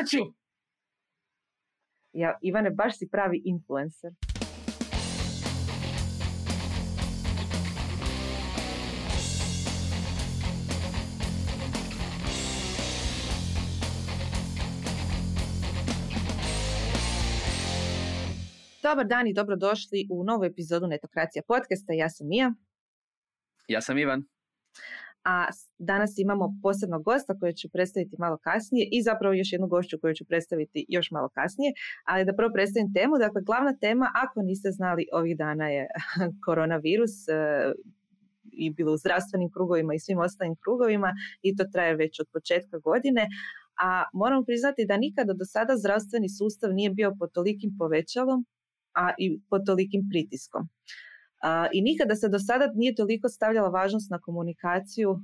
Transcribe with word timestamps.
Aču! 0.00 0.34
Ja, 2.12 2.38
Ivane, 2.42 2.70
baš 2.70 2.98
si 2.98 3.08
pravi 3.08 3.42
influencer. 3.44 4.12
Dobar 18.82 19.06
dan 19.06 19.26
i 19.26 19.34
dobrodošli 19.34 20.06
u 20.10 20.24
novu 20.24 20.44
epizodu 20.44 20.86
Netokracija 20.86 21.42
podcasta. 21.48 21.92
Ja 21.92 22.10
sam 22.10 22.28
Mija. 22.28 22.52
Ja 23.68 23.80
sam 23.80 23.98
Ivan. 23.98 24.24
A 25.24 25.46
danas 25.78 26.18
imamo 26.18 26.54
posebnog 26.62 27.02
gosta 27.02 27.38
koje 27.40 27.52
ću 27.52 27.68
predstaviti 27.72 28.16
malo 28.18 28.38
kasnije 28.38 28.88
i 28.92 29.02
zapravo 29.02 29.34
još 29.34 29.52
jednu 29.52 29.66
gošću 29.66 29.98
koju 30.00 30.14
ću 30.14 30.24
predstaviti 30.24 30.86
još 30.88 31.10
malo 31.10 31.28
kasnije. 31.28 31.72
Ali 32.04 32.24
da 32.24 32.36
prvo 32.36 32.50
predstavim 32.54 32.94
temu. 32.94 33.18
Dakle, 33.18 33.42
glavna 33.42 33.76
tema, 33.80 34.06
ako 34.14 34.42
niste 34.42 34.70
znali, 34.70 35.06
ovih 35.12 35.36
dana 35.36 35.68
je 35.68 35.86
koronavirus 36.46 37.28
e, 37.28 37.32
i 38.52 38.70
bilo 38.70 38.92
u 38.92 38.96
zdravstvenim 38.96 39.50
krugovima 39.50 39.94
i 39.94 39.98
svim 39.98 40.18
ostalim 40.18 40.56
krugovima 40.62 41.10
i 41.42 41.56
to 41.56 41.64
traje 41.72 41.96
već 41.96 42.20
od 42.20 42.26
početka 42.32 42.78
godine. 42.78 43.26
A 43.82 44.04
moramo 44.12 44.44
priznati 44.44 44.86
da 44.86 44.96
nikada 44.96 45.32
do 45.32 45.44
sada 45.44 45.76
zdravstveni 45.76 46.28
sustav 46.28 46.72
nije 46.72 46.90
bio 46.90 47.16
pod 47.18 47.32
tolikim 47.32 47.70
povećalom 47.78 48.46
a 48.94 49.12
i 49.18 49.40
pod 49.50 49.62
tolikim 49.66 50.02
pritiskom. 50.10 50.62
I 51.72 51.82
nikada 51.82 52.14
se 52.14 52.28
do 52.28 52.38
sada 52.38 52.72
nije 52.74 52.94
toliko 52.94 53.28
stavljala 53.28 53.68
važnost 53.68 54.10
na 54.10 54.18
komunikaciju 54.18 55.18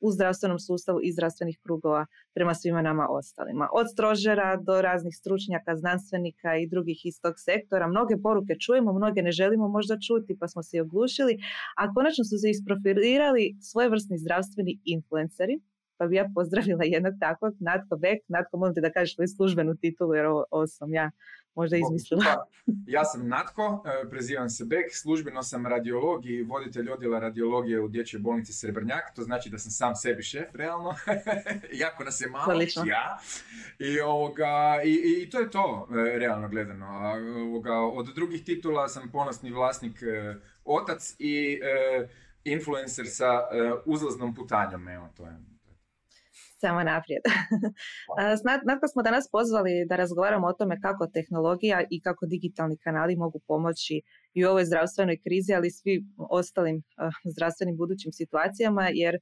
u 0.00 0.10
zdravstvenom 0.10 0.58
sustavu 0.58 0.98
i 1.02 1.12
zdravstvenih 1.12 1.58
krugova 1.62 2.06
prema 2.34 2.54
svima 2.54 2.82
nama 2.82 3.06
ostalima. 3.10 3.68
Od 3.72 3.86
strožera 3.92 4.56
do 4.56 4.82
raznih 4.82 5.14
stručnjaka, 5.16 5.76
znanstvenika 5.76 6.56
i 6.56 6.68
drugih 6.68 7.00
iz 7.04 7.20
tog 7.22 7.34
sektora. 7.36 7.88
Mnoge 7.88 8.14
poruke 8.22 8.54
čujemo, 8.66 8.92
mnoge 8.92 9.22
ne 9.22 9.32
želimo 9.32 9.68
možda 9.68 9.96
čuti 10.06 10.38
pa 10.40 10.48
smo 10.48 10.62
se 10.62 10.76
i 10.76 10.80
oglušili, 10.80 11.38
a 11.76 11.94
konačno 11.94 12.24
su 12.24 12.36
se 12.38 12.50
isprofilirali 12.50 13.56
svojevrsni 13.60 14.18
zdravstveni 14.18 14.80
influenceri. 14.84 15.60
Pa 16.00 16.06
bi 16.06 16.16
ja 16.16 16.30
pozdravila 16.34 16.84
jednog 16.84 17.14
takvog, 17.20 17.52
Natko 17.60 17.96
Bek. 17.96 18.18
Natko, 18.28 18.58
molim 18.58 18.74
te 18.74 18.80
da 18.80 18.92
kažeš 18.92 19.14
svoju 19.14 19.28
službenu 19.28 19.76
titulu 19.76 20.14
jer 20.14 20.26
ovo 20.26 20.66
sam 20.66 20.92
ja 20.92 21.10
možda 21.58 21.76
izmislila. 21.76 22.24
ja 22.96 23.04
sam 23.04 23.28
Natko, 23.28 23.84
e, 23.86 24.10
prezivam 24.10 24.48
se 24.48 24.64
Bek, 24.64 24.94
službeno 24.94 25.42
sam 25.42 25.66
radiolog 25.66 26.26
i 26.26 26.42
voditelj 26.42 26.90
odjela 26.90 27.18
radiologije 27.18 27.80
u 27.80 27.88
dječjoj 27.88 28.20
bolnici 28.20 28.52
Srebrnjak, 28.52 29.14
to 29.16 29.22
znači 29.22 29.50
da 29.50 29.58
sam 29.58 29.70
sam 29.70 29.94
sebi 29.94 30.22
šef, 30.22 30.54
realno, 30.54 30.94
jako 31.84 32.04
nas 32.04 32.20
je 32.20 32.30
malo, 32.30 32.62
ja. 32.86 33.18
I, 33.78 34.00
ovoga, 34.00 34.82
i, 34.84 35.22
i, 35.22 35.30
to 35.30 35.40
je 35.40 35.50
to, 35.50 35.88
e, 35.90 36.18
realno 36.18 36.48
gledano. 36.48 36.86
Ovoga, 37.46 37.74
od 37.74 38.14
drugih 38.14 38.44
titula 38.44 38.88
sam 38.88 39.10
ponosni 39.12 39.50
vlasnik 39.50 40.02
e, 40.02 40.34
otac 40.64 41.14
i 41.18 41.60
influencer 42.44 43.06
sa 43.08 43.40
uzlaznom 43.84 44.34
putanjom, 44.34 44.88
evo, 44.88 45.08
to 45.16 45.26
je 45.26 45.57
samo 46.60 46.82
naprijed. 46.82 47.22
Nakon 48.70 48.88
smo 48.92 49.02
danas 49.02 49.24
pozvali 49.32 49.86
da 49.88 49.96
razgovaramo 49.96 50.46
o 50.46 50.52
tome 50.52 50.80
kako 50.80 51.06
tehnologija 51.06 51.78
i 51.90 52.00
kako 52.00 52.26
digitalni 52.26 52.76
kanali 52.84 53.16
mogu 53.16 53.40
pomoći 53.46 54.02
i 54.34 54.44
u 54.44 54.48
ovoj 54.48 54.64
zdravstvenoj 54.64 55.18
krizi, 55.24 55.54
ali 55.54 55.66
i 55.68 55.76
svi 55.78 56.04
ostalim 56.30 56.82
zdravstvenim 57.34 57.76
budućim 57.76 58.12
situacijama, 58.12 58.84
jer 58.92 59.14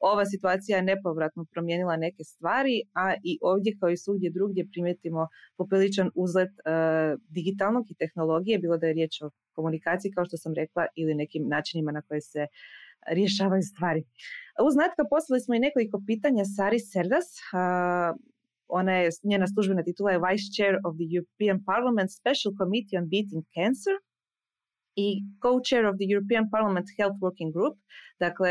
ova 0.00 0.24
situacija 0.26 0.76
je 0.76 0.82
nepovratno 0.82 1.46
promijenila 1.52 1.96
neke 1.96 2.24
stvari, 2.24 2.82
a 2.94 3.14
i 3.24 3.38
ovdje 3.42 3.76
kao 3.80 3.90
i 3.90 3.96
svugdje 3.96 4.30
drugdje 4.30 4.68
primijetimo 4.72 5.28
popriličan 5.56 6.10
uzlet 6.14 6.50
digitalnog 7.28 7.84
i 7.90 7.94
tehnologije, 7.94 8.58
bilo 8.58 8.76
da 8.78 8.86
je 8.86 8.92
riječ 8.92 9.22
o 9.22 9.30
komunikaciji, 9.56 10.12
kao 10.12 10.24
što 10.24 10.36
sam 10.36 10.54
rekla, 10.54 10.86
ili 10.96 11.14
nekim 11.14 11.48
načinima 11.48 11.92
na 11.92 12.02
koje 12.02 12.20
se 12.20 12.46
rješavaju 13.06 13.62
stvari. 13.62 14.02
Uz 14.66 14.74
Natka 14.76 15.02
poslali 15.10 15.40
smo 15.40 15.54
i 15.54 15.64
nekoliko 15.66 16.02
pitanja 16.06 16.44
Sari 16.56 16.78
Serdas. 16.78 17.28
ona 18.68 18.92
je, 18.92 19.10
njena 19.22 19.46
službena 19.46 19.82
titula 19.82 20.10
je 20.10 20.22
Vice 20.26 20.48
Chair 20.56 20.74
of 20.86 20.92
the 21.00 21.08
European 21.16 21.58
Parliament 21.70 22.10
Special 22.20 22.52
Committee 22.60 22.98
on 23.00 23.06
Beating 23.12 23.44
Cancer 23.56 23.96
i 25.06 25.08
co-chair 25.42 25.84
of 25.90 25.96
the 26.00 26.08
European 26.14 26.44
Parliament 26.54 26.86
Health 26.98 27.18
Working 27.24 27.52
Group. 27.56 27.76
Dakle, 28.24 28.50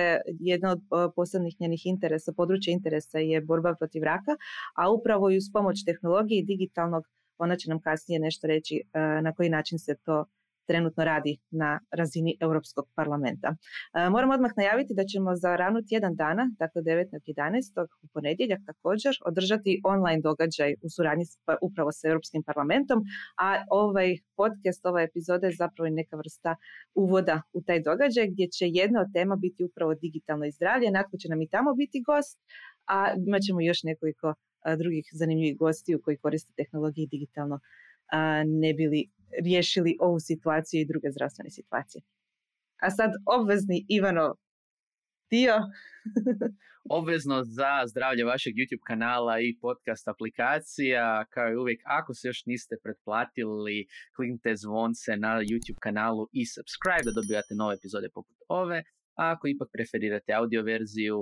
jedna 0.52 0.70
od 0.72 0.82
posebnih 1.16 1.56
njenih 1.60 1.82
interesa, 1.86 2.34
područja 2.34 2.72
interesa 2.74 3.18
je 3.20 3.42
borba 3.42 3.76
protiv 3.80 4.04
raka, 4.04 4.34
a 4.76 4.92
upravo 4.92 5.32
i 5.32 5.38
uz 5.38 5.48
pomoć 5.54 5.86
tehnologije 5.86 6.40
i 6.40 6.46
digitalnog, 6.46 7.04
ona 7.38 7.56
će 7.56 7.70
nam 7.70 7.82
kasnije 7.82 8.20
nešto 8.20 8.48
reći 8.48 8.82
na 9.24 9.34
koji 9.34 9.50
način 9.50 9.80
se 9.80 9.96
to 10.06 10.26
trenutno 10.70 11.04
radi 11.04 11.34
na 11.52 11.80
razini 12.00 12.32
Europskog 12.46 12.86
parlamenta. 12.96 13.50
E, 13.54 14.10
moram 14.10 14.30
odmah 14.30 14.52
najaviti 14.58 14.94
da 15.00 15.04
ćemo 15.12 15.36
za 15.36 15.56
ravno 15.56 15.80
tjedan 15.90 16.16
dana, 16.16 16.44
dakle 16.60 16.82
19.11. 16.82 17.88
u 18.04 18.08
ponedjeljak 18.14 18.62
također, 18.72 19.14
održati 19.30 19.82
online 19.94 20.22
događaj 20.30 20.72
u 20.86 20.88
suradnji 20.96 21.26
pa, 21.46 21.54
upravo 21.68 21.92
sa 21.92 22.08
Europskim 22.12 22.44
parlamentom, 22.50 23.00
a 23.46 23.48
ovaj 23.70 24.10
podcast, 24.40 24.86
ova 24.86 25.02
epizoda 25.02 25.48
je 25.48 25.60
zapravo 25.64 25.90
neka 25.90 26.16
vrsta 26.22 26.56
uvoda 26.96 27.42
u 27.54 27.60
taj 27.68 27.80
događaj 27.90 28.26
gdje 28.34 28.48
će 28.56 28.66
jedna 28.82 29.00
od 29.02 29.10
tema 29.14 29.36
biti 29.36 29.64
upravo 29.64 29.92
digitalno 30.04 30.46
zdravlje. 30.58 30.92
Natko 30.92 31.18
će 31.18 31.28
nam 31.30 31.42
i 31.42 31.52
tamo 31.56 31.70
biti 31.82 32.04
gost, 32.10 32.38
a 32.94 32.98
imat 33.28 33.42
ćemo 33.48 33.62
još 33.62 33.80
nekoliko 33.84 34.28
drugih 34.82 35.06
zanimljivih 35.14 35.58
gostiju 35.58 36.02
koji 36.04 36.18
koriste 36.18 36.54
tehnologiju 36.58 37.08
digitalno 37.12 37.60
ne 38.62 38.74
bili 38.74 39.10
riješili 39.44 39.98
ovu 40.00 40.20
situaciju 40.20 40.82
i 40.82 40.86
druge 40.86 41.12
zdravstvene 41.12 41.50
situacije. 41.50 42.02
A 42.82 42.90
sad 42.90 43.12
obvezni 43.26 43.86
Ivano 43.90 44.36
dio. 45.30 45.56
Obvezno 47.00 47.44
za 47.44 47.74
zdravlje 47.92 48.24
vašeg 48.26 48.54
YouTube 48.54 48.86
kanala 48.88 49.40
i 49.40 49.58
podcast 49.62 50.08
aplikacija. 50.08 51.26
Kao 51.34 51.52
i 51.52 51.58
uvijek, 51.58 51.82
ako 51.86 52.14
se 52.14 52.28
još 52.28 52.46
niste 52.46 52.76
pretplatili, 52.84 53.88
kliknite 54.16 54.56
zvonce 54.56 55.12
na 55.18 55.32
YouTube 55.50 55.80
kanalu 55.80 56.24
i 56.32 56.46
subscribe 56.46 57.06
da 57.06 57.18
dobivate 57.20 57.54
nove 57.56 57.76
epizode 57.76 58.10
poput 58.14 58.38
ove. 58.50 58.84
A 59.20 59.24
ako 59.34 59.48
ipak 59.48 59.70
preferirate 59.76 60.34
audio 60.34 60.62
verziju, 60.64 61.18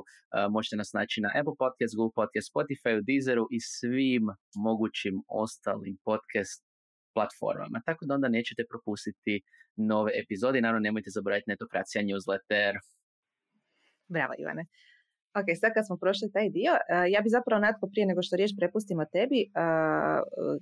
možete 0.56 0.76
nas 0.76 0.94
naći 0.94 1.22
na 1.22 1.30
Apple 1.40 1.58
Podcast, 1.64 1.96
Google 1.98 2.16
Podcast, 2.20 2.48
Spotify, 2.54 2.94
Deezeru 3.08 3.46
i 3.52 3.60
svim 3.60 4.26
mogućim 4.68 5.16
ostalim 5.44 5.96
podcast 6.10 6.67
platformama, 7.18 7.78
tako 7.86 8.06
da 8.06 8.14
onda 8.18 8.28
nećete 8.38 8.64
propustiti 8.72 9.34
nove 9.76 10.12
epizode. 10.22 10.62
Naravno, 10.62 10.80
nemojte 10.88 11.10
zaboraviti 11.18 11.52
Netokracija 11.54 12.04
newsletter. 12.04 12.72
Bravo, 14.08 14.34
Ivane. 14.40 14.64
Ok, 15.40 15.48
sad 15.62 15.72
kad 15.74 15.84
smo 15.88 15.98
prošli 16.04 16.32
taj 16.36 16.50
dio, 16.50 16.72
uh, 16.72 17.06
ja 17.14 17.20
bi 17.22 17.30
zapravo 17.30 17.60
natko 17.62 17.86
prije 17.92 18.06
nego 18.12 18.22
što 18.22 18.36
riječ 18.36 18.52
prepustimo 18.60 19.04
tebi, 19.16 19.40
uh, 19.48 20.20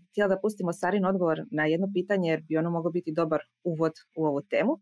htjela 0.10 0.30
da 0.34 0.42
pustimo 0.44 0.74
Sarin 0.74 1.06
odgovor 1.06 1.38
na 1.52 1.66
jedno 1.66 1.88
pitanje 1.94 2.30
jer 2.30 2.42
bi 2.48 2.58
ono 2.58 2.70
moglo 2.70 2.92
biti 2.92 3.12
dobar 3.12 3.42
uvod 3.64 3.94
u 4.16 4.26
ovu 4.26 4.42
temu. 4.42 4.72
Uh, 4.72 4.80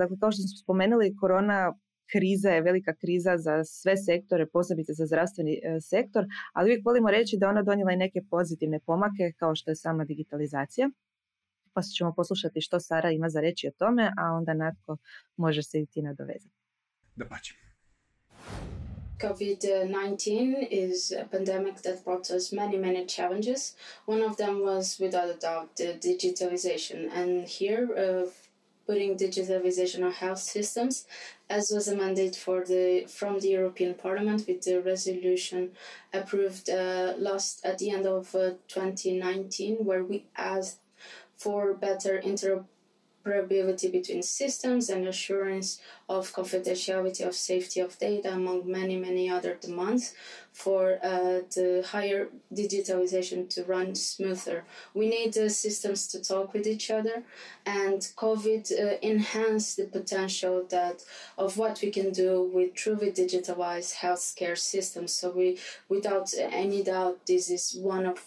dakle, 0.00 0.16
kao 0.20 0.30
što 0.32 0.40
smo 0.42 0.56
spomenuli, 0.64 1.16
korona 1.20 1.72
kriza 2.12 2.50
je 2.50 2.62
velika 2.62 2.94
kriza 2.94 3.38
za 3.38 3.64
sve 3.64 3.96
sektore, 3.96 4.46
posebice 4.46 4.92
za 4.92 5.06
zdravstveni 5.06 5.60
e, 5.62 5.80
sektor, 5.80 6.24
ali 6.52 6.66
uvijek 6.66 6.84
volimo 6.84 7.10
reći 7.10 7.36
da 7.36 7.48
ona 7.48 7.62
donijela 7.62 7.92
i 7.92 7.96
neke 7.96 8.20
pozitivne 8.30 8.80
pomake 8.80 9.32
kao 9.36 9.54
što 9.54 9.70
je 9.70 9.76
sama 9.76 10.04
digitalizacija. 10.04 10.90
Pa 11.72 11.82
ćemo 11.82 12.14
poslušati 12.14 12.60
što 12.60 12.80
Sara 12.80 13.10
ima 13.10 13.28
za 13.28 13.40
reći 13.40 13.68
o 13.68 13.70
tome, 13.78 14.12
a 14.18 14.32
onda 14.32 14.54
Natko 14.54 14.96
može 15.36 15.62
se 15.62 15.80
i 15.80 15.86
ti 15.86 16.02
nadovezati. 16.02 16.54
Da 17.16 17.24
pačem. 17.24 17.56
COVID-19 19.20 20.68
is 20.70 21.12
a 21.12 21.24
pandemic 21.30 21.82
that 21.82 22.04
brought 22.04 22.30
us 22.30 22.52
many, 22.52 22.78
many 22.78 23.04
challenges. 23.06 23.74
One 24.06 24.22
of 24.22 24.36
them 24.36 24.60
was, 24.60 25.00
without 25.00 25.28
a 25.28 25.38
doubt, 25.40 25.76
the 25.76 25.98
digitalization. 25.98 27.10
And 27.14 27.48
here, 27.48 27.88
uh, 27.96 28.30
putting 28.88 29.18
digitalization 29.18 30.02
of 30.06 30.14
health 30.14 30.38
systems, 30.38 31.06
as 31.50 31.70
was 31.70 31.88
a 31.88 31.96
mandate 31.96 32.36
for 32.44 32.64
the 32.64 33.04
from 33.18 33.38
the 33.38 33.50
European 33.58 33.94
Parliament 33.94 34.40
with 34.48 34.62
the 34.62 34.80
resolution 34.92 35.60
approved 36.12 36.70
uh, 36.70 37.12
last 37.18 37.64
at 37.64 37.76
the 37.78 37.90
end 37.90 38.06
of 38.06 38.34
uh, 38.34 38.50
2019, 38.68 39.84
where 39.88 40.02
we 40.02 40.24
asked 40.36 40.80
for 41.36 41.74
better 41.74 42.20
interoperability 42.30 42.77
interoperability 43.28 43.90
between 43.90 44.22
systems 44.22 44.88
and 44.88 45.06
assurance 45.06 45.80
of 46.08 46.32
confidentiality 46.32 47.26
of 47.26 47.34
safety 47.34 47.80
of 47.80 47.98
data, 47.98 48.32
among 48.32 48.70
many, 48.70 48.96
many 48.96 49.28
other 49.28 49.54
demands 49.54 50.14
for 50.52 50.98
uh, 51.02 51.40
the 51.54 51.84
higher 51.86 52.28
digitalization 52.52 53.48
to 53.48 53.64
run 53.64 53.94
smoother. 53.94 54.64
We 54.94 55.08
need 55.08 55.34
the 55.34 55.50
systems 55.50 56.08
to 56.08 56.22
talk 56.22 56.52
with 56.52 56.66
each 56.66 56.90
other, 56.90 57.22
and 57.66 58.00
COVID 58.16 58.72
uh, 58.72 58.98
enhanced 59.02 59.76
the 59.76 59.84
potential 59.84 60.66
that 60.70 61.02
of 61.36 61.56
what 61.56 61.80
we 61.82 61.90
can 61.90 62.12
do 62.12 62.42
with 62.42 62.74
truly 62.74 63.12
digitalized 63.12 63.96
healthcare 63.96 64.58
systems. 64.58 65.12
So 65.12 65.30
we, 65.30 65.58
without 65.88 66.32
any 66.38 66.82
doubt, 66.82 67.26
this 67.26 67.50
is 67.50 67.76
one 67.78 68.06
of 68.06 68.24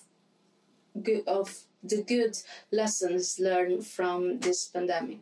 good 1.01 1.23
of 1.27 1.63
the 1.83 2.03
good 2.13 2.35
lessons 2.71 3.39
learned 3.39 3.83
from 3.95 4.39
this 4.39 4.71
pandemic. 4.73 5.19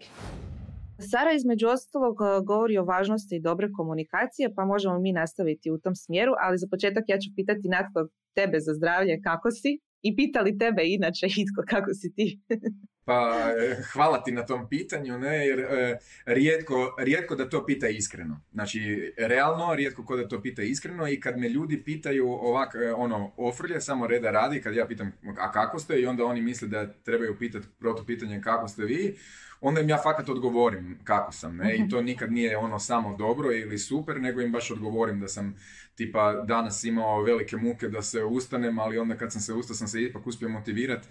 Sara 1.11 1.33
između 1.33 1.67
ostalog 1.67 2.17
e, 2.21 2.45
govori 2.45 2.77
o 2.77 2.83
važnosti 2.83 3.39
dobre 3.39 3.67
komunikacije, 3.77 4.53
pa 4.55 4.65
možemo 4.65 4.99
mi 4.99 5.11
nastaviti 5.11 5.71
u 5.71 5.77
tom 5.77 5.95
smjeru, 5.95 6.33
ali 6.39 6.57
za 6.57 6.67
početak 6.71 7.03
ja 7.07 7.17
ću 7.19 7.29
pitati 7.35 7.67
Natko 7.67 8.07
tebe 8.35 8.59
za 8.59 8.73
zdravlje 8.73 9.21
kako 9.21 9.51
si 9.51 9.79
i 10.01 10.15
pitali 10.15 10.57
tebe 10.57 10.81
inače 10.85 11.27
Hitko 11.27 11.61
kako 11.67 11.93
si 11.93 12.13
ti. 12.15 12.39
Pa 13.09 13.53
e, 13.57 13.81
hvala 13.93 14.23
ti 14.23 14.31
na 14.31 14.45
tom 14.45 14.69
pitanju, 14.69 15.17
ne, 15.19 15.47
jer 15.47 15.59
e, 15.59 15.97
rijetko, 16.25 16.95
rijetko 16.99 17.35
da 17.35 17.49
to 17.49 17.65
pita 17.65 17.87
iskreno. 17.87 18.41
Znači, 18.53 19.13
realno, 19.17 19.75
rijetko 19.75 20.05
ko 20.05 20.15
da 20.15 20.27
to 20.27 20.41
pita 20.41 20.61
iskreno 20.61 21.07
i 21.07 21.19
kad 21.19 21.37
me 21.37 21.49
ljudi 21.49 21.83
pitaju 21.83 22.27
ovak, 22.29 22.75
e, 22.75 22.93
ono, 22.93 23.31
ofrlje, 23.37 23.81
samo 23.81 24.07
reda 24.07 24.31
radi, 24.31 24.61
kad 24.61 24.75
ja 24.75 24.85
pitam, 24.87 25.11
a 25.39 25.51
kako 25.51 25.79
ste, 25.79 25.99
i 25.99 26.05
onda 26.05 26.25
oni 26.25 26.41
misle 26.41 26.67
da 26.67 26.93
trebaju 26.93 27.37
pitati 27.39 27.67
protupitanje 27.79 28.41
kako 28.41 28.67
ste 28.67 28.85
vi, 28.85 29.17
onda 29.61 29.81
im 29.81 29.89
ja 29.89 29.97
fakat 30.03 30.29
odgovorim 30.29 30.99
kako 31.03 31.31
sam, 31.31 31.57
ne, 31.57 31.75
i 31.75 31.89
to 31.89 32.01
nikad 32.01 32.31
nije 32.31 32.57
ono 32.57 32.79
samo 32.79 33.17
dobro 33.17 33.51
ili 33.51 33.77
super, 33.77 34.21
nego 34.21 34.41
im 34.41 34.51
baš 34.51 34.71
odgovorim 34.71 35.19
da 35.19 35.27
sam 35.27 35.55
tipa 35.95 36.33
danas 36.47 36.83
imao 36.83 37.23
velike 37.23 37.57
muke 37.57 37.87
da 37.87 38.01
se 38.01 38.23
ustanem, 38.23 38.79
ali 38.79 38.97
onda 38.97 39.17
kad 39.17 39.31
sam 39.31 39.41
se 39.41 39.53
ustao 39.53 39.75
sam 39.75 39.87
se 39.87 40.03
ipak 40.03 40.27
uspio 40.27 40.49
motivirati 40.49 41.07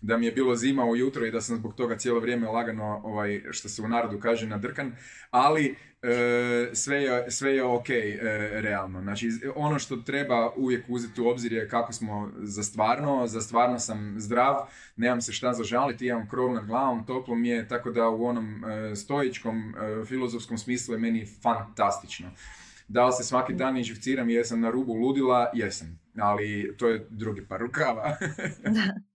da 0.00 0.16
mi 0.16 0.26
je 0.26 0.32
bilo 0.32 0.56
zima 0.56 0.84
ujutro 0.84 1.26
i 1.26 1.30
da 1.30 1.40
sam 1.40 1.56
zbog 1.56 1.74
toga 1.74 1.96
cijelo 1.96 2.20
vrijeme 2.20 2.48
lagano, 2.48 3.00
ovaj, 3.04 3.42
što 3.50 3.68
se 3.68 3.82
u 3.82 3.88
narodu 3.88 4.20
kaže, 4.20 4.46
nadrkan, 4.46 4.92
ali 5.30 5.76
e, 6.02 6.70
sve, 6.72 7.02
je, 7.02 7.30
sve 7.30 7.54
je 7.54 7.64
ok 7.64 7.90
e, 7.90 8.18
realno. 8.52 9.02
Znači, 9.02 9.30
ono 9.56 9.78
što 9.78 9.96
treba 9.96 10.50
uvijek 10.56 10.84
uzeti 10.88 11.20
u 11.20 11.28
obzir 11.28 11.52
je 11.52 11.68
kako 11.68 11.92
smo 11.92 12.30
za 12.38 12.62
stvarno, 12.62 13.26
za 13.26 13.40
stvarno 13.40 13.78
sam 13.78 14.14
zdrav, 14.18 14.56
nemam 14.96 15.20
se 15.20 15.32
šta 15.32 15.52
zažaliti, 15.52 16.06
imam 16.06 16.28
krov 16.28 16.52
nad 16.52 16.66
glavom, 16.66 17.06
toplo 17.06 17.34
mi 17.34 17.48
je, 17.48 17.68
tako 17.68 17.90
da 17.90 18.08
u 18.08 18.24
onom 18.24 18.64
e, 18.64 18.96
stoičkom, 18.96 19.74
filozofskom 20.06 20.58
smislu 20.58 20.94
je 20.94 20.98
meni 20.98 21.26
fantastično. 21.42 22.30
Da 22.88 23.06
li 23.06 23.12
se 23.12 23.24
svaki 23.24 23.52
dan 23.52 23.76
inživciram 23.76 24.30
i 24.30 24.34
jesam 24.34 24.60
na 24.60 24.70
rubu 24.70 24.94
ludila? 24.94 25.50
Jesam. 25.54 26.00
Ali 26.18 26.74
to 26.78 26.88
je 26.88 27.06
drugi 27.10 27.46
par 27.46 27.60
rukava. 27.60 28.16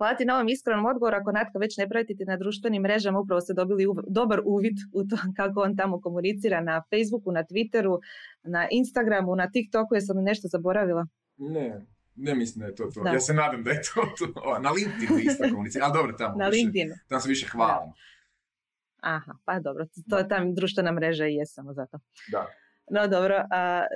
Hvala 0.00 0.16
ti 0.16 0.24
na 0.24 0.34
ovom 0.34 0.48
iskrenom 0.48 0.86
odgovoru. 0.86 1.16
Ako 1.16 1.32
Natka 1.32 1.58
već 1.58 1.76
ne 1.76 1.88
pratite 1.88 2.24
na 2.24 2.36
društvenim 2.36 2.82
mrežama, 2.82 3.18
upravo 3.18 3.40
ste 3.40 3.54
dobili 3.54 3.86
dobar 4.08 4.40
uvid 4.44 4.76
u 4.92 5.04
to 5.04 5.16
kako 5.36 5.60
on 5.60 5.76
tamo 5.76 6.00
komunicira 6.00 6.60
na 6.60 6.82
Facebooku, 6.90 7.32
na 7.32 7.44
Twitteru, 7.44 7.98
na 8.42 8.68
Instagramu, 8.70 9.36
na 9.36 9.50
TikToku. 9.50 9.94
Jesam 9.94 10.16
li 10.16 10.22
nešto 10.22 10.48
zaboravila? 10.48 11.06
Ne, 11.36 11.86
ne 12.16 12.34
mislim 12.34 12.60
da 12.60 12.66
je 12.66 12.74
to 12.74 12.90
to. 12.94 13.06
Ja 13.06 13.20
se 13.20 13.34
nadam 13.34 13.64
da 13.64 13.70
je 13.70 13.80
to 13.94 14.26
to. 14.26 14.58
Na 14.58 14.70
LinkedInu 14.70 15.18
isto 15.18 15.44
komunicira. 15.50 15.84
Ali 15.84 15.94
dobro, 15.94 16.12
tamo, 16.12 16.36
na 16.36 16.48
više, 16.48 16.56
LinkedInu. 16.56 16.94
tamo 17.08 17.20
se 17.20 17.28
više 17.28 17.46
hvalim. 17.46 17.92
Aha, 19.00 19.32
pa 19.44 19.58
dobro. 19.58 19.86
To 20.10 20.18
je 20.18 20.28
tam 20.28 20.54
društvena 20.54 20.92
mreža 20.92 21.26
i 21.26 21.34
je 21.34 21.46
samo 21.46 21.72
zato. 21.72 21.98
Da. 22.32 22.46
No 22.90 23.06
dobro, 23.06 23.44
a 23.50 23.86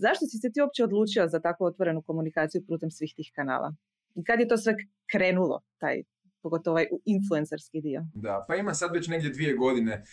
zašto 0.00 0.26
si 0.26 0.38
se 0.38 0.52
ti 0.52 0.60
uopće 0.60 0.84
odlučio 0.84 1.28
za 1.28 1.40
takvu 1.40 1.64
otvorenu 1.64 2.02
komunikaciju 2.02 2.66
putem 2.68 2.90
svih 2.90 3.12
tih 3.16 3.32
kanala? 3.34 3.74
I 4.14 4.24
kad 4.24 4.40
je 4.40 4.48
to 4.48 4.56
sve 4.56 4.74
krenulo, 5.12 5.60
taj 5.78 6.02
pogotovo 6.42 6.74
ovaj 6.74 6.86
influencerski 7.04 7.80
dio. 7.80 8.04
Da, 8.14 8.44
pa 8.48 8.56
ima 8.56 8.74
sad 8.74 8.90
već 8.94 9.08
negdje 9.08 9.30
dvije 9.30 9.54
godine. 9.54 10.04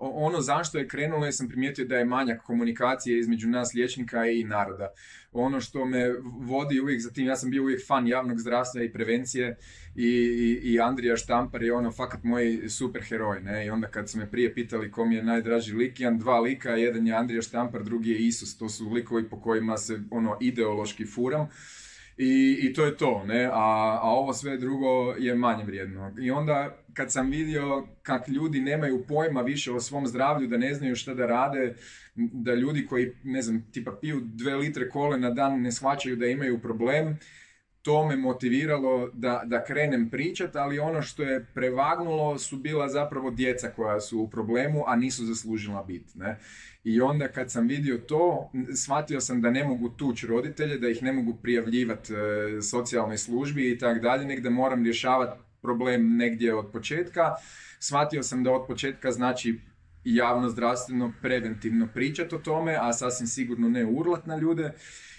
ono 0.00 0.40
zašto 0.40 0.78
je 0.78 0.88
krenulo, 0.88 1.26
ja 1.26 1.32
sam 1.32 1.48
primijetio 1.48 1.84
da 1.84 1.96
je 1.96 2.04
manjak 2.04 2.42
komunikacije 2.42 3.18
između 3.18 3.48
nas 3.48 3.74
liječnika 3.74 4.26
i 4.26 4.44
naroda. 4.44 4.88
Ono 5.32 5.60
što 5.60 5.84
me 5.84 6.14
vodi 6.40 6.80
uvijek 6.80 7.00
za 7.00 7.10
tim, 7.10 7.26
ja 7.26 7.36
sam 7.36 7.50
bio 7.50 7.62
uvijek 7.62 7.86
fan 7.86 8.06
javnog 8.06 8.38
zdravstva 8.38 8.82
i 8.82 8.92
prevencije 8.92 9.56
i, 9.94 10.06
i, 10.06 10.72
i 10.72 10.80
Andrija 10.80 11.16
Štampar 11.16 11.62
je 11.62 11.72
ono 11.72 11.90
fakat 11.92 12.22
moj 12.22 12.68
super 12.68 13.02
heroj. 13.02 13.40
Ne? 13.40 13.66
I 13.66 13.70
onda 13.70 13.88
kad 13.88 14.10
su 14.10 14.18
me 14.18 14.30
prije 14.30 14.54
pitali 14.54 14.90
kom 14.90 15.12
je 15.12 15.22
najdraži 15.22 15.74
lik, 15.74 16.00
jedan 16.00 16.18
dva 16.18 16.40
lika, 16.40 16.70
jedan 16.70 17.06
je 17.06 17.14
Andrija 17.14 17.42
Štampar, 17.42 17.84
drugi 17.84 18.10
je 18.10 18.18
Isus. 18.18 18.58
To 18.58 18.68
su 18.68 18.90
likovi 18.90 19.28
po 19.28 19.40
kojima 19.40 19.76
se 19.76 20.00
ono 20.10 20.36
ideološki 20.40 21.06
furam. 21.06 21.48
I, 22.22 22.58
I 22.62 22.72
to 22.72 22.84
je 22.84 22.96
to, 22.96 23.24
ne? 23.26 23.44
A, 23.44 23.98
a 24.02 24.10
ovo 24.10 24.32
sve 24.32 24.56
drugo 24.56 25.14
je 25.18 25.34
manje 25.34 25.64
vrijedno. 25.64 26.14
I 26.20 26.30
onda 26.30 26.76
kad 26.94 27.12
sam 27.12 27.30
vidio 27.30 27.86
kak 28.02 28.28
ljudi 28.28 28.60
nemaju 28.60 29.04
pojma 29.08 29.42
više 29.42 29.72
o 29.72 29.80
svom 29.80 30.06
zdravlju, 30.06 30.48
da 30.48 30.56
ne 30.56 30.74
znaju 30.74 30.96
šta 30.96 31.14
da 31.14 31.26
rade, 31.26 31.74
da 32.14 32.54
ljudi 32.54 32.86
koji, 32.86 33.12
ne 33.24 33.42
znam, 33.42 33.66
tipa 33.72 33.92
piju 34.00 34.20
dve 34.24 34.54
litre 34.54 34.88
kole 34.88 35.18
na 35.18 35.30
dan 35.30 35.62
ne 35.62 35.72
shvaćaju 35.72 36.16
da 36.16 36.26
imaju 36.26 36.58
problem, 36.58 37.18
to 37.82 38.06
me 38.06 38.16
motiviralo 38.16 39.10
da, 39.12 39.42
da 39.44 39.64
krenem 39.64 40.10
pričat, 40.10 40.56
ali 40.56 40.78
ono 40.78 41.02
što 41.02 41.22
je 41.22 41.46
prevagnulo 41.54 42.38
su 42.38 42.56
bila 42.56 42.88
zapravo 42.88 43.30
djeca 43.30 43.70
koja 43.76 44.00
su 44.00 44.20
u 44.20 44.30
problemu, 44.30 44.84
a 44.86 44.96
nisu 44.96 45.24
zaslužila 45.24 45.82
biti. 45.82 46.18
Ne? 46.18 46.38
I 46.84 47.00
onda 47.00 47.28
kad 47.28 47.50
sam 47.50 47.66
vidio 47.66 47.98
to, 47.98 48.50
shvatio 48.76 49.20
sam 49.20 49.40
da 49.40 49.50
ne 49.50 49.64
mogu 49.64 49.88
tući 49.88 50.26
roditelje, 50.26 50.78
da 50.78 50.88
ih 50.88 51.02
ne 51.02 51.12
mogu 51.12 51.34
prijavljivati 51.42 52.12
e, 52.14 52.62
socijalnoj 52.62 53.18
službi 53.18 53.70
i 53.70 53.78
tako 53.78 54.00
dalje, 54.00 54.40
da 54.40 54.50
moram 54.50 54.84
rješavati 54.84 55.40
problem 55.62 56.16
negdje 56.16 56.54
od 56.54 56.72
početka. 56.72 57.34
Shvatio 57.78 58.22
sam 58.22 58.44
da 58.44 58.52
od 58.52 58.66
početka 58.66 59.12
znači 59.12 59.60
javno 60.04 60.48
zdravstveno 60.48 61.12
preventivno 61.22 61.88
pričati 61.94 62.34
o 62.34 62.38
tome, 62.38 62.76
a 62.80 62.92
sasvim 62.92 63.26
sigurno 63.26 63.68
ne 63.68 63.84
urlat 63.84 64.26
na 64.26 64.36
ljude 64.36 64.72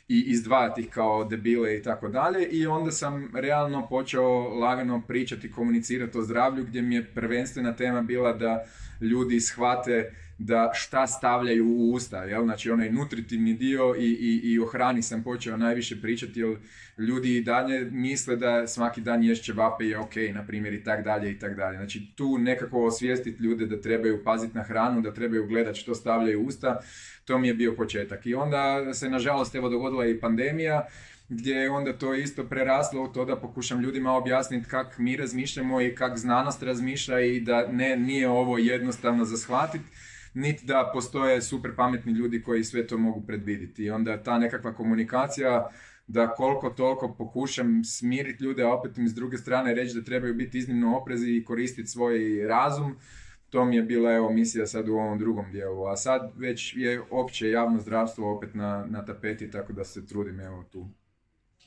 i 0.08 0.24
izdvajati 0.28 0.81
ih 0.81 0.90
kao 0.90 1.24
debile 1.24 1.78
i 1.78 1.84
tako 1.84 2.08
dalje. 2.10 2.46
I 2.46 2.68
onda 2.68 2.92
sam 2.92 3.31
realno 3.36 3.88
počeo 3.88 4.30
lagano 4.60 5.02
pričati, 5.08 5.52
komunicirati 5.52 6.18
o 6.18 6.22
zdravlju 6.22 6.66
gdje 6.66 6.81
mi 6.81 6.96
je 6.96 7.06
prvenstvena 7.06 7.75
tema 7.75 8.02
bila 8.02 8.34
da 8.34 8.63
ljudi 9.02 9.40
shvate 9.40 10.12
da 10.43 10.71
šta 10.73 11.07
stavljaju 11.07 11.67
u 11.67 11.91
usta, 11.91 12.23
jel? 12.23 12.43
znači 12.43 12.71
onaj 12.71 12.91
nutritivni 12.91 13.53
dio 13.53 13.95
i, 13.97 14.05
i, 14.05 14.39
i 14.43 14.59
o 14.59 14.65
hrani 14.65 15.01
sam 15.01 15.23
počeo 15.23 15.57
najviše 15.57 16.01
pričati, 16.01 16.39
jer 16.39 16.57
ljudi 16.97 17.38
i 17.38 17.43
dalje 17.43 17.89
misle 17.91 18.35
da 18.35 18.67
svaki 18.67 19.01
dan 19.01 19.23
ješće 19.23 19.53
vape 19.53 19.85
je 19.85 19.99
ok, 19.99 20.15
na 20.33 20.45
primjer, 20.47 20.73
i 20.73 20.83
tak 20.83 21.03
dalje, 21.03 21.31
i 21.31 21.39
tak 21.39 21.55
dalje. 21.55 21.77
Znači 21.77 22.11
tu 22.15 22.38
nekako 22.38 22.85
osvijestiti 22.85 23.43
ljude 23.43 23.65
da 23.65 23.81
trebaju 23.81 24.23
paziti 24.23 24.57
na 24.57 24.63
hranu, 24.63 25.01
da 25.01 25.13
trebaju 25.13 25.47
gledati 25.47 25.79
što 25.79 25.95
stavljaju 25.95 26.41
u 26.41 26.45
usta, 26.45 26.79
to 27.25 27.38
mi 27.38 27.47
je 27.47 27.53
bio 27.53 27.75
početak. 27.75 28.25
I 28.25 28.33
onda 28.33 28.93
se, 28.93 29.09
nažalost, 29.09 29.55
evo 29.55 29.69
dogodila 29.69 30.07
i 30.07 30.19
pandemija, 30.19 30.88
gdje 31.29 31.55
je 31.55 31.69
onda 31.69 31.93
to 31.93 32.13
isto 32.13 32.43
preraslo 32.43 33.03
u 33.03 33.07
to 33.07 33.25
da 33.25 33.36
pokušam 33.36 33.81
ljudima 33.81 34.13
objasniti 34.13 34.69
kak 34.69 34.98
mi 34.98 35.17
razmišljamo 35.17 35.81
i 35.81 35.95
kak 35.95 36.17
znanost 36.17 36.63
razmišlja 36.63 37.19
i 37.19 37.39
da 37.39 37.67
ne, 37.67 37.98
nije 37.98 38.29
ovo 38.29 38.57
jednostavno 38.57 39.25
za 39.25 39.38
shvatiti 39.38 39.86
niti 40.33 40.65
da 40.65 40.89
postoje 40.93 41.41
super 41.41 41.75
pametni 41.75 42.11
ljudi 42.11 42.41
koji 42.43 42.63
sve 42.63 42.88
to 42.88 42.97
mogu 42.97 43.25
predvidjeti. 43.27 43.83
I 43.83 43.89
onda 43.89 44.23
ta 44.23 44.38
nekakva 44.38 44.73
komunikacija 44.73 45.69
da 46.07 46.27
koliko 46.27 46.69
toliko 46.69 47.15
pokušam 47.17 47.83
smiriti 47.83 48.43
ljude, 48.43 48.63
a 48.63 48.73
opet 48.73 48.97
im 48.97 49.07
s 49.07 49.13
druge 49.13 49.38
strane 49.38 49.73
reći 49.73 49.95
da 49.95 50.03
trebaju 50.03 50.33
biti 50.33 50.57
iznimno 50.57 50.97
oprezi 50.97 51.31
i 51.31 51.43
koristiti 51.43 51.88
svoj 51.88 52.47
razum. 52.47 52.95
To 53.50 53.65
mi 53.65 53.75
je 53.75 53.83
bila 53.83 54.13
evo 54.13 54.29
misija 54.29 54.67
sad 54.67 54.89
u 54.89 54.93
ovom 54.93 55.19
drugom 55.19 55.51
dijelu. 55.51 55.85
A 55.85 55.95
sad 55.97 56.31
već 56.35 56.75
je 56.77 57.01
opće 57.09 57.50
javno 57.50 57.79
zdravstvo 57.79 58.38
opet 58.38 58.53
na, 58.53 58.85
na 58.89 59.05
tapeti, 59.05 59.51
tako 59.51 59.73
da 59.73 59.83
se 59.83 60.07
trudim 60.07 60.39
evo 60.39 60.63
tu 60.71 60.89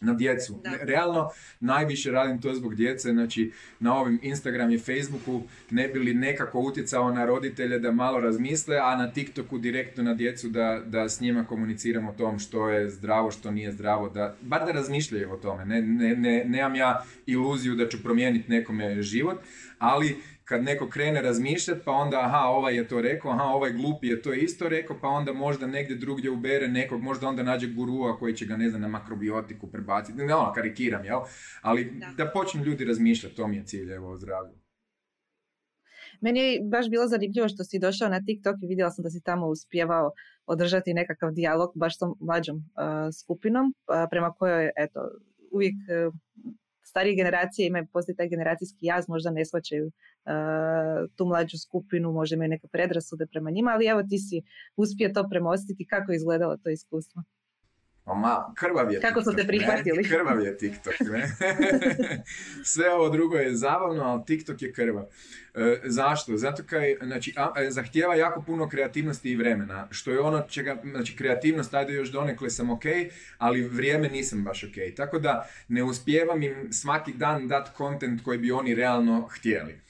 na 0.00 0.14
djecu. 0.14 0.60
Realno 0.80 1.30
najviše 1.60 2.10
radim 2.10 2.40
to 2.40 2.54
zbog 2.54 2.74
djece, 2.74 3.12
znači 3.12 3.52
na 3.80 3.96
ovim 3.96 4.20
Instagram 4.22 4.70
i 4.70 4.78
Facebooku 4.78 5.42
ne 5.70 5.88
bi 5.88 5.98
li 5.98 6.14
nekako 6.14 6.60
utjecao 6.60 7.14
na 7.14 7.24
roditelje 7.24 7.78
da 7.78 7.92
malo 7.92 8.20
razmisle, 8.20 8.76
a 8.76 8.96
na 8.96 9.12
TikToku 9.12 9.58
direktno 9.58 10.02
na 10.02 10.14
djecu 10.14 10.48
da, 10.48 10.82
da 10.86 11.08
s 11.08 11.20
njima 11.20 11.44
komuniciramo 11.44 12.10
o 12.10 12.14
tom 12.14 12.38
što 12.38 12.68
je 12.68 12.90
zdravo, 12.90 13.30
što 13.30 13.50
nije 13.50 13.72
zdravo, 13.72 14.08
da, 14.08 14.36
bar 14.40 14.66
da 14.66 14.72
razmišljaju 14.72 15.32
o 15.32 15.36
tome. 15.36 15.64
Ne, 15.64 15.82
ne, 15.82 16.16
ne, 16.16 16.44
nemam 16.44 16.74
ja 16.74 17.04
iluziju 17.26 17.74
da 17.74 17.88
ću 17.88 18.02
promijeniti 18.02 18.50
nekome 18.50 19.02
život, 19.02 19.38
ali 19.78 20.16
kad 20.44 20.62
neko 20.62 20.88
krene 20.88 21.22
razmišljati, 21.22 21.80
pa 21.84 21.92
onda 21.92 22.20
aha, 22.20 22.38
ovaj 22.38 22.76
je 22.76 22.88
to 22.88 23.00
rekao, 23.00 23.30
aha, 23.30 23.44
ovaj 23.44 23.72
glupi 23.72 24.08
je 24.08 24.22
to 24.22 24.32
isto 24.32 24.68
rekao, 24.68 24.96
pa 25.00 25.08
onda 25.08 25.32
možda 25.32 25.66
negdje 25.66 25.96
drugdje 25.96 26.30
ubere 26.30 26.68
nekog, 26.68 27.02
možda 27.02 27.28
onda 27.28 27.42
nađe 27.42 27.68
gurua 27.68 28.18
koji 28.18 28.34
će 28.34 28.46
ga, 28.46 28.56
ne 28.56 28.70
znam, 28.70 28.82
na 28.82 28.88
makrobiotiku 28.88 29.70
prebaciti. 29.70 30.18
Ne, 30.18 30.34
ono, 30.34 30.52
karikiram, 30.52 31.04
jel? 31.04 31.20
Ali 31.62 31.84
da, 31.84 32.24
da 32.24 32.30
počnu 32.30 32.64
ljudi 32.64 32.84
razmišljati, 32.84 33.36
to 33.36 33.46
mi 33.46 33.56
je 33.56 33.64
cilj, 33.64 33.92
evo, 33.92 34.10
o 34.10 34.16
zdravlju. 34.16 34.54
Meni 36.20 36.40
je 36.40 36.60
baš 36.70 36.90
bilo 36.90 37.06
zanimljivo 37.06 37.48
što 37.48 37.64
si 37.64 37.78
došao 37.78 38.08
na 38.08 38.20
TikTok 38.26 38.56
i 38.62 38.66
vidjela 38.66 38.90
sam 38.90 39.02
da 39.02 39.10
si 39.10 39.22
tamo 39.22 39.46
uspjevao 39.46 40.12
održati 40.46 40.94
nekakav 40.94 41.32
dijalog 41.32 41.72
baš 41.74 41.98
sa 41.98 42.06
mlađom 42.20 42.56
skupinom 43.20 43.74
prema 44.10 44.32
kojoj 44.32 44.70
eto, 44.76 45.00
uvijek 45.52 45.74
starije 46.94 47.16
generacije 47.16 47.66
imaju 47.66 47.86
postoji 47.92 48.16
taj 48.16 48.28
generacijski 48.28 48.86
jaz, 48.86 49.08
možda 49.08 49.30
ne 49.30 49.44
shvaćaju 49.44 49.90
tu 51.16 51.24
mlađu 51.24 51.58
skupinu, 51.58 52.12
možda 52.12 52.34
imaju 52.34 52.48
neke 52.48 52.68
predrasude 52.68 53.26
prema 53.26 53.50
njima, 53.50 53.70
ali 53.70 53.86
evo 53.86 54.02
ti 54.02 54.18
si 54.18 54.42
uspio 54.76 55.08
to 55.14 55.28
premostiti. 55.30 55.86
Kako 55.86 56.12
je 56.12 56.16
izgledalo 56.16 56.56
to 56.56 56.70
iskustvo? 56.70 57.22
Pa 58.04 58.14
ma, 58.14 58.52
krvav 58.54 58.92
je 58.92 59.00
Kako 59.00 59.22
su 59.22 59.36
te 59.36 59.46
prihvatili? 59.46 60.02
Ne? 60.02 60.08
Krvav 60.16 60.40
je 60.40 60.56
TikTok, 60.56 60.94
ne? 61.00 61.36
Sve 62.72 62.94
ovo 62.94 63.08
drugo 63.08 63.36
je 63.36 63.56
zabavno, 63.56 64.02
ali 64.02 64.24
TikTok 64.26 64.62
je 64.62 64.72
krvav. 64.72 65.04
E, 65.54 65.80
zašto? 65.84 66.36
Zato 66.36 66.62
kaj, 66.66 66.96
znači, 67.02 67.34
a, 67.36 67.52
e, 67.56 67.70
zahtijeva 67.70 68.14
jako 68.14 68.42
puno 68.42 68.68
kreativnosti 68.68 69.30
i 69.30 69.36
vremena, 69.36 69.88
što 69.90 70.10
je 70.10 70.20
ono 70.20 70.42
čega, 70.48 70.82
znači, 70.90 71.16
kreativnost, 71.16 71.74
ajde 71.74 71.92
još 71.92 72.08
donekle 72.08 72.50
sam 72.50 72.70
ok, 72.70 72.84
ali 73.38 73.68
vrijeme 73.68 74.08
nisam 74.08 74.44
baš 74.44 74.64
ok. 74.64 74.96
Tako 74.96 75.18
da 75.18 75.48
ne 75.68 75.82
uspijevam 75.82 76.42
im 76.42 76.72
svaki 76.72 77.12
dan 77.12 77.48
dati 77.48 77.70
kontent 77.76 78.24
koji 78.24 78.38
bi 78.38 78.52
oni 78.52 78.74
realno 78.74 79.28
htjeli. 79.30 79.80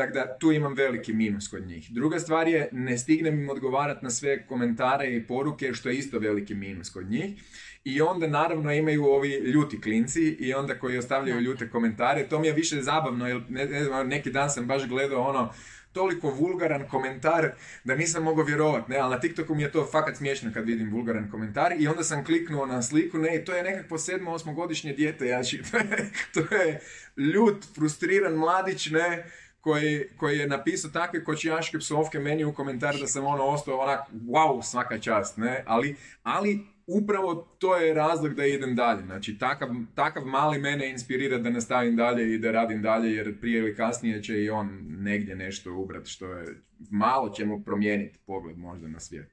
Tako 0.00 0.12
da 0.12 0.38
tu 0.38 0.52
imam 0.52 0.74
veliki 0.74 1.12
minus 1.12 1.48
kod 1.48 1.66
njih. 1.66 1.90
Druga 1.90 2.18
stvar 2.18 2.48
je, 2.48 2.68
ne 2.72 2.98
stignem 2.98 3.40
im 3.40 3.50
odgovarati 3.50 4.04
na 4.04 4.10
sve 4.10 4.46
komentare 4.46 5.16
i 5.16 5.26
poruke, 5.26 5.74
što 5.74 5.88
je 5.88 5.96
isto 5.96 6.18
veliki 6.18 6.54
minus 6.54 6.90
kod 6.90 7.10
njih. 7.10 7.42
I 7.84 8.00
onda 8.00 8.26
naravno 8.26 8.72
imaju 8.72 9.04
ovi 9.04 9.28
ljuti 9.28 9.80
klinci 9.80 10.22
i 10.22 10.54
onda 10.54 10.78
koji 10.78 10.98
ostavljaju 10.98 11.40
ljute 11.40 11.70
komentare. 11.70 12.28
To 12.28 12.38
mi 12.38 12.46
je 12.46 12.52
više 12.52 12.82
zabavno, 12.82 13.28
jer 13.28 13.42
ne, 13.48 13.66
ne 13.66 13.84
znam, 13.84 14.08
neki 14.08 14.30
dan 14.30 14.50
sam 14.50 14.66
baš 14.66 14.88
gledao 14.88 15.22
ono, 15.22 15.52
toliko 15.92 16.30
vulgaran 16.30 16.88
komentar 16.88 17.52
da 17.84 17.94
nisam 17.94 18.22
mogao 18.22 18.44
vjerovati, 18.44 18.90
ne, 18.90 18.98
ali 18.98 19.14
na 19.14 19.20
TikToku 19.20 19.54
mi 19.54 19.62
je 19.62 19.72
to 19.72 19.88
fakat 19.92 20.16
smiješno 20.16 20.50
kad 20.54 20.66
vidim 20.66 20.90
vulgaran 20.90 21.30
komentar 21.30 21.72
i 21.78 21.88
onda 21.88 22.04
sam 22.04 22.24
kliknuo 22.24 22.66
na 22.66 22.82
sliku, 22.82 23.18
ne, 23.18 23.44
to 23.44 23.54
je 23.54 23.62
nekakvo 23.62 23.98
sedmo, 23.98 24.30
osmogodišnje 24.30 24.92
dijete, 24.92 25.26
ja, 25.26 25.40
to, 25.70 25.76
je, 25.76 26.10
to 26.34 26.54
je 26.54 26.80
ljut, 27.16 27.64
frustriran 27.74 28.34
mladić, 28.34 28.90
ne, 28.90 29.24
koji, 29.60 30.04
koji 30.16 30.38
je 30.38 30.46
napisao 30.46 30.90
takve 30.90 31.24
kočijaške 31.24 31.78
psovke 31.78 32.18
meni 32.18 32.44
u 32.44 32.54
komentar 32.54 32.96
da 33.00 33.06
sam 33.06 33.26
ono 33.26 33.44
ostao 33.44 33.78
onak, 33.78 34.00
wow, 34.12 34.62
svaka 34.62 34.98
čast, 34.98 35.36
ne, 35.36 35.64
ali, 35.66 35.96
ali 36.22 36.60
upravo 36.86 37.34
to 37.58 37.76
je 37.76 37.94
razlog 37.94 38.34
da 38.34 38.46
idem 38.46 38.74
dalje. 38.74 39.02
Znači, 39.02 39.38
takav, 39.38 39.68
takav 39.94 40.24
mali 40.24 40.58
mene 40.58 40.90
inspirira 40.90 41.38
da 41.38 41.50
nastavim 41.50 41.96
dalje 41.96 42.34
i 42.34 42.38
da 42.38 42.50
radim 42.50 42.82
dalje, 42.82 43.14
jer 43.14 43.40
prije 43.40 43.58
ili 43.58 43.76
kasnije 43.76 44.22
će 44.22 44.42
i 44.42 44.50
on 44.50 44.68
negdje 44.88 45.36
nešto 45.36 45.74
ubrati, 45.74 46.10
što 46.10 46.32
je 46.32 46.46
malo 46.90 47.28
će 47.28 47.44
mu 47.44 47.64
promijeniti 47.64 48.18
pogled 48.26 48.58
možda 48.58 48.88
na 48.88 49.00
svijet. 49.00 49.30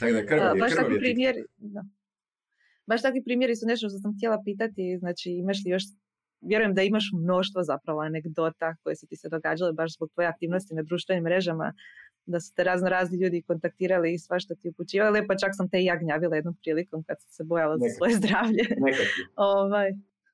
Tako 0.00 0.12
da 0.12 0.26
krvav 0.26 0.56
je, 0.56 0.60
baš 0.60 0.72
krvav 0.72 0.98
primjer, 0.98 1.34
da. 1.56 1.84
Baš 2.86 3.02
takvi 3.02 3.24
primjeri 3.24 3.56
su 3.56 3.66
nešto 3.66 3.88
što 3.88 3.98
sam 3.98 4.16
htjela 4.16 4.42
pitati, 4.44 4.98
znači 4.98 5.30
imaš 5.30 5.58
li 5.64 5.70
još 5.70 5.82
vjerujem 6.42 6.74
da 6.74 6.82
imaš 6.82 7.10
mnoštvo 7.12 7.62
zapravo 7.62 8.00
anegdota 8.00 8.74
koje 8.82 8.96
su 8.96 9.06
ti 9.06 9.16
se 9.16 9.28
događale 9.28 9.72
baš 9.72 9.94
zbog 9.94 10.10
tvoje 10.14 10.28
aktivnosti 10.28 10.74
na 10.74 10.82
društvenim 10.82 11.24
mrežama, 11.24 11.72
da 12.26 12.40
su 12.40 12.54
te 12.54 12.64
razno 12.64 12.88
razni 12.88 13.18
ljudi 13.18 13.42
kontaktirali 13.42 14.14
i 14.14 14.18
svašta 14.18 14.54
ti 14.54 14.68
upućivali, 14.68 15.26
pa 15.26 15.36
čak 15.36 15.50
sam 15.56 15.68
te 15.68 15.80
i 15.80 15.84
ja 15.84 15.96
gnjavila 15.96 16.36
jednom 16.36 16.56
prilikom 16.62 17.02
kad 17.02 17.16
sam 17.20 17.30
se 17.30 17.44
bojala 17.44 17.78
za 17.78 17.88
svoje 17.96 18.14
zdravlje. 18.14 18.64
ovaj, 19.36 19.90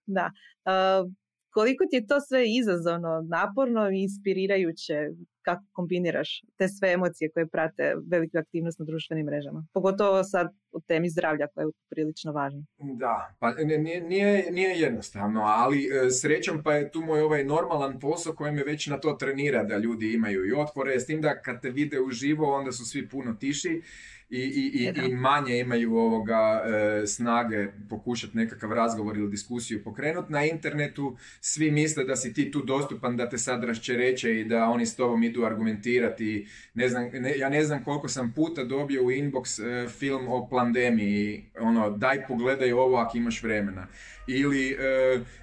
da. 0.06 0.30
Uh, 0.64 1.12
koliko 1.58 1.84
ti 1.90 1.96
je 1.96 2.06
to 2.06 2.20
sve 2.20 2.40
izazovno, 2.60 3.26
naporno 3.28 3.90
i 3.90 4.02
inspirirajuće 4.02 4.94
kako 5.42 5.64
kombiniraš 5.72 6.42
te 6.56 6.68
sve 6.68 6.92
emocije 6.92 7.30
koje 7.30 7.46
prate 7.46 7.94
veliku 8.10 8.38
aktivnost 8.38 8.78
na 8.78 8.84
društvenim 8.84 9.26
mrežama. 9.26 9.66
Pogotovo 9.72 10.24
sad 10.24 10.46
u 10.72 10.80
temi 10.80 11.08
zdravlja 11.10 11.46
koja 11.54 11.64
je 11.64 11.70
prilično 11.90 12.32
važna. 12.32 12.62
Da, 12.78 13.34
pa 13.38 13.54
nije, 13.54 14.00
nije, 14.00 14.50
nije 14.50 14.80
jednostavno, 14.80 15.40
ali 15.40 15.78
e, 15.86 16.10
srećom 16.10 16.62
pa 16.62 16.74
je 16.74 16.90
tu 16.90 17.00
moj 17.00 17.20
ovaj 17.20 17.44
normalan 17.44 17.98
posao 18.00 18.34
koji 18.34 18.52
me 18.52 18.64
već 18.64 18.86
na 18.86 18.98
to 19.00 19.12
trenira 19.12 19.64
da 19.64 19.76
ljudi 19.76 20.12
imaju 20.12 20.46
i 20.46 20.52
otpore, 20.52 21.00
s 21.00 21.06
tim 21.06 21.20
da 21.20 21.42
kad 21.42 21.62
te 21.62 21.70
vide 21.70 22.00
uživo 22.00 22.54
onda 22.54 22.72
su 22.72 22.84
svi 22.84 23.08
puno 23.08 23.34
tiši 23.34 23.82
i, 24.30 24.40
i, 24.40 24.84
i, 24.84 25.10
i 25.10 25.14
manje 25.14 25.58
imaju 25.58 25.96
ovoga 25.96 26.62
e, 26.64 27.06
snage 27.06 27.66
pokušati 27.88 28.36
nekakav 28.36 28.72
razgovor 28.72 29.16
ili 29.16 29.30
diskusiju 29.30 29.84
pokrenuti. 29.84 30.32
Na 30.32 30.44
internetu 30.44 31.16
svi 31.40 31.70
misle 31.70 32.04
da 32.04 32.16
si 32.16 32.34
ti 32.34 32.50
tu 32.50 32.62
dostupan, 32.62 33.16
da 33.16 33.28
te 33.28 33.38
sad 33.38 33.64
raščereće 33.64 34.40
i 34.40 34.44
da 34.44 34.64
oni 34.64 34.86
s 34.86 34.96
tobom 34.96 35.22
idu 35.22 35.44
argumentirati. 35.44 36.48
Ne 36.74 36.88
znam, 36.88 37.10
ja 37.36 37.48
ne 37.48 37.64
znam 37.64 37.84
koliko 37.84 38.08
sam 38.08 38.32
puta 38.36 38.64
dobio 38.64 39.04
u 39.04 39.10
inbox 39.10 39.64
e, 39.64 39.88
film 39.88 40.28
o 40.28 40.48
pandemiji, 40.48 41.50
ono, 41.60 41.90
daj 41.90 42.26
pogledaj 42.26 42.72
ovo 42.72 42.96
ako 42.96 43.18
imaš 43.18 43.42
vremena 43.42 43.86
ili 44.28 44.70
e, 44.70 44.76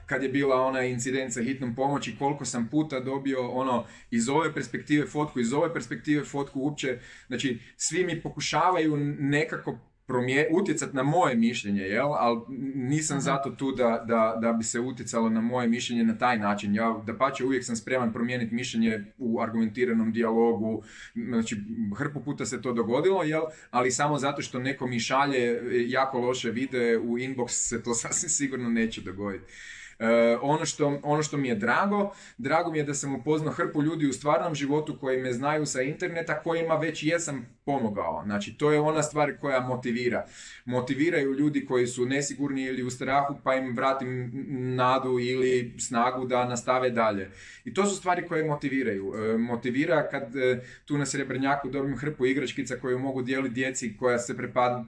kad 0.05 0.23
je 0.23 0.29
bila 0.29 0.61
ona 0.61 0.81
incidencija 0.81 1.43
hitnom 1.43 1.75
pomoći, 1.75 2.15
koliko 2.19 2.45
sam 2.45 2.67
puta 2.71 2.99
dobio 2.99 3.49
ono 3.49 3.85
iz 4.11 4.29
ove 4.29 4.53
perspektive 4.53 5.07
fotku, 5.07 5.39
iz 5.39 5.53
ove 5.53 5.73
perspektive 5.73 6.23
fotku 6.23 6.59
uopće, 6.59 6.99
znači 7.27 7.59
svi 7.77 8.05
mi 8.05 8.21
pokušavaju 8.21 8.97
nekako 9.19 9.79
promije, 10.07 10.49
utjecati 10.51 10.95
na 10.95 11.03
moje 11.03 11.35
mišljenje, 11.35 11.81
jel? 11.81 12.13
ali 12.13 12.39
nisam 12.75 13.21
zato 13.21 13.49
tu 13.51 13.71
da, 13.71 14.03
da, 14.07 14.37
da 14.41 14.53
bi 14.53 14.63
se 14.63 14.79
utjecalo 14.79 15.29
na 15.29 15.41
moje 15.41 15.67
mišljenje 15.67 16.03
na 16.03 16.17
taj 16.17 16.39
način. 16.39 16.75
Ja 16.75 17.01
da 17.05 17.17
pače 17.17 17.45
uvijek 17.45 17.65
sam 17.65 17.75
spreman 17.75 18.13
promijeniti 18.13 18.55
mišljenje 18.55 19.05
u 19.17 19.41
argumentiranom 19.41 20.11
dijalogu, 20.11 20.83
znači 21.15 21.57
hrpu 21.97 22.23
puta 22.23 22.45
se 22.45 22.61
to 22.61 22.73
dogodilo, 22.73 23.23
jel? 23.23 23.43
ali 23.71 23.91
samo 23.91 24.17
zato 24.17 24.41
što 24.41 24.59
neko 24.59 24.87
mi 24.87 24.99
šalje 24.99 25.61
jako 25.87 26.19
loše 26.19 26.51
vide 26.51 26.97
u 26.97 27.17
inbox 27.17 27.47
se 27.47 27.83
to 27.83 27.93
sasvim 28.01 28.29
sigurno 28.29 28.69
neće 28.69 29.01
dogoditi. 29.01 29.53
E, 29.99 30.37
ono, 30.41 30.65
što, 30.65 30.99
ono 31.03 31.23
što 31.23 31.37
mi 31.37 31.47
je 31.47 31.55
drago, 31.55 32.13
drago 32.37 32.71
mi 32.71 32.77
je 32.77 32.83
da 32.83 32.93
sam 32.93 33.15
upoznao 33.15 33.53
hrpu 33.53 33.83
ljudi 33.83 34.07
u 34.07 34.13
stvarnom 34.13 34.55
životu 34.55 34.97
koji 34.99 35.21
me 35.21 35.33
znaju 35.33 35.65
sa 35.65 35.81
interneta, 35.81 36.39
kojima 36.39 36.75
već 36.75 37.03
jesam 37.03 37.55
pomogao. 37.65 38.21
Znači, 38.25 38.57
to 38.57 38.71
je 38.71 38.79
ona 38.79 39.03
stvar 39.03 39.37
koja 39.41 39.59
motivira. 39.59 40.25
Motiviraju 40.65 41.33
ljudi 41.33 41.65
koji 41.65 41.87
su 41.87 42.05
nesigurni 42.05 42.63
ili 42.63 42.83
u 42.83 42.89
strahu, 42.89 43.35
pa 43.43 43.55
im 43.55 43.75
vratim 43.75 44.31
nadu 44.75 45.19
ili 45.19 45.73
snagu 45.79 46.25
da 46.25 46.45
nastave 46.45 46.89
dalje. 46.89 47.31
I 47.65 47.73
to 47.73 47.85
su 47.85 47.95
stvari 47.95 48.27
koje 48.27 48.43
motiviraju. 48.43 49.13
E, 49.15 49.37
motivira 49.37 50.07
kad 50.09 50.35
e, 50.35 50.61
tu 50.85 50.97
na 50.97 51.05
Srebrnjaku 51.05 51.69
dobijem 51.69 51.97
hrpu 51.97 52.25
igračkica 52.25 52.75
koju 52.75 52.99
mogu 52.99 53.21
dijeliti 53.21 53.53
djeci 53.53 53.97
koja 53.97 54.19
se 54.19 54.37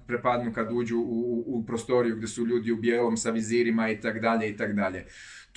prepadnu, 0.08 0.54
kad 0.54 0.72
uđu 0.72 0.98
u, 0.98 1.44
u 1.48 1.66
prostoriju 1.66 2.16
gdje 2.16 2.28
su 2.28 2.46
ljudi 2.46 2.72
u 2.72 2.78
bijelom 2.78 3.18
sa 3.18 3.32
vizirima 3.32 3.90
i 3.90 4.02
tak 4.02 4.20
dalje 4.20 4.50
i 4.50 4.58
tak 4.58 4.74
dalje. 4.74 4.97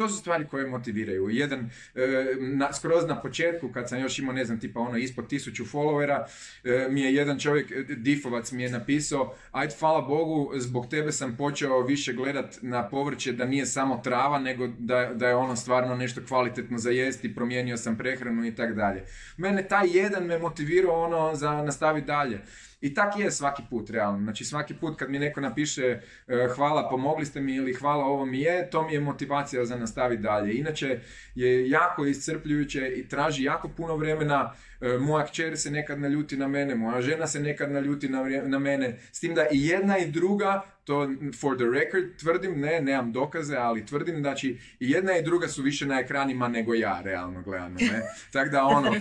To 0.01 0.09
su 0.09 0.17
stvari 0.17 0.47
koje 0.49 0.67
motiviraju. 0.67 1.29
Jedan, 1.29 1.71
e, 1.95 2.01
na, 2.39 2.73
skroz 2.73 3.07
na 3.09 3.21
početku, 3.21 3.73
kad 3.73 3.89
sam 3.89 4.01
još 4.01 4.19
imao, 4.19 4.35
ne 4.35 4.45
znam, 4.45 4.61
tipa 4.61 4.81
ono 4.81 4.97
ispod 4.97 5.29
tisuću 5.29 5.65
followera, 5.65 6.25
e, 6.65 6.89
mi 6.91 7.01
je 7.01 7.15
jedan 7.15 7.39
čovjek, 7.39 7.71
e, 7.71 7.85
Difovac 7.89 8.53
mi 8.53 8.63
je 8.63 8.71
napisao, 8.71 9.35
ajde, 9.53 9.75
hvala 9.79 10.01
Bogu, 10.01 10.53
zbog 10.57 10.89
tebe 10.89 11.13
sam 11.13 11.37
počeo 11.37 11.83
više 11.83 12.13
gledat 12.13 12.59
na 12.63 12.89
povrće 12.89 13.33
da 13.33 13.45
nije 13.45 13.67
samo 13.67 14.01
trava, 14.05 14.39
nego 14.39 14.67
da, 14.67 15.11
da 15.15 15.29
je 15.29 15.35
ono 15.35 15.57
stvarno 15.57 15.97
nešto 15.97 16.21
kvalitetno 16.29 16.79
za 16.79 16.91
jesti, 16.91 17.35
promijenio 17.35 17.77
sam 17.77 17.99
prehranu 17.99 18.47
i 18.47 18.55
tako 18.55 18.73
dalje. 18.73 19.05
Mene 19.37 19.69
taj 19.69 19.87
jedan 19.99 20.25
me 20.25 20.39
motivirao 20.39 21.03
ono 21.05 21.35
za 21.35 21.63
nastaviti 21.63 22.07
dalje. 22.07 22.41
I 22.81 22.95
tak 22.95 23.19
je 23.19 23.31
svaki 23.31 23.63
put, 23.71 23.91
realno. 23.91 24.23
Znači 24.23 24.45
svaki 24.45 24.75
put 24.75 24.99
kad 24.99 25.11
mi 25.11 25.19
neko 25.19 25.41
napiše 25.41 25.83
e, 26.29 26.49
hvala, 26.55 26.89
pomogli 26.89 27.27
ste 27.27 27.41
mi 27.41 27.55
ili 27.55 27.73
hvala, 27.73 28.05
ovo 28.05 28.27
mi 28.27 28.41
je, 28.41 28.71
to 28.71 28.87
mi 28.87 28.93
je 28.93 29.01
motivacija 29.01 29.65
za 29.65 29.77
nastaviti 29.77 30.23
dalje. 30.23 30.55
Inače 30.55 31.01
je 31.35 31.71
jako 31.71 32.07
iscrpljujuće 32.07 32.89
i 32.97 33.09
traži 33.09 33.45
jako 33.45 33.69
puno 33.69 33.97
vremena. 33.97 34.55
E, 34.81 34.99
moja 34.99 35.27
kćer 35.27 35.59
se 35.59 35.71
nekad 35.71 36.01
naljuti 36.01 36.37
na 36.37 36.49
mene, 36.49 36.75
moja 36.75 37.01
žena 37.01 37.27
se 37.27 37.41
nekad 37.41 37.73
naljuti 37.73 38.09
na, 38.09 38.23
na 38.45 38.59
mene. 38.59 38.99
S 39.13 39.21
tim 39.21 39.35
da 39.35 39.47
i 39.53 39.67
jedna 39.67 39.99
i 39.99 40.11
druga 40.11 40.63
to 40.91 41.09
for 41.41 41.57
the 41.57 41.65
record 41.65 42.17
tvrdim, 42.17 42.61
ne, 42.61 42.81
nemam 42.81 43.13
dokaze, 43.13 43.57
ali 43.57 43.87
tvrdim, 43.87 44.21
znači 44.21 44.59
i 44.81 44.91
jedna 44.91 45.17
i 45.17 45.23
druga 45.23 45.49
su 45.49 45.63
više 45.63 45.87
na 45.87 46.01
ekranima 46.01 46.49
nego 46.49 46.75
ja, 46.75 47.01
realno 47.01 47.43
gledano, 47.43 47.77
ne. 47.81 48.03
Tako 48.33 48.51
da 48.51 48.65
ono, 48.65 48.91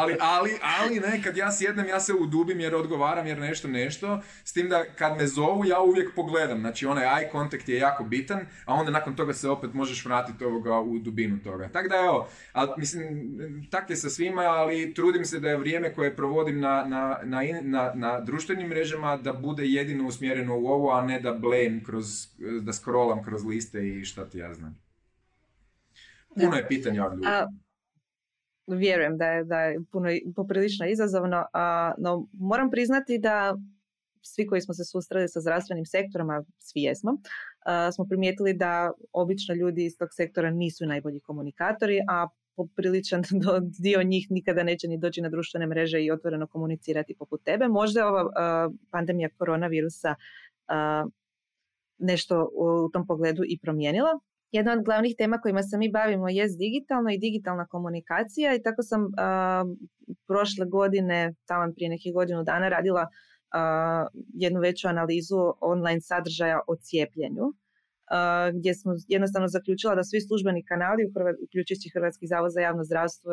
ali, 0.00 0.16
ali, 0.20 0.58
ali 0.62 1.00
ne, 1.00 1.22
kad 1.22 1.36
ja 1.36 1.52
sjednem, 1.52 1.88
ja 1.88 2.00
se 2.00 2.12
udubim 2.12 2.60
jer 2.60 2.74
odgovaram 2.74 3.26
jer 3.26 3.38
nešto, 3.38 3.68
nešto, 3.68 4.22
s 4.44 4.52
tim 4.52 4.68
da 4.68 4.84
kad 4.84 5.16
me 5.16 5.26
zovu, 5.26 5.64
ja 5.64 5.80
uvijek 5.80 6.14
pogledam, 6.14 6.60
znači 6.60 6.86
onaj 6.86 7.04
eye 7.04 7.32
contact 7.32 7.68
je 7.68 7.78
jako 7.78 8.04
bitan, 8.04 8.40
a 8.64 8.74
onda 8.74 8.90
nakon 8.90 9.16
toga 9.16 9.32
se 9.34 9.48
opet 9.48 9.74
možeš 9.74 10.04
vratiti 10.04 10.44
ovoga 10.44 10.80
u 10.80 10.98
dubinu 10.98 11.38
toga. 11.44 11.68
Tako 11.68 11.88
da 11.88 11.96
evo, 11.96 12.28
ali, 12.52 12.70
mislim, 12.76 13.06
tak 13.70 13.90
je 13.90 13.96
sa 13.96 14.10
svima, 14.24 14.42
ali 14.42 14.94
trudim 14.94 15.24
se 15.24 15.40
da 15.40 15.48
je 15.48 15.56
vrijeme 15.56 15.94
koje 15.94 16.16
provodim 16.16 16.60
na, 16.60 16.84
na, 16.88 17.18
na, 17.24 17.40
na, 17.62 17.92
na 17.94 18.20
društvenim 18.20 18.68
mrežama 18.68 19.16
da 19.16 19.32
bude 19.32 19.66
jedino 19.66 20.06
usmjereno 20.06 20.58
u 20.58 20.66
ovo, 20.66 20.90
a 20.90 21.02
ne 21.02 21.20
da 21.20 21.32
blame 21.32 21.80
kroz, 21.86 22.06
da 22.62 22.72
scrollam 22.72 23.24
kroz 23.24 23.44
liste 23.44 23.88
i 23.88 24.04
šta 24.04 24.28
ti 24.28 24.38
ja 24.38 24.54
znam. 24.54 24.78
Puno 26.34 26.56
je 26.56 26.68
pitanja 26.68 27.06
od 27.06 27.12
ljudi. 27.12 27.26
vjerujem 28.66 29.18
da 29.18 29.26
je, 29.26 29.44
da 29.44 29.60
je 29.60 29.80
puno, 29.92 30.08
poprilično 30.36 30.86
izazovno, 30.86 31.46
a, 31.52 31.94
no 31.98 32.28
moram 32.32 32.70
priznati 32.70 33.18
da 33.18 33.56
svi 34.22 34.46
koji 34.46 34.60
smo 34.60 34.74
se 34.74 34.84
susreli 34.84 35.28
sa 35.28 35.40
zdravstvenim 35.40 35.84
sektorom, 35.84 36.30
a 36.30 36.44
svi 36.58 36.80
jesmo, 36.82 37.12
smo 37.94 38.04
primijetili 38.08 38.54
da 38.54 38.92
obično 39.12 39.54
ljudi 39.54 39.84
iz 39.84 39.96
tog 39.98 40.08
sektora 40.12 40.50
nisu 40.50 40.86
najbolji 40.86 41.20
komunikatori, 41.20 42.00
a 42.08 42.28
popriličan 42.56 43.22
dio 43.84 44.02
njih 44.02 44.26
nikada 44.30 44.62
neće 44.62 44.88
ni 44.88 44.98
doći 44.98 45.20
na 45.20 45.28
društvene 45.28 45.66
mreže 45.66 46.02
i 46.04 46.10
otvoreno 46.10 46.46
komunicirati 46.46 47.16
poput 47.18 47.44
tebe. 47.44 47.68
Možda 47.68 48.00
je 48.00 48.06
ova 48.06 48.24
pandemija 48.90 49.28
koronavirusa 49.38 50.14
nešto 51.98 52.50
u 52.54 52.88
tom 52.92 53.06
pogledu 53.06 53.42
i 53.46 53.58
promijenila. 53.62 54.20
Jedna 54.52 54.72
od 54.72 54.84
glavnih 54.84 55.14
tema 55.18 55.38
kojima 55.38 55.62
se 55.62 55.78
mi 55.78 55.90
bavimo 55.90 56.28
je 56.28 56.48
digitalno 56.58 57.10
i 57.10 57.18
digitalna 57.18 57.66
komunikacija 57.66 58.54
i 58.54 58.62
tako 58.62 58.82
sam 58.82 59.06
prošle 60.26 60.66
godine, 60.66 61.34
tamo 61.46 61.72
prije 61.74 61.90
nekih 61.90 62.14
godinu 62.14 62.44
dana, 62.44 62.68
radila 62.68 63.08
jednu 64.34 64.60
veću 64.60 64.88
analizu 64.88 65.36
online 65.60 66.00
sadržaja 66.00 66.60
o 66.66 66.76
cijepljenju 66.76 67.52
gdje 68.54 68.74
smo 68.74 68.92
jednostavno 69.08 69.48
zaključila 69.48 69.94
da 69.94 70.04
svi 70.04 70.20
službeni 70.20 70.64
kanali, 70.64 71.02
uključujući 71.44 71.90
Hrvatski 71.94 72.26
zavod 72.26 72.52
za 72.52 72.60
javno 72.60 72.84
zdravstvo, 72.84 73.32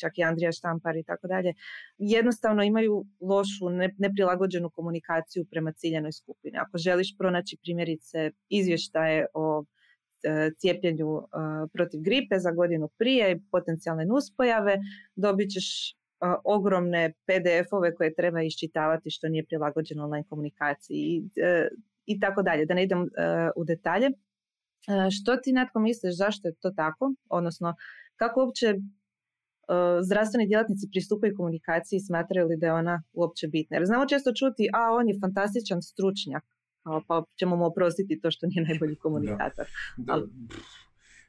čak 0.00 0.18
i 0.18 0.22
Andrija 0.22 0.52
Štampar 0.52 0.96
i 0.96 1.02
tako 1.02 1.26
dalje, 1.26 1.54
jednostavno 1.98 2.62
imaju 2.62 3.04
lošu, 3.20 3.64
neprilagođenu 3.98 4.70
komunikaciju 4.70 5.44
prema 5.50 5.72
ciljenoj 5.72 6.12
skupini. 6.12 6.58
Ako 6.58 6.78
želiš 6.78 7.16
pronaći 7.18 7.56
primjerice 7.62 8.30
izvještaje 8.48 9.26
o 9.34 9.64
e, 10.22 10.50
cijepljenju 10.56 11.08
e, 11.18 11.22
protiv 11.72 12.00
gripe 12.00 12.38
za 12.38 12.50
godinu 12.50 12.88
prije 12.98 13.32
i 13.32 13.40
potencijalne 13.50 14.04
nuspojave, 14.06 14.78
dobit 15.16 15.50
ćeš 15.50 15.90
e, 15.90 15.94
ogromne 16.44 17.12
PDF-ove 17.26 17.94
koje 17.94 18.14
treba 18.14 18.42
iščitavati 18.42 19.10
što 19.10 19.28
nije 19.28 19.46
prilagođeno 19.46 20.04
online 20.04 20.24
komunikaciji 20.28 20.96
i 20.96 21.22
tako 22.20 22.42
dalje, 22.42 22.66
da 22.66 22.74
ne 22.74 22.84
idem 22.84 23.00
uh, 23.00 23.08
u 23.56 23.64
detalje. 23.64 24.08
Uh, 24.08 25.08
što 25.16 25.36
ti 25.36 25.52
Natko 25.52 25.80
misliš, 25.80 26.16
zašto 26.16 26.48
je 26.48 26.54
to 26.62 26.70
tako? 26.70 27.14
Odnosno, 27.30 27.74
kako 28.16 28.40
uopće 28.40 28.68
uh, 28.74 29.98
zdravstveni 30.06 30.48
djelatnici 30.48 30.88
pristupaju 30.92 31.36
komunikaciji 31.36 31.96
i 31.96 32.06
smatraju 32.08 32.46
li 32.48 32.56
da 32.56 32.66
je 32.66 32.72
ona 32.72 33.02
uopće 33.12 33.48
bitna? 33.48 33.76
Jer 33.76 33.86
znamo 33.86 34.06
često 34.06 34.30
čuti, 34.40 34.68
a 34.72 34.82
on 34.98 35.08
je 35.08 35.20
fantastičan 35.24 35.82
stručnjak, 35.82 36.44
pa 37.08 37.24
ćemo 37.38 37.56
mu 37.56 37.64
oprostiti 37.66 38.20
to 38.20 38.30
što 38.30 38.46
nije 38.46 38.62
najbolji 38.68 38.96
komunikator. 39.04 39.66
Da, 39.96 40.14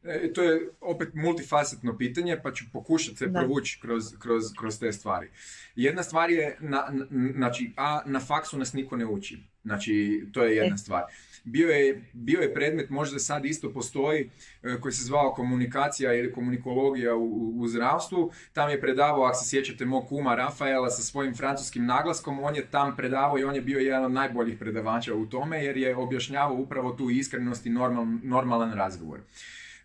E, 0.03 0.33
to 0.33 0.43
je 0.43 0.69
opet 0.81 1.13
multifacetno 1.13 1.97
pitanje, 1.97 2.39
pa 2.43 2.53
ću 2.53 2.65
pokušati 2.73 3.17
se 3.17 3.33
provući 3.33 3.79
kroz, 3.81 4.03
kroz, 4.19 4.43
kroz 4.59 4.79
te 4.79 4.93
stvari. 4.93 5.29
Jedna 5.75 6.03
stvar 6.03 6.31
je, 6.31 6.57
na, 6.59 6.91
znači, 7.35 7.73
a 7.77 8.01
na 8.05 8.19
faksu 8.19 8.57
nas 8.57 8.73
niko 8.73 8.97
ne 8.97 9.05
uči. 9.05 9.37
Znači, 9.63 10.23
to 10.33 10.43
je 10.43 10.55
jedna 10.55 10.75
e. 10.75 10.77
stvar. 10.77 11.03
Bio 11.43 11.69
je, 11.69 12.03
bio 12.13 12.41
je 12.41 12.53
predmet, 12.53 12.89
možda 12.89 13.19
sad 13.19 13.45
isto 13.45 13.73
postoji, 13.73 14.29
e, 14.63 14.79
koji 14.81 14.91
se 14.91 15.03
zvao 15.03 15.33
komunikacija 15.33 16.13
ili 16.13 16.31
komunikologija 16.31 17.15
u, 17.15 17.53
u 17.59 17.67
zdravstvu. 17.67 18.31
Tam 18.53 18.69
je 18.69 18.81
predavao, 18.81 19.23
ako 19.23 19.37
se 19.37 19.49
sjećate, 19.49 19.85
mog 19.85 20.07
kuma 20.07 20.35
Rafaela 20.35 20.89
sa 20.89 21.01
svojim 21.01 21.35
francuskim 21.35 21.85
naglaskom, 21.85 22.43
on 22.43 22.55
je 22.55 22.71
tam 22.71 22.95
predavao 22.95 23.39
i 23.39 23.43
on 23.43 23.55
je 23.55 23.61
bio 23.61 23.79
jedan 23.79 24.05
od 24.05 24.11
najboljih 24.11 24.57
predavača 24.57 25.15
u 25.15 25.25
tome, 25.25 25.63
jer 25.65 25.77
je 25.77 25.95
objašnjavao 25.95 26.55
upravo 26.55 26.91
tu 26.91 27.09
iskrenost 27.09 27.65
i 27.65 27.69
normal, 27.69 28.05
normalan 28.23 28.73
razgovor. 28.73 29.19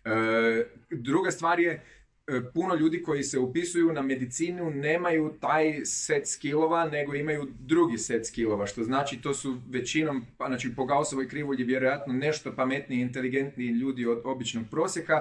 E, 0.05 0.65
druga 0.91 1.31
stvar 1.31 1.59
je, 1.59 1.71
e, 1.71 2.41
puno 2.53 2.75
ljudi 2.75 3.03
koji 3.03 3.23
se 3.23 3.39
upisuju 3.39 3.93
na 3.93 4.01
medicinu 4.01 4.69
nemaju 4.69 5.33
taj 5.41 5.85
set 5.85 6.27
skillova, 6.27 6.89
nego 6.89 7.15
imaju 7.15 7.47
drugi 7.59 7.97
set 7.97 8.27
skillova, 8.27 8.65
što 8.65 8.83
znači 8.83 9.21
to 9.21 9.33
su 9.33 9.57
većinom, 9.69 10.25
pa 10.37 10.47
znači 10.47 10.75
po 10.75 10.85
Gaussovoj 10.85 11.27
krivulji 11.27 11.63
vjerojatno 11.63 12.13
nešto 12.13 12.55
pametniji, 12.55 13.01
inteligentniji 13.01 13.67
ljudi 13.67 14.05
od 14.05 14.21
običnog 14.23 14.65
prosjeka, 14.71 15.19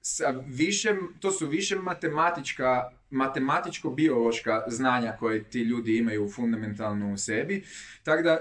sa 0.00 0.42
više, 0.46 0.94
to 1.20 1.30
su 1.30 1.46
više 1.46 1.76
matematička, 1.76 2.90
matematičko-biološka 3.10 4.62
znanja 4.66 5.16
koje 5.18 5.44
ti 5.44 5.60
ljudi 5.60 5.96
imaju 5.96 6.28
fundamentalno 6.28 7.12
u 7.12 7.16
sebi. 7.16 7.64
Tako 8.02 8.22
da, 8.22 8.38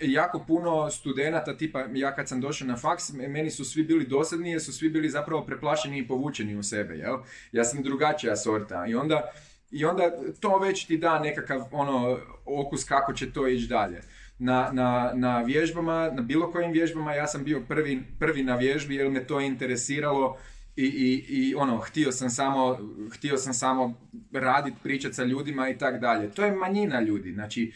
jako 0.00 0.44
puno 0.46 0.90
studenata, 0.90 1.56
tipa 1.56 1.84
ja 1.94 2.14
kad 2.14 2.28
sam 2.28 2.40
došao 2.40 2.68
na 2.68 2.76
faks, 2.76 3.12
meni 3.12 3.50
su 3.50 3.64
svi 3.64 3.82
bili 3.82 4.06
dosadni 4.06 4.50
jer 4.50 4.62
su 4.62 4.72
svi 4.72 4.88
bili 4.88 5.08
zapravo 5.08 5.46
preplašeni 5.46 5.98
i 5.98 6.08
povučeni 6.08 6.56
u 6.56 6.62
sebe, 6.62 6.94
jel? 6.94 7.16
Ja 7.52 7.64
sam 7.64 7.82
drugačija 7.82 8.36
sorta 8.36 8.86
i 8.86 8.94
onda, 8.94 9.30
i 9.70 9.84
onda 9.84 10.10
to 10.40 10.58
već 10.58 10.86
ti 10.86 10.98
da 10.98 11.18
nekakav 11.18 11.68
ono 11.72 12.18
okus 12.44 12.84
kako 12.84 13.12
će 13.12 13.32
to 13.32 13.48
ići 13.48 13.66
dalje. 13.66 14.00
Na, 14.38 14.70
na, 14.72 15.12
na 15.14 15.42
vježbama, 15.42 16.10
na 16.10 16.22
bilo 16.22 16.52
kojim 16.52 16.72
vježbama 16.72 17.14
ja 17.14 17.26
sam 17.26 17.44
bio 17.44 17.62
prvi, 17.68 18.02
prvi 18.18 18.42
na 18.42 18.56
vježbi 18.56 18.94
jer 18.94 19.10
me 19.10 19.26
to 19.26 19.40
interesiralo 19.40 20.36
i, 20.76 20.84
i, 20.84 21.24
i 21.28 21.54
ono, 21.54 21.78
htio 21.78 22.12
sam 22.12 22.30
samo, 22.30 22.78
htio 23.12 23.36
sam 23.36 23.54
samo 23.54 23.94
raditi, 24.32 24.76
pričati 24.82 25.14
sa 25.14 25.24
ljudima 25.24 25.68
i 25.68 25.78
tak 25.78 26.00
dalje. 26.00 26.30
To 26.30 26.44
je 26.44 26.52
manjina 26.52 27.00
ljudi, 27.00 27.32
znači 27.32 27.72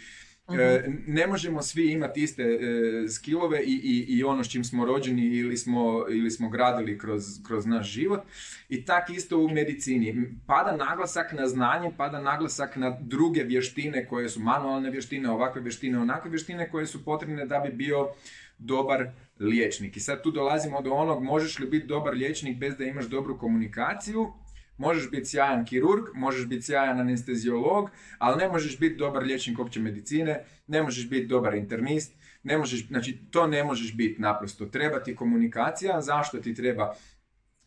Mhm. 0.50 0.96
ne 1.06 1.26
možemo 1.26 1.62
svi 1.62 1.92
imati 1.92 2.22
iste 2.22 2.42
e, 2.42 3.08
skillove 3.08 3.62
i, 3.64 3.80
i, 3.84 4.06
i, 4.08 4.24
ono 4.24 4.44
s 4.44 4.50
čim 4.50 4.64
smo 4.64 4.84
rođeni 4.84 5.26
ili 5.26 5.56
smo, 5.56 6.06
ili 6.11 6.30
smo 6.30 6.48
gradili 6.48 6.98
kroz, 6.98 7.24
kroz 7.46 7.66
naš 7.66 7.88
život. 7.88 8.20
I 8.68 8.84
tak 8.84 9.11
isto 9.11 9.38
u 9.38 9.48
medicini. 9.48 10.38
Pada 10.46 10.76
naglasak 10.76 11.32
na 11.32 11.46
znanje, 11.46 11.90
pada 11.96 12.20
naglasak 12.20 12.76
na 12.76 12.98
druge 13.00 13.42
vještine 13.42 14.06
koje 14.06 14.28
su 14.28 14.40
manualne 14.40 14.90
vještine, 14.90 15.30
ovakve 15.30 15.62
vještine, 15.62 15.98
onakve 15.98 16.30
vještine 16.30 16.70
koje 16.70 16.87
su 16.87 17.04
potrebne 17.04 17.46
da 17.46 17.58
bi 17.58 17.72
bio 17.72 18.08
dobar 18.58 19.11
liječnik. 19.40 19.96
I 19.96 20.00
sad 20.00 20.22
tu 20.22 20.30
dolazimo 20.30 20.82
do 20.82 20.90
onog 20.90 21.22
možeš 21.22 21.58
li 21.58 21.66
biti 21.66 21.87
dobar 21.87 22.14
liječnik 22.14 22.58
bez 22.58 22.76
da 22.76 22.84
imaš 22.84 23.06
dobru 23.06 23.38
komunikaciju 23.38 24.32
Možeš 24.78 25.10
biti 25.10 25.26
sjajan 25.26 25.64
kirurg, 25.64 26.04
možeš 26.14 26.46
biti 26.46 26.62
sjajan 26.62 27.00
anesteziolog, 27.00 27.90
ali 28.18 28.38
ne 28.38 28.48
možeš 28.48 28.78
biti 28.78 28.96
dobar 28.96 29.22
liječnik 29.22 29.58
opće 29.58 29.80
medicine, 29.80 30.44
ne 30.66 30.82
možeš 30.82 31.08
biti 31.08 31.26
dobar 31.26 31.54
internist, 31.54 32.12
ne 32.42 32.58
možeš, 32.58 32.86
znači 32.86 33.18
to 33.30 33.46
ne 33.46 33.64
možeš 33.64 33.96
biti 33.96 34.22
naprosto. 34.22 34.66
Treba 34.66 35.02
ti 35.02 35.16
komunikacija, 35.16 36.00
zašto 36.00 36.38
ti 36.38 36.54
treba 36.54 36.94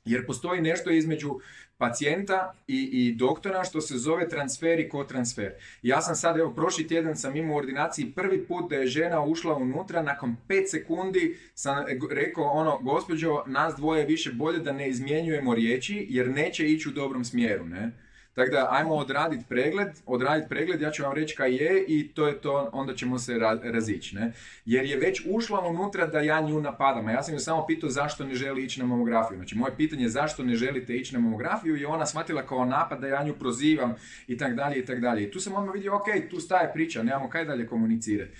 jer 0.05 0.25
postoji 0.25 0.61
nešto 0.61 0.91
između 0.91 1.39
pacijenta 1.77 2.53
i, 2.67 2.89
i 2.91 3.15
doktora 3.15 3.63
što 3.63 3.81
se 3.81 3.97
zove 3.97 4.29
transfer 4.29 4.79
i 4.79 4.89
kotransfer. 4.89 5.51
Ja 5.81 6.01
sam 6.01 6.15
sad, 6.15 6.39
evo, 6.39 6.53
prošli 6.53 6.87
tjedan 6.87 7.15
sam 7.15 7.35
imao 7.35 7.55
u 7.55 7.57
ordinaciji 7.57 8.11
prvi 8.15 8.45
put 8.45 8.69
da 8.69 8.75
je 8.75 8.87
žena 8.87 9.23
ušla 9.23 9.55
unutra, 9.55 10.01
nakon 10.01 10.35
5 10.47 10.67
sekundi 10.67 11.37
sam 11.53 11.85
rekao 12.11 12.43
ono, 12.43 12.79
gospođo, 12.81 13.43
nas 13.47 13.75
dvoje 13.75 14.05
više 14.05 14.31
bolje 14.31 14.59
da 14.59 14.71
ne 14.71 14.89
izmjenjujemo 14.89 15.55
riječi 15.55 16.07
jer 16.09 16.29
neće 16.29 16.67
ići 16.67 16.89
u 16.89 16.91
dobrom 16.91 17.25
smjeru, 17.25 17.65
ne? 17.65 17.91
Tako 18.33 18.51
da, 18.51 18.67
ajmo 18.71 18.93
odraditi 18.93 19.45
pregled, 19.49 19.87
odraditi 20.05 20.49
pregled, 20.49 20.81
ja 20.81 20.91
ću 20.91 21.03
vam 21.03 21.13
reći 21.13 21.35
kaj 21.35 21.55
je 21.55 21.85
i 21.87 22.07
to 22.07 22.27
je 22.27 22.41
to, 22.41 22.69
onda 22.73 22.95
ćemo 22.95 23.19
se 23.19 23.37
razići, 23.63 24.15
ne? 24.15 24.33
Jer 24.65 24.85
je 24.85 24.97
već 24.97 25.21
ušla 25.25 25.59
unutra 25.59 26.07
da 26.07 26.19
ja 26.19 26.41
nju 26.41 26.61
napadam, 26.61 27.07
a 27.07 27.11
ja 27.11 27.23
sam 27.23 27.33
ju 27.33 27.39
samo 27.39 27.65
pitao 27.67 27.89
zašto 27.89 28.25
ne 28.25 28.35
želi 28.35 28.63
ići 28.63 28.79
na 28.79 28.85
mamografiju. 28.85 29.37
Znači, 29.37 29.55
moje 29.55 29.75
pitanje 29.77 30.03
je 30.03 30.09
zašto 30.09 30.43
ne 30.43 30.55
želite 30.55 30.95
ići 30.95 31.13
na 31.13 31.19
mamografiju 31.19 31.77
i 31.77 31.85
ona 31.85 32.05
shvatila 32.05 32.45
kao 32.45 32.65
napad 32.65 33.01
da 33.01 33.07
ja 33.07 33.23
nju 33.23 33.33
prozivam 33.33 33.95
i 34.27 34.37
tak 34.37 34.55
dalje 34.55 34.79
i 34.79 34.85
tak 34.85 34.99
dalje. 34.99 35.23
I 35.23 35.31
tu 35.31 35.39
sam 35.39 35.55
odmah 35.55 35.73
vidio, 35.73 35.95
ok, 35.95 36.05
tu 36.29 36.39
staje 36.39 36.73
priča, 36.73 37.03
nemamo 37.03 37.29
kaj 37.29 37.45
dalje 37.45 37.67
komunicirati. 37.67 38.31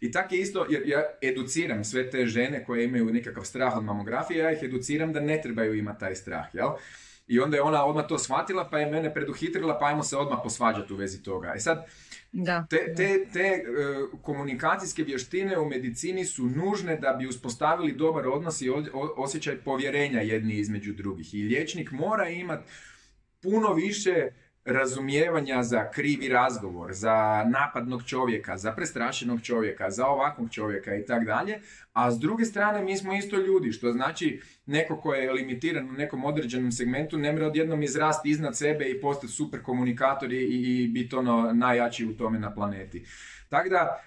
I 0.00 0.12
tako 0.12 0.34
je 0.34 0.40
isto, 0.40 0.66
jer 0.70 0.82
ja 0.86 1.02
educiram 1.22 1.84
sve 1.84 2.10
te 2.10 2.26
žene 2.26 2.64
koje 2.64 2.84
imaju 2.84 3.12
nekakav 3.12 3.44
strah 3.44 3.76
od 3.76 3.84
mamografije, 3.84 4.38
ja 4.38 4.52
ih 4.52 4.58
educiram 4.62 5.12
da 5.12 5.20
ne 5.20 5.40
trebaju 5.42 5.74
imati 5.74 6.00
taj 6.00 6.14
strah, 6.14 6.46
jel? 6.52 6.68
I 7.26 7.40
onda 7.40 7.56
je 7.56 7.62
ona 7.62 7.84
odmah 7.84 8.06
to 8.08 8.18
shvatila, 8.18 8.68
pa 8.70 8.78
je 8.78 8.90
mene 8.90 9.14
preduhitrila, 9.14 9.78
pa 9.78 9.86
ajmo 9.86 10.02
se 10.02 10.16
odmah 10.16 10.38
posvađati 10.42 10.92
u 10.92 10.96
vezi 10.96 11.22
toga. 11.22 11.52
E 11.56 11.60
sad, 11.60 11.86
da, 12.32 12.66
te, 12.70 12.94
te, 12.96 13.26
te 13.32 13.40
e, 13.40 13.62
komunikacijske 14.22 15.02
vještine 15.02 15.58
u 15.58 15.68
medicini 15.68 16.24
su 16.24 16.46
nužne 16.46 16.96
da 16.96 17.12
bi 17.12 17.26
uspostavili 17.26 17.92
dobar 17.92 18.28
odnos 18.28 18.62
i 18.62 18.70
osjećaj 19.16 19.56
povjerenja 19.56 20.20
jedni 20.20 20.54
između 20.54 20.92
drugih. 20.92 21.34
I 21.34 21.42
liječnik 21.42 21.90
mora 21.90 22.28
imati 22.28 22.64
puno 23.42 23.74
više 23.74 24.28
razumijevanja 24.66 25.62
za 25.62 25.90
krivi 25.90 26.28
razgovor, 26.28 26.92
za 26.92 27.44
napadnog 27.46 28.04
čovjeka, 28.04 28.56
za 28.56 28.72
prestrašenog 28.72 29.42
čovjeka, 29.42 29.90
za 29.90 30.06
ovakvog 30.06 30.50
čovjeka 30.50 30.96
i 30.96 31.04
tak 31.04 31.24
dalje, 31.24 31.60
a 31.92 32.10
s 32.10 32.18
druge 32.18 32.44
strane 32.44 32.82
mi 32.82 32.96
smo 32.96 33.14
isto 33.14 33.36
ljudi, 33.36 33.72
što 33.72 33.92
znači 33.92 34.40
neko 34.66 35.00
ko 35.00 35.14
je 35.14 35.32
limitiran 35.32 35.90
u 35.90 35.92
nekom 35.92 36.24
određenom 36.24 36.72
segmentu 36.72 37.18
ne 37.18 37.32
mora 37.32 37.46
odjednom 37.46 37.82
izrasti 37.82 38.30
iznad 38.30 38.56
sebe 38.56 38.90
i 38.90 39.00
postati 39.00 39.32
super 39.32 39.62
komunikator 39.62 40.32
i, 40.32 40.36
i 40.36 40.88
biti 40.88 41.16
ono 41.16 41.52
najjači 41.52 42.06
u 42.06 42.16
tome 42.16 42.38
na 42.38 42.54
planeti. 42.54 43.04
Tako 43.48 43.68
da, 43.68 44.00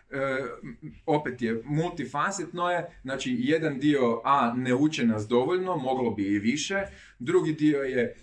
opet 1.05 1.41
je, 1.41 1.61
multifacetno 1.65 2.71
je, 2.71 2.99
znači 3.01 3.35
jedan 3.39 3.79
dio, 3.79 4.21
a, 4.23 4.53
ne 4.57 4.75
uče 4.75 5.05
nas 5.05 5.27
dovoljno, 5.27 5.77
moglo 5.77 6.11
bi 6.11 6.23
i 6.23 6.39
više, 6.39 6.81
drugi 7.19 7.53
dio 7.53 7.81
je, 7.81 8.15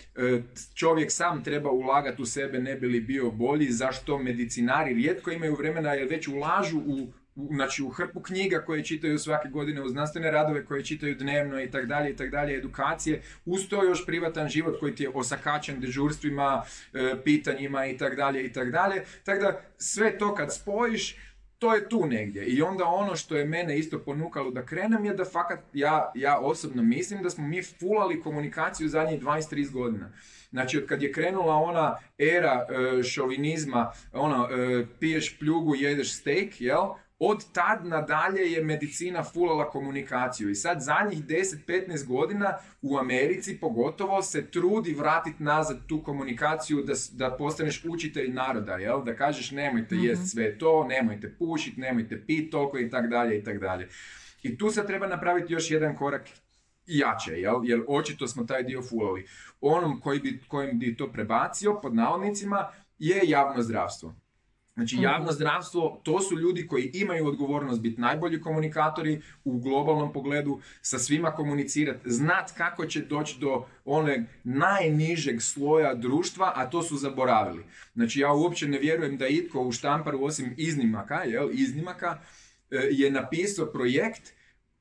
čovjek 0.75 1.13
sam 1.13 1.45
treba 1.45 1.71
ulagati 1.71 2.23
u 2.23 2.27
sebe, 2.27 2.59
ne 2.59 2.75
bi 2.75 2.87
li 2.87 3.01
bio 3.01 3.31
bolji, 3.31 3.71
zašto 3.71 4.19
medicinari 4.19 4.95
rijetko 4.95 5.31
imaju 5.31 5.55
vremena 5.55 5.93
jer 5.93 6.09
već 6.09 6.29
ulažu 6.29 6.79
u 6.79 7.07
znači 7.37 7.83
u 7.83 7.89
hrpu 7.89 8.21
knjiga 8.21 8.63
koje 8.63 8.85
čitaju 8.85 9.19
svake 9.19 9.49
godine, 9.49 9.83
u 9.83 9.89
znanstvene 9.89 10.31
radove 10.31 10.65
koje 10.65 10.85
čitaju 10.85 11.15
dnevno 11.15 11.61
i 11.61 11.71
tak 11.71 11.87
dalje 11.87 12.11
i 12.11 12.17
tak 12.17 12.31
dalje, 12.31 12.57
edukacije, 12.57 13.23
uz 13.45 13.69
to 13.69 13.85
još 13.85 14.07
privatan 14.07 14.49
život 14.49 14.81
koji 14.81 14.95
ti 14.95 15.03
je 15.03 15.11
osakačen 15.15 15.81
dežurstvima, 15.81 16.63
e, 16.93 17.15
pitanjima 17.25 17.87
i 17.87 17.97
tak 17.97 18.17
dalje 18.17 18.45
i 18.45 18.53
tak 18.53 18.71
dalje. 18.71 19.05
Tako 19.25 19.43
da 19.43 19.61
sve 19.79 20.19
to 20.19 20.35
kad 20.35 20.55
spojiš, 20.55 21.17
to 21.59 21.75
je 21.75 21.89
tu 21.89 22.07
negdje. 22.07 22.45
I 22.47 22.63
onda 22.63 22.85
ono 22.85 23.17
što 23.17 23.37
je 23.37 23.45
mene 23.45 23.79
isto 23.79 23.99
ponukalo 23.99 24.51
da 24.51 24.67
krenem 24.67 25.05
je 25.05 25.15
da 25.15 25.25
fakat 25.25 25.61
ja, 25.73 26.13
ja 26.15 26.39
osobno 26.39 26.83
mislim 26.83 27.23
da 27.23 27.31
smo 27.31 27.47
mi 27.47 27.63
fulali 27.63 28.21
komunikaciju 28.21 28.89
zadnjih 28.89 29.23
20-30 29.23 29.73
godina. 29.73 30.13
Znači, 30.51 30.87
kad 30.87 31.03
je 31.03 31.13
krenula 31.13 31.55
ona 31.55 31.97
era 32.19 32.67
e, 32.69 33.03
šovinizma, 33.03 33.93
ono, 34.13 34.49
e, 34.51 34.87
piješ 35.01 35.39
pljugu, 35.39 35.75
jedeš 35.75 36.17
steak, 36.17 36.61
jel? 36.61 36.87
Od 37.19 37.53
tad 37.53 37.87
nadalje 37.87 38.53
je 38.53 38.65
medicina 38.65 39.25
fulala 39.25 39.71
komunikaciju 39.71 40.51
i 40.51 40.55
sad 40.55 40.81
zadnjih 40.81 41.25
10-15 41.25 42.07
godina 42.07 42.59
u 42.83 42.99
Americi 42.99 43.59
pogotovo 43.61 44.23
se 44.23 44.51
trudi 44.51 44.95
vratiti 44.95 45.43
nazad 45.43 45.87
tu 45.87 46.03
komunikaciju 46.03 46.83
da, 46.83 46.93
da 47.13 47.37
postaneš 47.37 47.85
učitelj 47.85 48.33
naroda, 48.33 48.77
jel? 48.77 49.05
da 49.05 49.17
kažeš 49.17 49.51
nemojte 49.51 49.95
mm 49.95 50.05
jest 50.05 50.33
sve 50.33 50.59
to, 50.59 50.85
nemojte 50.85 51.35
pušiti, 51.39 51.81
nemojte 51.81 52.27
pit 52.27 52.51
toliko 52.51 52.79
i 52.79 52.91
tak 52.91 53.09
dalje 53.11 53.39
i 53.39 53.45
tak 53.45 53.61
dalje. 53.61 53.89
I 54.43 54.59
tu 54.59 54.71
se 54.71 54.87
treba 54.87 55.07
napraviti 55.07 55.53
još 55.53 55.71
jedan 55.71 55.97
korak 55.97 56.29
jače, 56.87 57.33
jel? 57.33 57.61
jer 57.65 57.83
očito 57.89 58.27
smo 58.27 58.45
taj 58.45 58.63
dio 58.63 58.83
fulali. 58.83 59.27
Onom 59.61 60.01
koji 60.01 60.21
bi, 60.21 60.41
kojim 60.49 60.79
bi 60.79 60.97
to 60.97 61.13
prebacio, 61.13 61.81
pod 61.81 61.95
navodnicima, 61.95 62.69
je 62.99 63.21
javno 63.25 63.63
zdravstvo. 63.63 64.15
Znači, 64.77 64.97
javno 65.01 65.33
zdravstvo, 65.33 66.01
to 66.03 66.21
su 66.21 66.39
ljudi 66.39 66.67
koji 66.67 66.91
imaju 66.95 67.27
odgovornost 67.27 67.81
biti 67.81 68.01
najbolji 68.01 68.41
komunikatori 68.41 69.21
u 69.45 69.59
globalnom 69.59 70.13
pogledu, 70.13 70.61
sa 70.83 70.99
svima 70.99 71.31
komunicirati, 71.31 72.11
znat 72.11 72.53
kako 72.57 72.87
će 72.87 73.01
doći 73.01 73.39
do 73.41 73.67
one 73.85 74.27
najnižeg 74.45 75.43
sloja 75.43 75.95
društva, 75.95 76.53
a 76.55 76.71
to 76.71 76.83
su 76.83 76.97
zaboravili. 76.97 77.65
Znači, 77.95 78.21
ja 78.21 78.33
uopće 78.33 78.69
ne 78.69 78.79
vjerujem 78.79 79.17
da 79.17 79.29
itko 79.29 79.61
u 79.63 79.73
štamparu, 79.73 80.25
osim 80.25 80.55
iznimaka, 80.57 81.15
jel, 81.15 81.49
iznimaka, 81.53 82.19
e, 82.71 82.89
je 82.91 83.11
napisao 83.11 83.67
projekt 83.67 84.33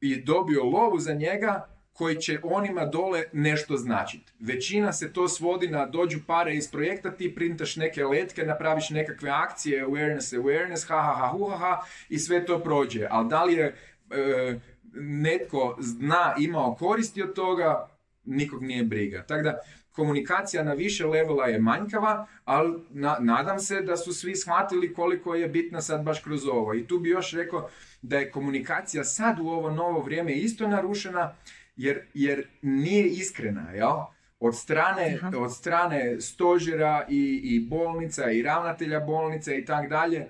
i 0.02 0.22
dobio 0.22 0.64
lovu 0.64 1.00
za 1.00 1.14
njega 1.14 1.75
koji 1.98 2.16
će 2.16 2.40
onima 2.44 2.86
dole 2.86 3.24
nešto 3.34 3.78
značiti. 3.78 4.34
Većina 4.40 4.94
se 4.94 5.14
to 5.14 5.28
svodi 5.28 5.68
na 5.68 5.86
dođu 5.86 6.20
pare 6.28 6.56
iz 6.56 6.72
projekta, 6.72 7.12
ti 7.12 7.36
printaš 7.36 7.76
neke 7.76 8.04
letke, 8.06 8.44
napraviš 8.44 8.90
nekakve 8.90 9.30
akcije, 9.30 9.86
awareness, 9.86 10.40
awareness, 10.40 10.88
ha, 10.88 11.02
ha, 11.02 11.14
ha, 11.14 11.28
hu, 11.28 11.46
ha, 11.46 11.58
ha, 11.58 11.82
i 12.10 12.20
sve 12.20 12.46
to 12.46 12.60
prođe. 12.60 13.08
Ali 13.10 13.30
da 13.30 13.44
li 13.44 13.54
je 13.54 13.76
e, 14.12 14.60
netko 15.02 15.78
zna 15.80 16.36
imao 16.40 16.76
koristi 16.76 17.24
od 17.24 17.34
toga, 17.34 17.88
nikog 18.26 18.64
nije 18.64 18.84
briga. 18.84 19.24
Tako 19.28 19.44
da, 19.44 19.60
komunikacija 19.92 20.64
na 20.64 20.74
više 20.74 21.06
levela 21.06 21.46
je 21.46 21.60
manjkava, 21.60 22.28
ali 22.46 22.80
nadam 23.20 23.60
se 23.60 23.82
da 23.82 23.98
su 23.98 24.14
svi 24.14 24.36
shvatili 24.36 24.94
koliko 24.94 25.36
je 25.36 25.48
bitna 25.48 25.82
sad 25.82 26.04
baš 26.04 26.24
kroz 26.24 26.48
ovo. 26.48 26.74
I 26.74 26.88
tu 26.88 27.00
bi 27.00 27.10
još 27.10 27.32
rekao 27.32 27.70
da 28.02 28.18
je 28.18 28.32
komunikacija 28.32 29.04
sad 29.04 29.40
u 29.40 29.48
ovo 29.48 29.72
novo 29.72 30.02
vrijeme 30.02 30.34
isto 30.34 30.68
narušena, 30.68 31.36
jer, 31.76 32.02
jer 32.14 32.48
nije 32.62 33.08
iskrena, 33.08 33.72
jel? 33.72 33.98
Od 34.40 34.58
strane, 34.58 35.20
od 35.38 35.56
strane 35.56 36.22
stožera 36.22 37.06
i, 37.10 37.42
i 37.44 37.60
bolnica 37.60 38.32
i 38.32 38.42
ravnatelja 38.42 39.00
bolnica 39.00 39.54
i 39.54 39.66
tak 39.66 39.90
dalje, 39.90 40.28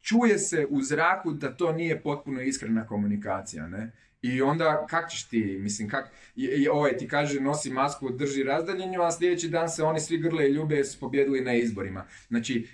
čuje 0.00 0.38
se 0.38 0.66
u 0.70 0.82
zraku 0.82 1.32
da 1.32 1.56
to 1.56 1.72
nije 1.72 2.02
potpuno 2.02 2.42
iskrena 2.42 2.86
komunikacija, 2.86 3.66
ne? 3.66 3.92
I 4.22 4.42
onda 4.42 4.86
kak 4.90 5.10
ćeš 5.10 5.28
ti, 5.28 5.58
mislim, 5.60 5.88
kak, 5.88 6.10
i, 6.36 6.68
ovaj 6.68 6.96
ti 6.96 7.08
kaže 7.08 7.40
nosi 7.40 7.70
masku, 7.70 8.10
drži 8.10 8.42
razdaljenju, 8.42 9.02
a 9.02 9.12
sljedeći 9.12 9.48
dan 9.48 9.68
se 9.68 9.82
oni 9.82 10.00
svi 10.00 10.18
grle 10.18 10.48
i 10.48 10.52
ljube 10.52 10.84
su 10.84 11.00
pobjedili 11.00 11.40
na 11.40 11.54
izborima. 11.54 12.06
Znači, 12.28 12.68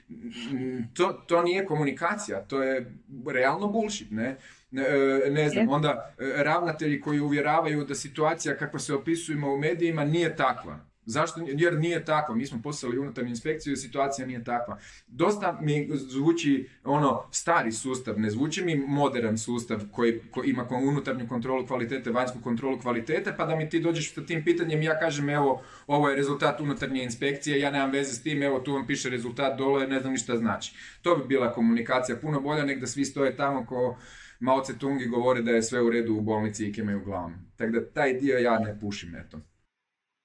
to, 0.94 1.12
to 1.12 1.42
nije 1.42 1.66
komunikacija, 1.66 2.42
to 2.42 2.62
je 2.62 2.92
realno 3.26 3.68
bullshit, 3.68 4.10
ne? 4.10 4.36
E, 4.76 5.30
ne 5.30 5.48
znam, 5.48 5.68
onda 5.68 6.14
e, 6.18 6.42
ravnatelji 6.42 7.00
koji 7.00 7.20
uvjeravaju 7.20 7.84
da 7.84 7.94
situacija 7.94 8.56
kakva 8.56 8.78
se 8.78 8.94
opisujemo 8.94 9.54
u 9.54 9.58
medijima 9.58 10.04
nije 10.04 10.36
takva. 10.36 10.94
Zašto? 11.06 11.40
Jer 11.46 11.78
nije 11.78 12.04
takva. 12.04 12.34
Mi 12.34 12.46
smo 12.46 12.62
poslali 12.62 12.98
unutarnju 12.98 13.30
inspekciju 13.30 13.72
i 13.72 13.76
situacija 13.76 14.26
nije 14.26 14.44
takva. 14.44 14.78
Dosta 15.06 15.58
mi 15.62 15.88
zvuči 15.92 16.68
ono 16.84 17.22
stari 17.30 17.72
sustav, 17.72 18.20
ne 18.20 18.30
zvuči 18.30 18.64
mi 18.64 18.76
modern 18.76 19.36
sustav 19.38 19.80
koji, 19.92 20.20
koji 20.30 20.50
ima 20.50 20.66
unutarnju 20.70 21.28
kontrolu 21.28 21.66
kvalitete, 21.66 22.10
vanjsku 22.10 22.38
kontrolu 22.42 22.80
kvalitete, 22.80 23.34
pa 23.36 23.46
da 23.46 23.56
mi 23.56 23.68
ti 23.68 23.80
dođeš 23.80 24.14
sa 24.14 24.26
tim 24.26 24.44
pitanjem 24.44 24.82
ja 24.82 24.98
kažem 24.98 25.28
evo 25.28 25.62
ovo 25.86 26.08
je 26.08 26.16
rezultat 26.16 26.60
unutarnje 26.60 27.02
inspekcije, 27.02 27.60
ja 27.60 27.70
nemam 27.70 27.90
veze 27.90 28.14
s 28.14 28.22
tim, 28.22 28.42
evo 28.42 28.60
tu 28.60 28.72
vam 28.72 28.86
piše 28.86 29.10
rezultat 29.10 29.58
dole, 29.58 29.86
ne 29.86 30.00
znam 30.00 30.12
ni 30.12 30.18
šta 30.18 30.36
znači. 30.36 30.74
To 31.02 31.16
bi 31.16 31.24
bila 31.28 31.52
komunikacija 31.52 32.16
puno 32.16 32.40
bolja 32.40 32.64
nek 32.64 32.80
da 32.80 32.86
svi 32.86 33.04
stoje 33.04 33.36
tamo 33.36 33.66
ko 33.66 33.96
Mao 34.44 34.60
Tse 34.60 34.78
Tungi 34.78 35.06
govori 35.06 35.42
da 35.42 35.50
je 35.50 35.62
sve 35.62 35.82
u 35.82 35.90
redu 35.90 36.14
u 36.14 36.20
bolnici 36.20 36.66
i 36.66 36.72
kime 36.72 36.96
u 36.96 37.04
glavom. 37.04 37.34
Tako 37.56 37.72
da 37.72 37.90
taj 37.90 38.14
dio 38.14 38.38
ja 38.38 38.58
ne 38.58 38.80
pušim, 38.80 39.16
eto. 39.16 39.40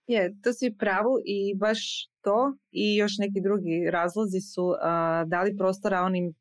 Je, 0.08 0.42
to 0.42 0.54
si 0.54 0.76
pravu 0.80 1.20
i 1.26 1.56
baš 1.56 2.10
to 2.22 2.58
i 2.72 2.96
još 2.96 3.12
neki 3.20 3.42
drugi 3.42 3.90
razlozi 3.92 4.40
su 4.40 4.74
dali 5.26 5.58
prostora 5.58 6.02
onim 6.02 6.34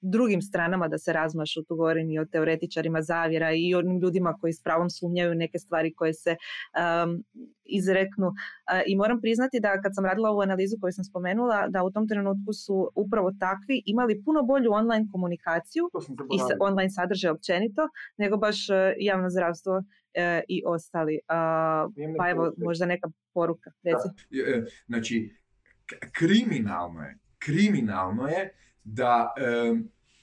drugim 0.00 0.42
stranama 0.42 0.88
da 0.88 0.98
se 0.98 1.12
razmašu, 1.12 1.62
tu 1.62 1.76
govorim 1.76 2.10
i 2.10 2.18
o 2.18 2.24
teoretičarima 2.24 3.02
zavjera 3.02 3.52
i 3.52 3.74
onim 3.74 4.00
ljudima 4.00 4.34
koji 4.40 4.52
s 4.52 4.62
pravom 4.62 4.90
sumnjaju 4.90 5.34
neke 5.34 5.58
stvari 5.58 5.94
koje 5.94 6.14
se 6.14 6.36
izreknu. 7.64 8.32
I 8.86 8.96
moram 8.96 9.20
priznati 9.20 9.60
da 9.60 9.80
kad 9.82 9.94
sam 9.94 10.04
radila 10.04 10.30
ovu 10.30 10.40
analizu 10.40 10.76
koju 10.80 10.92
sam 10.92 11.04
spomenula, 11.04 11.68
da 11.68 11.84
u 11.84 11.90
tom 11.90 12.08
trenutku 12.08 12.52
su 12.52 12.90
upravo 12.94 13.32
takvi 13.40 13.82
imali 13.86 14.22
puno 14.24 14.42
bolju 14.42 14.72
online 14.72 15.06
komunikaciju 15.12 15.84
i 16.36 16.38
online 16.60 16.90
sadržaj 16.90 17.30
općenito, 17.30 17.82
nego 18.16 18.36
baš 18.36 18.70
e, 18.70 18.94
javno 18.98 19.30
zdravstvo 19.30 19.82
e, 20.14 20.42
i 20.48 20.62
ostali. 20.66 21.20
pa 22.18 22.30
evo, 22.30 22.52
možda 22.56 22.86
neka 22.86 23.10
poruka. 23.34 23.70
Reci. 23.82 24.08
E, 24.40 24.64
znači, 24.86 25.36
kriminalno 26.12 27.02
je, 27.02 27.18
kriminalno 27.38 28.28
je 28.28 28.54
da 28.84 29.34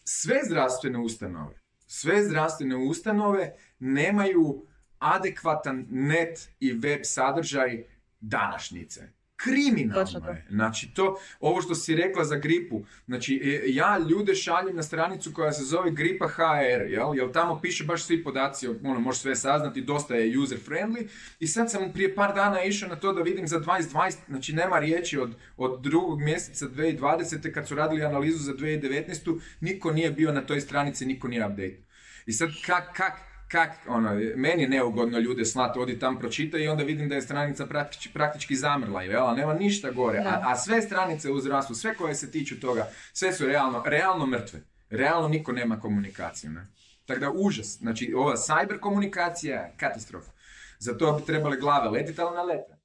sve 0.03 0.35
zdravstvene 0.45 0.99
ustanove, 0.99 1.61
sve 1.87 2.23
zdravstvene 2.23 2.75
ustanove 2.75 3.53
nemaju 3.79 4.65
adekvatan 4.99 5.85
net 5.89 6.49
i 6.59 6.73
web 6.73 6.99
sadržaj 7.03 7.83
današnjice 8.19 9.14
kriminalno 9.35 10.29
je. 10.29 10.45
Znači 10.49 10.93
to, 10.93 11.19
ovo 11.39 11.61
što 11.61 11.75
si 11.75 11.95
rekla 11.95 12.23
za 12.23 12.35
gripu, 12.35 12.85
znači 13.05 13.41
e, 13.43 13.63
ja 13.67 13.97
ljude 14.09 14.35
šaljem 14.35 14.75
na 14.75 14.83
stranicu 14.83 15.33
koja 15.33 15.51
se 15.51 15.63
zove 15.63 15.91
gripa 15.91 16.27
HR, 16.27 16.89
jel? 16.89 17.15
Jer 17.15 17.31
tamo 17.31 17.59
piše 17.61 17.83
baš 17.83 18.03
svi 18.03 18.23
podaci, 18.23 18.67
ono, 18.67 18.99
možeš 18.99 19.21
sve 19.21 19.35
saznati, 19.35 19.81
dosta 19.81 20.15
je 20.15 20.39
user 20.39 20.57
friendly 20.67 21.07
i 21.39 21.47
sad 21.47 21.71
sam 21.71 21.93
prije 21.93 22.15
par 22.15 22.35
dana 22.35 22.63
išao 22.63 22.89
na 22.89 22.95
to 22.95 23.13
da 23.13 23.21
vidim 23.21 23.47
za 23.47 23.59
2020, 23.59 24.15
znači 24.27 24.53
nema 24.53 24.79
riječi 24.79 25.19
od, 25.19 25.35
od 25.57 25.81
drugog 25.81 26.21
mjeseca 26.21 26.65
2020. 26.65 27.51
kad 27.51 27.67
su 27.67 27.75
radili 27.75 28.05
analizu 28.05 28.37
za 28.37 28.53
2019. 28.53 29.39
Niko 29.61 29.91
nije 29.91 30.11
bio 30.11 30.31
na 30.31 30.41
toj 30.41 30.61
stranici, 30.61 31.05
niko 31.05 31.27
nije 31.27 31.45
update. 31.45 31.77
I 32.25 32.33
sad 32.33 32.49
kak, 32.65 32.93
kak, 32.93 33.13
kak, 33.47 33.71
ono, 33.87 34.09
meni 34.35 34.61
je 34.63 34.69
neugodno 34.69 35.19
ljude 35.19 35.45
slati, 35.45 35.79
odi 35.79 35.99
tam 35.99 36.19
pročita 36.19 36.57
i 36.57 36.67
onda 36.67 36.83
vidim 36.83 37.09
da 37.09 37.15
je 37.15 37.21
stranica 37.21 37.65
praktički, 37.65 38.13
praktički 38.13 38.55
zamrla, 38.55 39.01
jel? 39.01 39.35
nema 39.35 39.53
ništa 39.53 39.91
gore. 39.91 40.19
A, 40.19 40.41
a, 40.45 40.55
sve 40.55 40.81
stranice 40.81 41.31
u 41.31 41.39
zdravstvu, 41.39 41.75
sve 41.75 41.95
koje 41.95 42.15
se 42.15 42.31
tiču 42.31 42.59
toga, 42.59 42.87
sve 43.13 43.33
su 43.33 43.45
realno, 43.45 43.83
realno 43.85 44.25
mrtve. 44.25 44.61
Realno 44.89 45.27
niko 45.27 45.51
nema 45.51 45.79
komunikaciju. 45.79 46.51
Ne? 46.51 46.67
Tako 47.05 47.19
da 47.19 47.31
užas. 47.31 47.77
Znači, 47.77 48.13
ova 48.13 48.35
cyber 48.35 48.79
komunikacija 48.79 49.61
je 49.61 49.73
katastrofa. 49.77 50.31
Za 50.79 50.97
to 50.97 51.17
bi 51.19 51.25
trebali 51.25 51.59
glave 51.59 51.89
letiti, 51.89 52.21
ali 52.21 52.35
na 52.35 52.43
lete. 52.43 52.77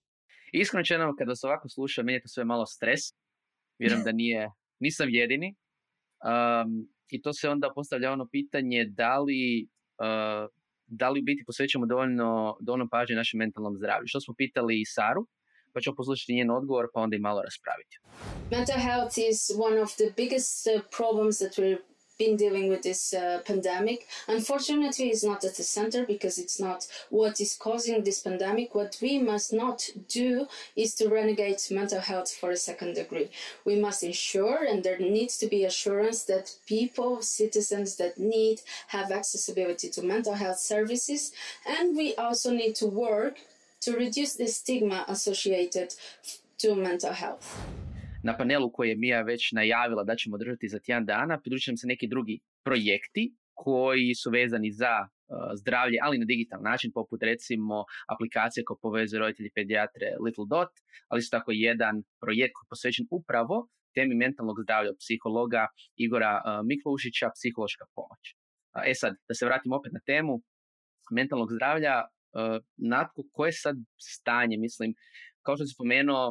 Iskreno 0.53 1.15
kada 1.19 1.37
se 1.37 1.47
ovako 1.47 1.69
sluša, 1.69 2.03
meni 2.03 2.17
je 2.17 2.23
to 2.23 2.29
sve 2.29 2.45
malo 2.45 2.67
stres. 2.67 3.01
Vjerujem 3.79 4.05
da 4.05 4.13
nije, 4.13 4.51
nisam 4.79 5.09
jedini. 5.11 5.57
Um, 6.25 6.89
I 7.09 7.23
to 7.23 7.33
se 7.33 7.49
onda 7.49 7.73
postavlja 7.75 8.13
ono 8.13 8.29
pitanje 8.29 8.85
da 8.85 9.19
li 9.19 9.69
da 10.87 11.11
li 11.11 11.21
u 11.21 11.23
biti 11.23 11.45
posvećujemo 11.47 11.87
dovoljno, 11.87 12.57
dovoljno 12.61 12.89
pažnje 12.91 13.17
našem 13.17 13.39
mentalnom 13.39 13.77
zdravlju. 13.77 14.07
Što 14.07 14.21
smo 14.21 14.35
pitali 14.35 14.81
i 14.81 14.85
Saru, 14.85 15.27
pa 15.73 15.81
ćemo 15.81 15.97
poslušati 15.97 16.35
njen 16.35 16.51
odgovor 16.51 16.87
pa 16.95 17.01
onda 17.01 17.17
i 17.17 17.25
malo 17.29 17.43
raspraviti. 17.43 17.97
Mental 18.51 18.81
health 18.89 19.15
is 19.31 19.39
one 19.69 19.77
of 19.83 19.91
the 20.01 20.09
biggest 20.17 20.67
uh, 20.67 20.83
problems 20.99 21.39
that 21.39 21.53
we're 21.59 21.83
been 22.21 22.37
dealing 22.37 22.69
with 22.69 22.83
this 22.83 23.15
uh, 23.15 23.41
pandemic. 23.47 24.07
Unfortunately, 24.29 25.09
it's 25.09 25.25
not 25.25 25.43
at 25.43 25.57
the 25.57 25.63
center 25.63 26.05
because 26.05 26.37
it's 26.39 26.61
not 26.61 26.87
what 27.09 27.41
is 27.41 27.57
causing 27.57 28.05
this 28.05 28.21
pandemic. 28.21 28.75
What 28.75 28.99
we 29.01 29.19
must 29.19 29.55
not 29.63 29.79
do 30.07 30.47
is 30.77 30.95
to 30.97 31.09
renegade 31.09 31.61
mental 31.71 32.01
health 32.01 32.31
for 32.41 32.51
a 32.51 32.65
second 32.69 32.93
degree. 32.95 33.31
We 33.65 33.77
must 33.87 34.03
ensure, 34.03 34.61
and 34.71 34.85
there 34.85 34.99
needs 34.99 35.39
to 35.39 35.47
be 35.47 35.65
assurance 35.65 36.25
that 36.25 36.55
people, 36.67 37.23
citizens 37.23 37.97
that 37.97 38.19
need, 38.19 38.61
have 38.89 39.11
accessibility 39.11 39.89
to 39.91 40.03
mental 40.03 40.35
health 40.35 40.59
services. 40.59 41.33
And 41.67 41.97
we 41.97 42.15
also 42.17 42.51
need 42.53 42.75
to 42.77 42.87
work 42.87 43.37
to 43.81 43.97
reduce 43.97 44.35
the 44.35 44.47
stigma 44.47 45.07
associated 45.09 45.95
to 46.59 46.75
mental 46.75 47.15
health. 47.15 47.47
Na 48.23 48.37
panelu 48.37 48.73
koji 48.73 48.89
je 48.89 48.97
Mija 48.97 49.23
već 49.23 49.53
najavila 49.53 50.05
da 50.05 50.15
ćemo 50.17 50.39
držati 50.39 50.69
za 50.69 50.79
tjedan 50.79 51.05
dana, 51.05 51.41
pridružujem 51.41 51.77
se 51.77 51.87
neki 51.87 52.07
drugi 52.09 52.41
projekti 52.65 53.35
koji 53.55 54.15
su 54.15 54.31
vezani 54.31 54.71
za 54.73 54.95
uh, 55.03 55.09
zdravlje, 55.61 55.99
ali 56.03 56.19
na 56.19 56.27
digital 56.33 56.61
način, 56.63 56.91
poput 56.95 57.23
recimo 57.23 57.77
aplikacije 58.13 58.65
koja 58.65 58.79
povezuje 58.83 59.21
roditelji 59.21 59.51
pedijatre 59.55 60.09
Little 60.25 60.47
Dot, 60.53 60.73
ali 61.11 61.23
su 61.23 61.31
tako 61.37 61.51
jedan 61.69 61.95
projekt 62.23 62.53
koji 62.55 62.67
je 62.67 62.73
posvećen 62.73 63.07
upravo 63.19 63.57
temi 63.97 64.15
mentalnog 64.25 64.57
zdravlja 64.65 64.93
psihologa 65.03 65.63
Igora 66.05 66.33
uh, 66.39 66.43
Miklušića, 66.71 67.27
psihološka 67.37 67.85
pomoć. 67.97 68.23
E 68.91 68.95
sad, 69.03 69.13
da 69.29 69.35
se 69.35 69.47
vratim 69.49 69.73
opet 69.79 69.93
na 69.93 70.03
temu 70.11 70.33
mentalnog 71.19 71.49
zdravlja, 71.57 71.95
uh, 72.03 72.57
natko 72.93 73.21
koje 73.35 73.49
je 73.49 73.63
sad 73.67 73.77
stanje, 74.13 74.57
mislim, 74.67 74.91
kao 75.45 75.57
što 75.57 75.65
si 75.65 75.75
spomenuo, 75.77 76.25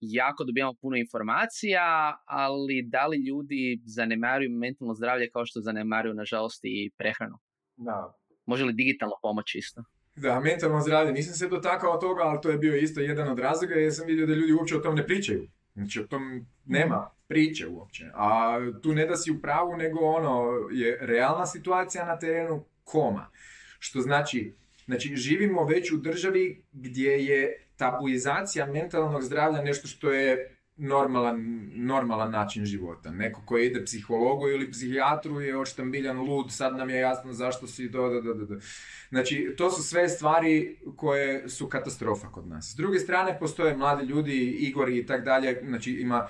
jako 0.00 0.44
dobijamo 0.44 0.74
puno 0.80 0.96
informacija, 0.96 2.16
ali 2.24 2.82
da 2.82 3.06
li 3.06 3.16
ljudi 3.16 3.80
zanemaruju 3.84 4.50
mentalno 4.50 4.94
zdravlje 4.94 5.30
kao 5.30 5.46
što 5.46 5.60
zanemaruju, 5.60 6.14
nažalost, 6.14 6.60
i 6.62 6.90
prehranu? 6.98 7.38
Da. 7.76 8.14
Može 8.46 8.64
li 8.64 8.72
digitalno 8.72 9.14
pomoći 9.22 9.58
isto? 9.58 9.84
Da, 10.16 10.40
mentalno 10.40 10.80
zdravlje. 10.80 11.12
Nisam 11.12 11.34
se 11.34 11.48
dotakao 11.48 11.96
toga, 11.96 12.22
ali 12.22 12.38
to 12.42 12.50
je 12.50 12.58
bio 12.58 12.76
isto 12.76 13.00
jedan 13.00 13.28
od 13.28 13.38
razloga 13.38 13.74
jer 13.74 13.94
sam 13.94 14.06
vidio 14.06 14.26
da 14.26 14.34
ljudi 14.34 14.52
uopće 14.52 14.76
o 14.76 14.80
tom 14.80 14.94
ne 14.94 15.06
pričaju. 15.06 15.48
Znači, 15.74 16.00
o 16.00 16.06
tom 16.06 16.46
nema 16.64 17.10
priče 17.28 17.68
uopće. 17.68 18.04
A 18.14 18.58
tu 18.82 18.94
ne 18.94 19.06
da 19.06 19.16
si 19.16 19.30
u 19.30 19.40
pravu, 19.40 19.76
nego 19.76 19.98
ono 20.00 20.52
je 20.72 20.98
realna 21.00 21.46
situacija 21.46 22.06
na 22.06 22.18
terenu 22.18 22.64
koma. 22.84 23.30
Što 23.78 24.00
znači, 24.00 24.54
znači 24.84 25.16
živimo 25.16 25.64
već 25.64 25.92
u 25.92 25.96
državi 25.96 26.64
gdje 26.72 27.10
je 27.10 27.65
tabuizacija 27.76 28.66
mentalnog 28.66 29.22
zdravlja 29.22 29.62
nešto 29.62 29.88
što 29.88 30.10
je 30.10 30.55
normalan, 30.76 31.70
normalan 31.74 32.30
način 32.30 32.64
života. 32.64 33.10
Neko 33.10 33.42
koji 33.44 33.66
ide 33.66 33.84
psihologu 33.84 34.48
ili 34.48 34.70
psihijatru 34.70 35.40
je 35.40 35.58
očtambiljan 35.58 36.18
lud, 36.18 36.52
sad 36.52 36.76
nam 36.76 36.90
je 36.90 36.96
jasno 36.96 37.32
zašto 37.32 37.66
si 37.66 37.88
do, 37.88 38.08
do, 38.08 38.20
do, 38.20 38.34
do. 38.34 38.60
Znači, 39.08 39.54
to 39.56 39.70
su 39.70 39.82
sve 39.82 40.08
stvari 40.08 40.76
koje 40.96 41.48
su 41.48 41.68
katastrofa 41.68 42.28
kod 42.28 42.48
nas. 42.48 42.72
S 42.72 42.76
druge 42.76 42.98
strane, 42.98 43.38
postoje 43.38 43.76
mladi 43.76 44.06
ljudi, 44.06 44.56
Igor 44.60 44.88
i 44.88 45.06
tak 45.06 45.24
dalje, 45.24 45.60
znači 45.66 45.92
ima 45.92 46.28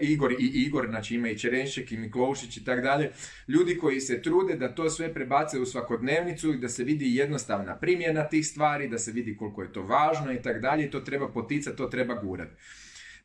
Igor 0.00 0.32
i 0.32 0.46
Igor, 0.54 0.86
znači 0.88 1.14
ima 1.14 1.28
i 1.28 1.38
Čerenšek 1.38 1.92
i 1.92 1.96
Miklošić 1.96 2.56
i 2.56 2.64
tak 2.64 2.82
dalje, 2.82 3.10
ljudi 3.48 3.78
koji 3.78 4.00
se 4.00 4.22
trude 4.22 4.56
da 4.56 4.74
to 4.74 4.90
sve 4.90 5.14
prebace 5.14 5.58
u 5.58 5.66
svakodnevnicu 5.66 6.52
i 6.52 6.58
da 6.58 6.68
se 6.68 6.84
vidi 6.84 7.16
jednostavna 7.16 7.76
primjena 7.76 8.28
tih 8.28 8.46
stvari, 8.46 8.88
da 8.88 8.98
se 8.98 9.12
vidi 9.12 9.36
koliko 9.36 9.62
je 9.62 9.72
to 9.72 9.82
važno 9.82 10.32
i 10.32 10.42
tak 10.42 10.60
dalje, 10.60 10.90
to 10.90 11.00
treba 11.00 11.28
poticati, 11.28 11.76
to 11.76 11.86
treba 11.86 12.14
gurati. 12.14 12.52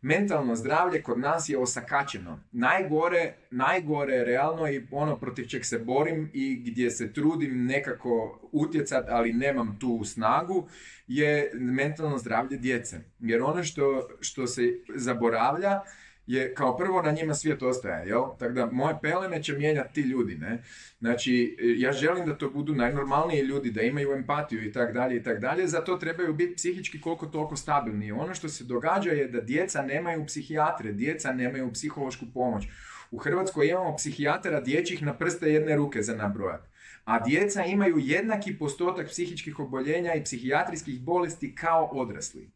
Mentalno 0.06 0.56
zdravlje 0.56 1.02
kod 1.02 1.20
nas 1.20 1.50
je 1.50 1.58
osakačeno. 1.58 2.40
Najgore, 2.52 3.34
najgore 3.52 4.24
realno 4.24 4.72
i 4.72 4.88
ono 4.92 5.18
protiv 5.20 5.46
čeg 5.46 5.66
se 5.66 5.80
borim 5.80 6.30
i 6.34 6.56
gdje 6.66 6.92
se 6.92 7.14
trudim 7.14 7.66
nekako 7.66 8.40
utjecat, 8.52 9.06
ali 9.10 9.34
nemam 9.34 9.78
tu 9.80 10.04
snagu, 10.04 10.68
je 11.08 11.52
mentalno 11.54 12.18
zdravlje 12.18 12.58
djece. 12.58 13.00
Jer 13.20 13.42
ono 13.42 13.64
što, 13.64 14.08
što 14.22 14.48
se 14.48 14.62
zaboravlja, 14.96 15.82
je 16.28 16.54
kao 16.54 16.78
prvo 16.78 17.02
na 17.02 17.12
njima 17.12 17.34
svijet 17.34 17.64
ostaje, 17.64 18.08
jel? 18.08 18.24
Tako 18.40 18.54
da 18.54 18.66
moje 18.66 18.96
pelene 19.02 19.44
će 19.44 19.54
mijenjati 19.54 19.94
ti 19.94 20.02
ljudi, 20.02 20.36
ne? 20.36 20.64
Znači, 21.00 21.58
ja 21.78 21.92
želim 21.92 22.26
da 22.26 22.38
to 22.38 22.50
budu 22.50 22.76
najnormalniji 22.76 23.42
ljudi, 23.42 23.72
da 23.72 23.82
imaju 23.82 24.14
empatiju 24.14 24.66
i 24.66 24.72
tak 24.72 24.94
dalje 24.94 25.16
i 25.16 25.24
tak 25.24 25.40
dalje, 25.40 25.68
zato 25.68 25.98
trebaju 25.98 26.34
biti 26.34 26.56
psihički 26.56 27.02
koliko 27.02 27.26
toliko 27.26 27.56
stabilni. 27.56 28.12
Ono 28.12 28.34
što 28.34 28.50
se 28.50 28.64
događa 28.64 29.12
je 29.12 29.28
da 29.28 29.42
djeca 29.42 29.82
nemaju 29.82 30.26
psihijatre, 30.26 30.92
djeca 30.92 31.34
nemaju 31.34 31.72
psihološku 31.72 32.26
pomoć. 32.34 32.68
U 33.12 33.18
Hrvatskoj 33.18 33.68
imamo 33.68 33.96
psihijatara 33.96 34.62
dječjih 34.62 35.04
na 35.04 35.14
prste 35.14 35.52
jedne 35.52 35.76
ruke 35.76 36.02
za 36.02 36.16
nabrojat. 36.16 36.62
A 37.04 37.20
djeca 37.20 37.64
imaju 37.64 37.98
jednaki 37.98 38.58
postotak 38.58 39.08
psihičkih 39.08 39.60
oboljenja 39.60 40.16
i 40.16 40.24
psihijatrijskih 40.24 41.02
bolesti 41.02 41.56
kao 41.56 41.90
odrasli. 41.92 42.50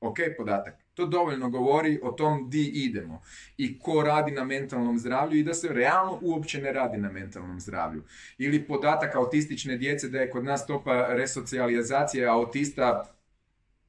Ok, 0.00 0.16
podatak. 0.36 0.81
To 0.94 1.06
dovoljno 1.06 1.50
govori 1.50 2.00
o 2.02 2.12
tom 2.12 2.50
di 2.50 2.66
idemo 2.74 3.22
i 3.56 3.78
ko 3.78 4.02
radi 4.02 4.32
na 4.32 4.44
mentalnom 4.44 4.98
zdravlju 4.98 5.38
i 5.38 5.42
da 5.42 5.54
se 5.54 5.68
realno 5.68 6.18
uopće 6.22 6.62
ne 6.62 6.72
radi 6.72 6.98
na 6.98 7.12
mentalnom 7.12 7.60
zdravlju. 7.60 8.04
Ili 8.38 8.66
podatak 8.66 9.14
autistične 9.14 9.76
djece 9.76 10.08
da 10.08 10.20
je 10.20 10.30
kod 10.30 10.44
nas 10.44 10.62
stopa 10.62 11.06
resocijalizacije 11.08 12.26
autista 12.26 13.14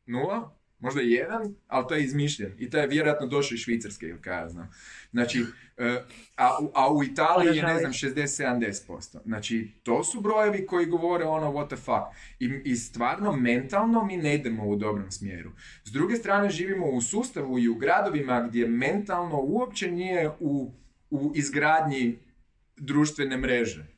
nula, 0.05 0.55
možda 0.79 1.01
jedan, 1.01 1.55
ali 1.67 1.85
to 1.87 1.95
je 1.95 2.03
izmišljen. 2.03 2.53
I 2.57 2.69
to 2.69 2.77
je 2.77 2.87
vjerojatno 2.87 3.27
došao 3.27 3.55
iz 3.55 3.61
Švicarske 3.61 4.05
ili 4.05 4.21
kaj 4.21 4.37
ja 4.37 4.49
znam. 4.49 4.71
Znači, 5.13 5.45
e, 5.77 6.03
a, 6.37 6.57
a 6.73 6.93
u 6.93 7.03
Italiji 7.03 7.57
je, 7.57 7.63
ne 7.63 7.79
znam, 7.79 7.91
60-70%. 7.91 9.17
Znači, 9.25 9.71
to 9.83 10.03
su 10.03 10.21
brojevi 10.21 10.65
koji 10.65 10.85
govore 10.85 11.25
ono 11.25 11.51
what 11.51 11.67
the 11.67 11.75
fuck. 11.75 12.17
I, 12.39 12.61
I 12.71 12.75
stvarno, 12.75 13.31
mentalno 13.31 14.05
mi 14.05 14.17
ne 14.17 14.35
idemo 14.35 14.67
u 14.67 14.75
dobrom 14.75 15.11
smjeru. 15.11 15.51
S 15.83 15.91
druge 15.91 16.15
strane, 16.15 16.49
živimo 16.49 16.87
u 16.87 17.01
sustavu 17.01 17.59
i 17.59 17.69
u 17.69 17.75
gradovima 17.75 18.47
gdje 18.47 18.67
mentalno 18.67 19.39
uopće 19.41 19.91
nije 19.91 20.31
u, 20.39 20.71
u 21.09 21.31
izgradnji 21.35 22.19
društvene 22.77 23.37
mreže. 23.37 23.92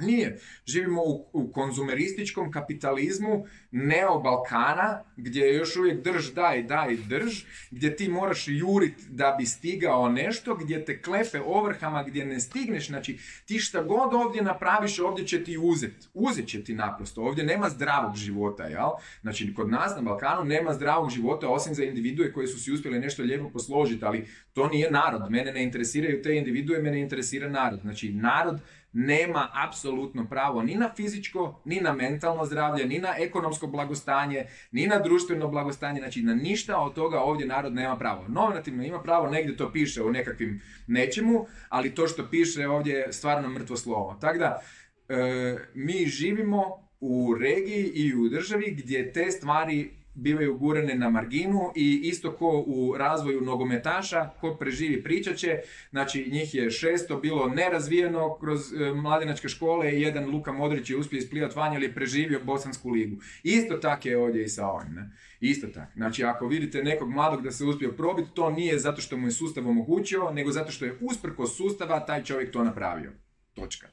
Nije. 0.00 0.38
Živimo 0.66 1.02
u, 1.02 1.30
u 1.32 1.52
konzumerističkom 1.52 2.52
kapitalizmu 2.52 3.46
neo-Balkana, 3.72 5.02
gdje 5.16 5.40
je 5.40 5.56
još 5.56 5.76
uvijek 5.76 6.04
drž, 6.04 6.30
daj, 6.32 6.62
daj, 6.62 6.96
drž, 7.08 7.44
gdje 7.70 7.96
ti 7.96 8.08
moraš 8.08 8.44
jurit 8.48 8.94
da 9.08 9.36
bi 9.38 9.46
stigao 9.46 10.08
nešto, 10.08 10.54
gdje 10.54 10.84
te 10.84 11.02
klepe 11.02 11.40
ovrhama, 11.44 12.02
gdje 12.02 12.26
ne 12.26 12.40
stigneš. 12.40 12.86
Znači, 12.86 13.18
ti 13.44 13.58
šta 13.58 13.82
god 13.82 14.14
ovdje 14.14 14.42
napraviš, 14.42 14.98
ovdje 14.98 15.26
će 15.26 15.44
ti 15.44 15.58
uzet. 15.58 16.08
Uzet 16.14 16.48
će 16.48 16.64
ti 16.64 16.74
naprosto. 16.74 17.22
Ovdje 17.22 17.44
nema 17.44 17.68
zdravog 17.68 18.16
života, 18.16 18.64
jel? 18.64 18.90
Znači, 19.20 19.54
kod 19.54 19.70
nas 19.70 19.96
na 19.96 20.02
Balkanu 20.02 20.44
nema 20.44 20.72
zdravog 20.72 21.10
života, 21.10 21.48
osim 21.48 21.74
za 21.74 21.84
individue 21.84 22.32
koji 22.32 22.46
su 22.46 22.60
si 22.60 22.72
uspjeli 22.72 22.98
nešto 22.98 23.22
lijepo 23.22 23.50
posložiti, 23.50 24.04
ali 24.04 24.26
to 24.52 24.68
nije 24.68 24.90
narod. 24.90 25.30
Mene 25.30 25.52
ne 25.52 25.62
interesiraju 25.62 26.22
te 26.22 26.36
individue, 26.36 26.82
mene 26.82 27.00
interesira 27.00 27.48
narod. 27.48 27.80
Znači, 27.80 28.12
narod 28.12 28.60
nema 28.92 29.48
apsolutno 29.54 30.26
pravo 30.28 30.62
ni 30.62 30.74
na 30.74 30.90
fizičko, 30.96 31.62
ni 31.64 31.80
na 31.80 31.92
mentalno 31.92 32.44
zdravlje, 32.44 32.86
ni 32.86 32.98
na 32.98 33.14
ekonomsko 33.18 33.66
blagostanje, 33.66 34.46
ni 34.72 34.86
na 34.86 34.98
društveno 34.98 35.48
blagostanje, 35.48 36.00
znači 36.00 36.22
na 36.22 36.34
ništa 36.34 36.78
od 36.78 36.94
toga 36.94 37.20
ovdje 37.20 37.46
narod 37.46 37.74
nema 37.74 37.96
pravo. 37.98 38.24
Nominativno 38.28 38.84
ima 38.84 39.02
pravo, 39.02 39.30
negdje 39.30 39.56
to 39.56 39.72
piše 39.72 40.02
u 40.02 40.10
nekakvim 40.10 40.60
nečemu, 40.86 41.46
ali 41.68 41.94
to 41.94 42.06
što 42.06 42.30
piše 42.30 42.68
ovdje 42.68 42.94
je 42.94 43.12
stvarno 43.12 43.48
mrtvo 43.48 43.76
slovo. 43.76 44.16
Tako 44.20 44.38
da, 44.38 44.60
e, 45.08 45.56
mi 45.74 46.06
živimo 46.06 46.90
u 47.00 47.34
regiji 47.40 47.90
i 47.94 48.14
u 48.14 48.28
državi 48.28 48.74
gdje 48.78 49.12
te 49.12 49.30
stvari 49.30 49.99
bivaju 50.14 50.58
gurene 50.58 50.94
na 50.94 51.10
marginu 51.10 51.72
i 51.76 52.00
isto 52.04 52.32
ko 52.32 52.64
u 52.66 52.94
razvoju 52.96 53.40
nogometaša, 53.40 54.30
ko 54.40 54.54
preživi 54.54 55.02
pričat 55.02 55.36
će, 55.36 55.58
znači 55.90 56.28
njih 56.32 56.54
je 56.54 56.70
šesto 56.70 57.16
bilo 57.16 57.48
nerazvijeno 57.48 58.38
kroz 58.38 58.72
e, 58.72 58.92
mladenačke 58.94 59.48
škole 59.48 59.92
jedan 59.92 60.30
Luka 60.30 60.52
Modrić 60.52 60.90
je 60.90 60.96
uspio 60.96 61.18
isplivati 61.18 61.56
van 61.56 61.82
je 61.82 61.94
preživio 61.94 62.40
Bosansku 62.44 62.90
ligu. 62.90 63.16
Isto 63.42 63.76
tako 63.76 64.08
je 64.08 64.18
ovdje 64.18 64.42
i 64.42 64.48
sa 64.48 64.66
ovim. 64.66 65.12
Isto 65.40 65.66
tako. 65.66 65.92
Znači 65.96 66.24
ako 66.24 66.46
vidite 66.46 66.82
nekog 66.82 67.10
mladog 67.10 67.42
da 67.42 67.50
se 67.50 67.64
uspio 67.64 67.92
probiti, 67.92 68.30
to 68.34 68.50
nije 68.50 68.78
zato 68.78 69.00
što 69.00 69.16
mu 69.16 69.26
je 69.26 69.30
sustav 69.30 69.68
omogućio, 69.68 70.30
nego 70.30 70.50
zato 70.50 70.72
što 70.72 70.84
je 70.84 70.98
usprko 71.00 71.46
sustava 71.46 72.06
taj 72.06 72.24
čovjek 72.24 72.52
to 72.52 72.64
napravio. 72.64 73.12
Točka. 73.54 73.88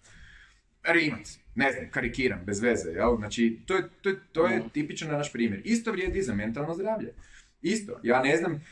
Rimac 0.88 1.40
ne 1.58 1.72
znam, 1.72 1.86
karikiram, 1.92 2.40
bez 2.46 2.60
veze, 2.62 2.90
jel? 2.90 3.16
Znači, 3.18 3.60
to 3.66 3.76
je, 3.76 3.84
to, 4.02 4.12
to 4.32 4.48
je 4.48 4.64
tipičan 4.74 5.12
naš 5.12 5.34
primjer. 5.34 5.62
Isto 5.66 5.92
vrijedi 5.92 6.22
za 6.22 6.34
mentalno 6.34 6.74
zdravlje. 6.74 7.14
Isto. 7.62 8.00
Ja 8.04 8.22
ne 8.24 8.38
znam, 8.38 8.64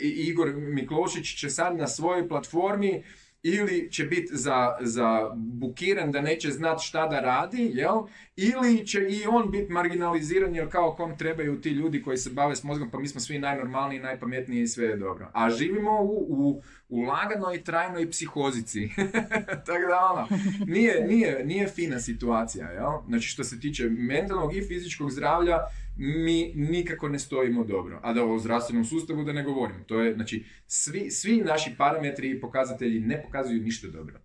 Igor 0.00 0.52
Miklošić 0.56 1.34
će 1.40 1.50
sad 1.50 1.76
na 1.76 1.88
svojoj 1.88 2.28
platformi 2.28 3.02
ili 3.46 3.88
će 3.90 4.04
biti 4.04 4.36
za, 4.36 4.76
za 4.80 5.30
bukiran 5.34 6.12
da 6.12 6.20
neće 6.20 6.50
znat 6.50 6.80
šta 6.80 7.06
da 7.06 7.20
radi, 7.20 7.70
jel? 7.74 8.02
Ili 8.36 8.86
će 8.86 8.98
i 8.98 9.26
on 9.28 9.50
biti 9.50 9.72
marginaliziran 9.72 10.54
jer 10.54 10.68
kao 10.68 10.94
kom 10.94 11.18
trebaju 11.18 11.60
ti 11.60 11.70
ljudi 11.70 12.02
koji 12.02 12.16
se 12.16 12.30
bave 12.30 12.56
s 12.56 12.62
mozgom, 12.62 12.90
pa 12.90 12.98
mi 12.98 13.08
smo 13.08 13.20
svi 13.20 13.38
najnormalniji, 13.38 14.00
najpametniji 14.00 14.62
i 14.62 14.68
sve 14.68 14.86
je 14.86 14.96
dobro. 14.96 15.30
A 15.32 15.50
živimo 15.50 16.00
u, 16.02 16.26
u, 16.28 16.62
u 16.88 17.00
laganoj 17.00 17.64
trajnoj 17.64 18.10
psihozici. 18.10 18.88
Tako 19.66 19.86
da 19.88 20.12
ono, 20.12 20.28
nije, 20.66 21.06
nije, 21.06 21.44
nije 21.44 21.68
fina 21.68 22.00
situacija, 22.00 22.70
jel? 22.70 22.92
Znači 23.08 23.28
što 23.28 23.44
se 23.44 23.60
tiče 23.60 23.88
mentalnog 23.88 24.56
i 24.56 24.62
fizičkog 24.62 25.10
zdravlja, 25.10 25.58
mi 25.96 26.52
nikako 26.54 27.08
ne 27.08 27.18
stojimo 27.18 27.64
dobro. 27.64 28.00
A 28.02 28.12
da 28.12 28.24
o 28.24 28.38
zdravstvenom 28.38 28.84
sustavu 28.84 29.24
da 29.24 29.32
ne 29.32 29.42
govorim. 29.42 29.84
To 29.84 30.00
je, 30.00 30.14
znači, 30.14 30.44
svi, 30.66 31.10
svi 31.10 31.36
naši 31.36 31.74
parametri 31.78 32.30
i 32.30 32.40
pokazatelji 32.40 33.00
ne 33.00 33.22
pokazuju 33.22 33.62
ništa 33.62 33.88
dobro. 33.88 34.20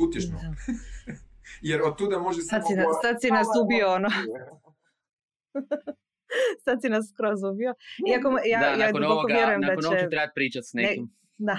Utješno. 0.00 0.40
Jer 1.68 1.82
od 1.82 1.98
tuda 1.98 2.18
može... 2.18 2.42
Sad 2.42 2.62
si, 2.66 2.74
sad 3.02 3.16
si 3.20 3.30
nas 3.30 3.46
ubio, 3.64 3.92
ono. 3.92 4.08
sad 6.64 6.78
si 6.82 6.88
nas 6.88 7.10
skroz 7.14 7.42
ubio. 7.42 7.74
Iako, 8.10 8.28
ja, 8.44 8.60
da, 8.60 8.66
ja 8.66 8.76
nakon 8.76 9.04
ovoga, 9.04 9.34
vjerujem 9.34 9.60
nakon 9.60 9.82
da 9.82 9.98
će... 9.98 10.08
trebati 10.08 10.32
pričati 10.34 10.66
s 10.66 10.72
nekim. 10.72 11.04
Ne, 11.38 11.46
da. 11.46 11.58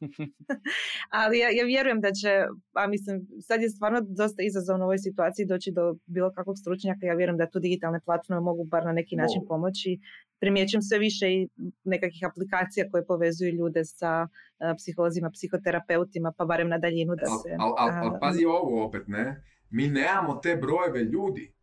Ali 1.22 1.38
ja, 1.38 1.48
ja 1.50 1.64
vjerujem 1.64 2.00
da 2.00 2.12
će, 2.12 2.30
a 2.72 2.86
mislim, 2.86 3.26
sad 3.40 3.62
je 3.62 3.70
stvarno 3.70 4.00
dosta 4.00 4.42
izazovno 4.42 4.84
u 4.84 4.88
ovoj 4.88 4.98
situaciji 4.98 5.46
doći 5.46 5.70
do 5.72 5.94
bilo 6.06 6.32
kakvog 6.32 6.56
stručnjaka. 6.58 7.06
Ja 7.06 7.14
vjerujem 7.14 7.38
da 7.38 7.50
tu 7.50 7.58
digitalne 7.58 8.00
platforme 8.04 8.40
mogu 8.40 8.64
bar 8.64 8.84
na 8.84 8.92
neki 8.92 9.16
način 9.16 9.40
pomoći. 9.48 9.98
Primjećujem 10.40 10.82
sve 10.82 10.98
više 10.98 11.26
i 11.32 11.48
nekakvih 11.84 12.22
aplikacija 12.30 12.90
koje 12.90 13.06
povezuju 13.06 13.54
ljude 13.54 13.84
sa 13.84 14.26
uh, 14.26 14.74
psiholozima, 14.78 15.30
psihoterapeutima, 15.30 16.32
pa 16.36 16.44
barem 16.44 16.68
na 16.68 16.78
daljinu 16.78 17.14
da 17.16 17.26
se... 17.26 17.48
Ali 17.58 17.72
al, 17.78 17.98
al, 17.98 18.12
al, 18.12 18.18
pazi 18.20 18.44
ovo 18.44 18.84
opet, 18.86 19.04
ne? 19.06 19.42
Mi 19.70 19.88
nemamo 19.88 20.34
te 20.42 20.56
brojeve 20.56 21.02
ljudi 21.04 21.57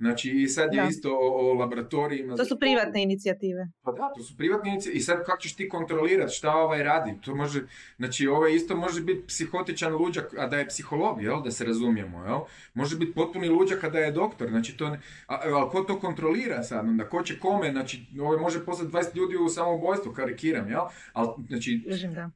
Znači, 0.00 0.30
i 0.30 0.48
sad 0.48 0.74
je 0.74 0.86
isto 0.88 1.12
o, 1.12 1.50
o, 1.50 1.54
laboratorijima. 1.54 2.36
To 2.36 2.44
su 2.44 2.58
privatne 2.58 3.02
inicijative. 3.02 3.68
Pa 3.82 3.92
da, 3.92 4.12
to 4.16 4.22
su 4.22 4.36
privatne 4.36 4.70
inicijative. 4.70 4.98
I 4.98 5.02
sad 5.02 5.24
kako 5.26 5.40
ćeš 5.40 5.56
ti 5.56 5.68
kontrolirati 5.68 6.34
šta 6.34 6.54
ovaj 6.54 6.82
radi? 6.82 7.14
To 7.24 7.34
može, 7.34 7.62
znači, 7.96 8.26
ovaj 8.26 8.54
isto 8.54 8.76
može 8.76 9.00
biti 9.00 9.26
psihotičan 9.26 9.92
luđak, 9.94 10.34
a 10.38 10.46
da 10.46 10.58
je 10.58 10.66
psiholog, 10.66 11.22
jel? 11.22 11.42
Da 11.42 11.50
se 11.50 11.64
razumijemo, 11.64 12.24
jel? 12.24 12.38
Može 12.74 12.96
biti 12.96 13.12
potpuni 13.12 13.48
luđak, 13.48 13.84
a 13.84 13.90
da 13.90 13.98
je 13.98 14.12
doktor. 14.12 14.48
Znači, 14.48 14.76
to, 14.76 14.96
a, 15.26 15.40
ali 15.44 15.70
ko 15.70 15.80
to 15.80 15.98
kontrolira 16.00 16.62
sad? 16.62 16.88
Onda 16.88 17.08
ko 17.08 17.22
će 17.22 17.38
kome? 17.38 17.70
Znači, 17.70 18.06
ovaj 18.20 18.38
može 18.38 18.64
poslati 18.64 18.92
20 18.92 19.16
ljudi 19.16 19.36
u 19.36 19.48
samoubojstvo, 19.48 20.12
karikiram, 20.12 20.70
jel? 20.70 20.82
Ali, 21.12 21.28
znači, 21.48 21.82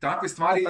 takve 0.00 0.28
stvari, 0.28 0.64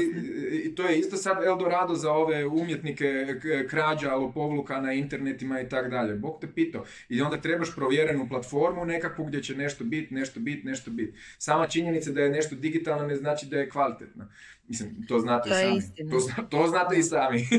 i 0.64 0.74
to 0.74 0.82
je 0.82 0.98
isto 0.98 1.16
sad 1.16 1.44
Eldorado 1.44 1.94
za 1.94 2.12
ove 2.12 2.46
umjetnike 2.46 3.26
krađa, 3.70 4.14
lopovluka 4.14 4.80
na 4.80 4.92
internetima 4.92 5.60
i 5.60 5.68
tako 5.68 5.88
dalje. 5.88 6.14
Bog 6.14 6.38
te 6.40 6.52
pitao. 6.54 6.83
I 7.08 7.22
onda 7.22 7.40
trebaš 7.40 7.74
provjerenu 7.74 8.28
platformu 8.28 8.84
nekakvu 8.84 9.24
gdje 9.24 9.42
će 9.42 9.56
nešto 9.56 9.84
biti, 9.84 10.14
nešto 10.14 10.40
biti, 10.40 10.66
nešto 10.66 10.90
biti. 10.90 11.18
Sama 11.38 11.66
činjenica 11.66 12.10
da 12.10 12.20
je 12.20 12.30
nešto 12.30 12.56
digitalno 12.56 13.06
ne 13.06 13.16
znači 13.16 13.46
da 13.46 13.56
je 13.56 13.68
kvalitetno. 13.68 14.28
Mislim, 14.68 15.06
to 15.08 15.18
znate 15.18 15.50
to 15.50 15.56
i 15.56 15.80
sami. 15.80 16.10
To, 16.10 16.42
to 16.50 16.66
znate 16.66 16.98
i 16.98 17.02
sami. 17.02 17.38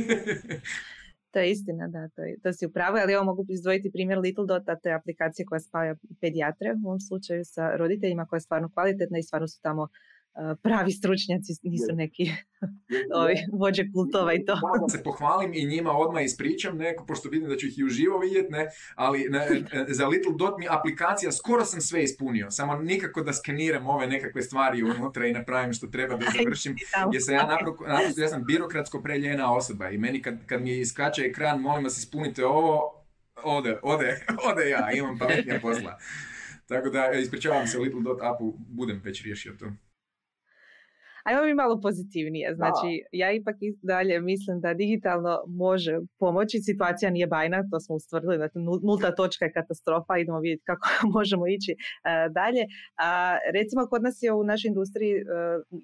To 1.36 1.40
je 1.40 1.52
istina, 1.52 1.88
da, 1.88 2.08
to, 2.16 2.22
je, 2.22 2.40
to 2.44 2.54
si 2.54 2.66
upravo, 2.66 2.98
ali 3.02 3.14
evo 3.14 3.24
mogu 3.24 3.46
izdvojiti 3.50 3.92
primjer 3.92 4.20
Little 4.20 4.46
Dot, 4.46 4.64
te 4.84 4.92
aplikacije 4.92 5.46
koja 5.46 5.60
spaja 5.60 5.96
pedijatre 6.22 6.74
u 6.84 6.88
ovom 6.88 7.00
slučaju 7.00 7.46
sa 7.46 7.76
roditeljima 7.76 8.26
koja 8.26 8.38
je 8.38 8.42
stvarno 8.42 8.70
kvalitetna 8.74 9.18
i 9.20 9.24
stvarno 9.24 9.48
su 9.48 9.62
tamo 9.62 9.88
pravi 10.62 10.92
stručnjaci, 10.92 11.54
nisu 11.64 11.94
neki 11.94 12.32
ovi 13.22 13.36
vođe 13.54 13.84
kultova 13.94 14.34
i 14.34 14.46
to. 14.46 14.56
Da 14.82 14.98
se 14.98 15.04
pohvalim 15.04 15.54
i 15.54 15.66
njima 15.66 15.92
odmah 15.92 16.24
ispričam, 16.24 16.78
neko, 16.78 17.06
pošto 17.06 17.30
vidim 17.30 17.50
da 17.50 17.58
ću 17.58 17.68
ih 17.68 17.80
i 17.80 17.84
uživo 17.84 18.20
vidjeti, 18.20 18.52
ne, 18.52 18.68
ali 18.96 19.28
ne, 19.30 19.40
e, 19.72 19.86
za 19.88 20.08
Little 20.08 20.34
Dot 20.38 20.60
mi 20.60 20.68
aplikacija, 20.70 21.32
skoro 21.32 21.66
sam 21.66 21.82
sve 21.82 22.04
ispunio, 22.04 22.52
samo 22.52 22.76
nikako 22.76 23.22
da 23.22 23.34
skeniram 23.34 23.88
ove 23.88 24.08
nekakve 24.08 24.42
stvari 24.42 24.84
unutra 24.84 25.28
i 25.28 25.34
napravim 25.34 25.74
što 25.74 25.88
treba 25.88 26.16
da 26.18 26.26
završim, 26.38 26.76
jer 27.14 27.24
sam 27.24 27.36
ja 27.36 27.48
naprosto, 27.48 28.22
ja 28.22 28.28
sam 28.28 28.46
birokratsko 28.46 29.02
preljena 29.02 29.54
osoba 29.54 29.90
i 29.90 29.98
meni 29.98 30.22
kad, 30.22 30.46
kad 30.46 30.62
mi 30.62 30.80
iskače 30.80 31.22
ekran, 31.22 31.62
molim 31.62 31.84
vas 31.84 31.98
ispunite 31.98 32.46
ovo, 32.46 33.04
ode, 33.44 33.80
ode, 33.84 34.26
ode 34.52 34.70
ja, 34.70 34.92
imam 34.92 35.18
pametnija 35.18 35.60
posla. 35.62 35.98
Tako 36.68 36.90
da, 36.90 37.12
ispričavam 37.12 37.68
se 37.68 37.80
Little 37.80 38.02
Dot 38.02 38.22
apu, 38.22 38.54
budem 38.58 39.02
već 39.04 39.24
riješio 39.24 39.54
to. 39.60 39.66
Ajmo 41.28 41.44
mi 41.44 41.54
malo 41.54 41.82
pozitivnije. 41.82 42.56
Znači, 42.56 42.90
ja 43.12 43.32
ipak 43.32 43.56
i 43.62 43.78
dalje 43.82 44.22
mislim 44.22 44.62
da 44.62 44.74
digitalno 44.74 45.44
može 45.48 46.00
pomoći. 46.20 46.60
Situacija 46.60 47.12
nije 47.12 47.28
bajna, 47.28 47.64
to 47.72 47.80
smo 47.80 47.96
ustvrdili. 47.96 48.36
Znači, 48.38 48.58
nulta 48.88 49.16
točka 49.16 49.46
je 49.46 49.52
katastrofa. 49.52 50.18
Idemo 50.18 50.40
vidjeti 50.40 50.64
kako 50.66 50.88
možemo 51.18 51.48
ići 51.48 51.72
e, 51.72 51.76
dalje. 52.30 52.64
A, 52.98 53.38
recimo, 53.54 53.88
kod 53.92 54.04
nas 54.04 54.18
je 54.22 54.34
u 54.34 54.44
našoj 54.44 54.70
industriji 54.70 55.14
uh, 55.16 55.22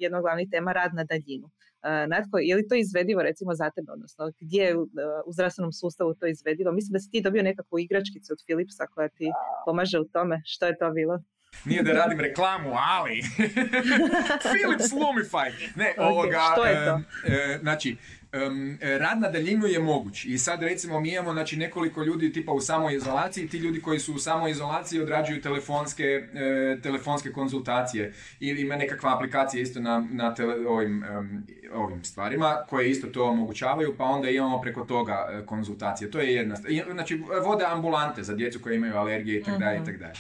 jedna 0.04 0.18
od 0.18 0.24
glavnih 0.24 0.48
tema 0.52 0.72
rad 0.74 0.92
na 0.94 1.04
daljinu. 1.04 1.48
Uh, 1.48 2.10
Natko, 2.14 2.38
je 2.38 2.56
li 2.56 2.68
to 2.68 2.76
izvedivo 2.76 3.22
recimo 3.30 3.52
za 3.54 3.70
tebe, 3.76 3.92
odnosno 3.92 4.32
gdje 4.40 4.62
je 4.64 4.78
u, 4.78 4.84
u 5.26 5.32
zdravstvenom 5.34 5.72
sustavu 5.72 6.14
to 6.20 6.26
izvedivo? 6.28 6.72
Mislim 6.72 6.94
da 6.94 7.00
si 7.00 7.12
ti 7.12 7.22
dobio 7.22 7.44
nekakvu 7.44 7.80
igračkicu 7.80 8.34
od 8.34 8.40
Philipsa 8.46 8.84
koja 8.94 9.10
ti 9.10 9.28
pomaže 9.66 10.00
u 10.00 10.06
tome. 10.16 10.36
Što 10.46 10.66
je 10.66 10.78
to 10.78 10.92
bilo? 10.92 11.16
Nije 11.66 11.84
da 11.84 11.92
radim 11.92 12.20
reklamu, 12.20 12.72
ali 12.76 13.22
Philips 14.52 14.92
Lumify. 14.92 15.52
Ne, 15.76 15.94
okay, 15.98 16.10
ovoga, 16.10 16.40
što 16.54 16.66
je 16.66 16.86
to? 16.86 17.02
E, 17.28 17.58
znači, 17.62 17.98
um, 18.34 18.78
rad 18.82 19.20
na 19.20 19.30
daljinu 19.30 19.68
je 19.68 19.80
moguć 19.80 20.26
i 20.26 20.38
sad 20.38 20.64
recimo 20.64 21.00
mi 21.00 21.14
imamo 21.14 21.34
znači, 21.34 21.58
nekoliko 21.58 22.04
ljudi 22.04 22.34
tipa 22.34 22.52
u 22.52 22.62
samoizolaciji, 22.62 23.48
ti 23.48 23.58
ljudi 23.58 23.82
koji 23.82 24.00
su 24.00 24.14
u 24.14 24.20
samoizolaciji 24.20 25.02
odrađuju 25.02 25.42
telefonske, 25.42 26.04
e, 26.04 26.78
telefonske 26.84 27.32
konzultacije 27.32 28.14
ili 28.40 28.62
ima 28.62 28.76
nekakva 28.76 29.16
aplikacija 29.16 29.62
isto 29.62 29.80
na, 29.80 30.08
na 30.12 30.36
tele, 30.36 30.68
ovim, 30.68 31.04
um, 31.18 31.44
ovim 31.74 32.04
stvarima 32.04 32.58
koje 32.70 32.90
isto 32.90 33.08
to 33.08 33.26
omogućavaju 33.26 33.96
pa 33.98 34.04
onda 34.04 34.30
imamo 34.30 34.62
preko 34.62 34.86
toga 34.86 35.28
e, 35.32 35.46
konzultacije. 35.46 36.12
To 36.12 36.20
je 36.20 36.34
jedna 36.34 36.56
Znači 36.92 37.24
vode 37.46 37.66
ambulante 37.66 38.24
za 38.24 38.36
djecu 38.36 38.60
koje 38.60 38.76
imaju 38.76 38.96
alergije 38.96 39.40
i 39.40 39.44
tako 39.44 39.58
dalje 39.58 39.78
i 39.78 39.80
mhm. 39.80 39.86
tako 39.86 39.98
dalje. 39.98 40.16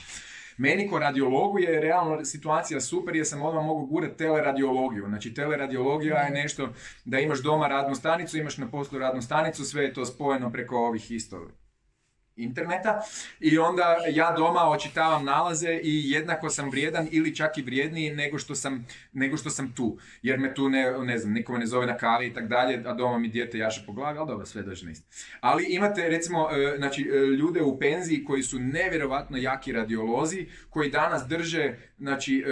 Meni 0.57 0.89
ko 0.89 0.99
radiologu 0.99 1.59
je 1.59 1.81
realno 1.81 2.25
situacija 2.25 2.81
super 2.81 3.15
jer 3.15 3.27
sam 3.27 3.41
odmah 3.41 3.65
mogu 3.65 3.85
gurati 3.85 4.17
teleradiologiju. 4.17 5.05
Znači 5.07 5.33
teleradiologija 5.33 6.17
je 6.17 6.31
nešto 6.31 6.69
da 7.05 7.19
imaš 7.19 7.43
doma 7.43 7.67
radnu 7.67 7.95
stanicu, 7.95 8.37
imaš 8.37 8.57
na 8.57 8.71
poslu 8.71 8.99
radnu 8.99 9.21
stanicu, 9.21 9.65
sve 9.65 9.83
je 9.83 9.93
to 9.93 10.05
spojeno 10.05 10.51
preko 10.51 10.77
ovih 10.77 11.11
isto 11.11 11.47
interneta 12.43 13.01
i 13.39 13.57
onda 13.57 13.97
ja 14.09 14.33
doma 14.37 14.69
očitavam 14.69 15.25
nalaze 15.25 15.79
i 15.83 16.11
jednako 16.11 16.49
sam 16.49 16.69
vrijedan 16.69 17.07
ili 17.11 17.35
čak 17.35 17.57
i 17.57 17.61
vrijedniji 17.61 18.15
nego 18.15 18.37
što 18.37 18.55
sam, 18.55 18.85
nego 19.13 19.37
što 19.37 19.49
sam 19.49 19.73
tu. 19.73 19.97
Jer 20.21 20.39
me 20.39 20.53
tu 20.53 20.69
ne, 20.69 20.91
ne 20.91 21.17
znam, 21.17 21.33
niko 21.33 21.57
ne 21.57 21.65
zove 21.65 21.87
na 21.87 21.97
kavi 21.97 22.27
i 22.27 22.33
tak 22.33 22.47
dalje, 22.47 22.83
a 22.85 22.93
doma 22.93 23.17
mi 23.17 23.27
dijete 23.27 23.57
jaše 23.57 23.83
po 23.85 23.93
glavi, 23.93 24.17
ali 24.17 24.27
dobro, 24.27 24.45
sve 24.45 24.63
dođe 24.63 24.85
na 24.85 24.91
isto. 24.91 25.07
Ali 25.41 25.63
imate 25.63 26.09
recimo 26.09 26.49
e, 26.51 26.77
znači, 26.77 27.09
e, 27.13 27.17
ljude 27.17 27.61
u 27.61 27.79
penziji 27.79 28.23
koji 28.23 28.43
su 28.43 28.59
nevjerovatno 28.59 29.37
jaki 29.37 29.71
radiolozi, 29.71 30.47
koji 30.69 30.89
danas 30.89 31.27
drže, 31.27 31.75
znači, 31.99 32.45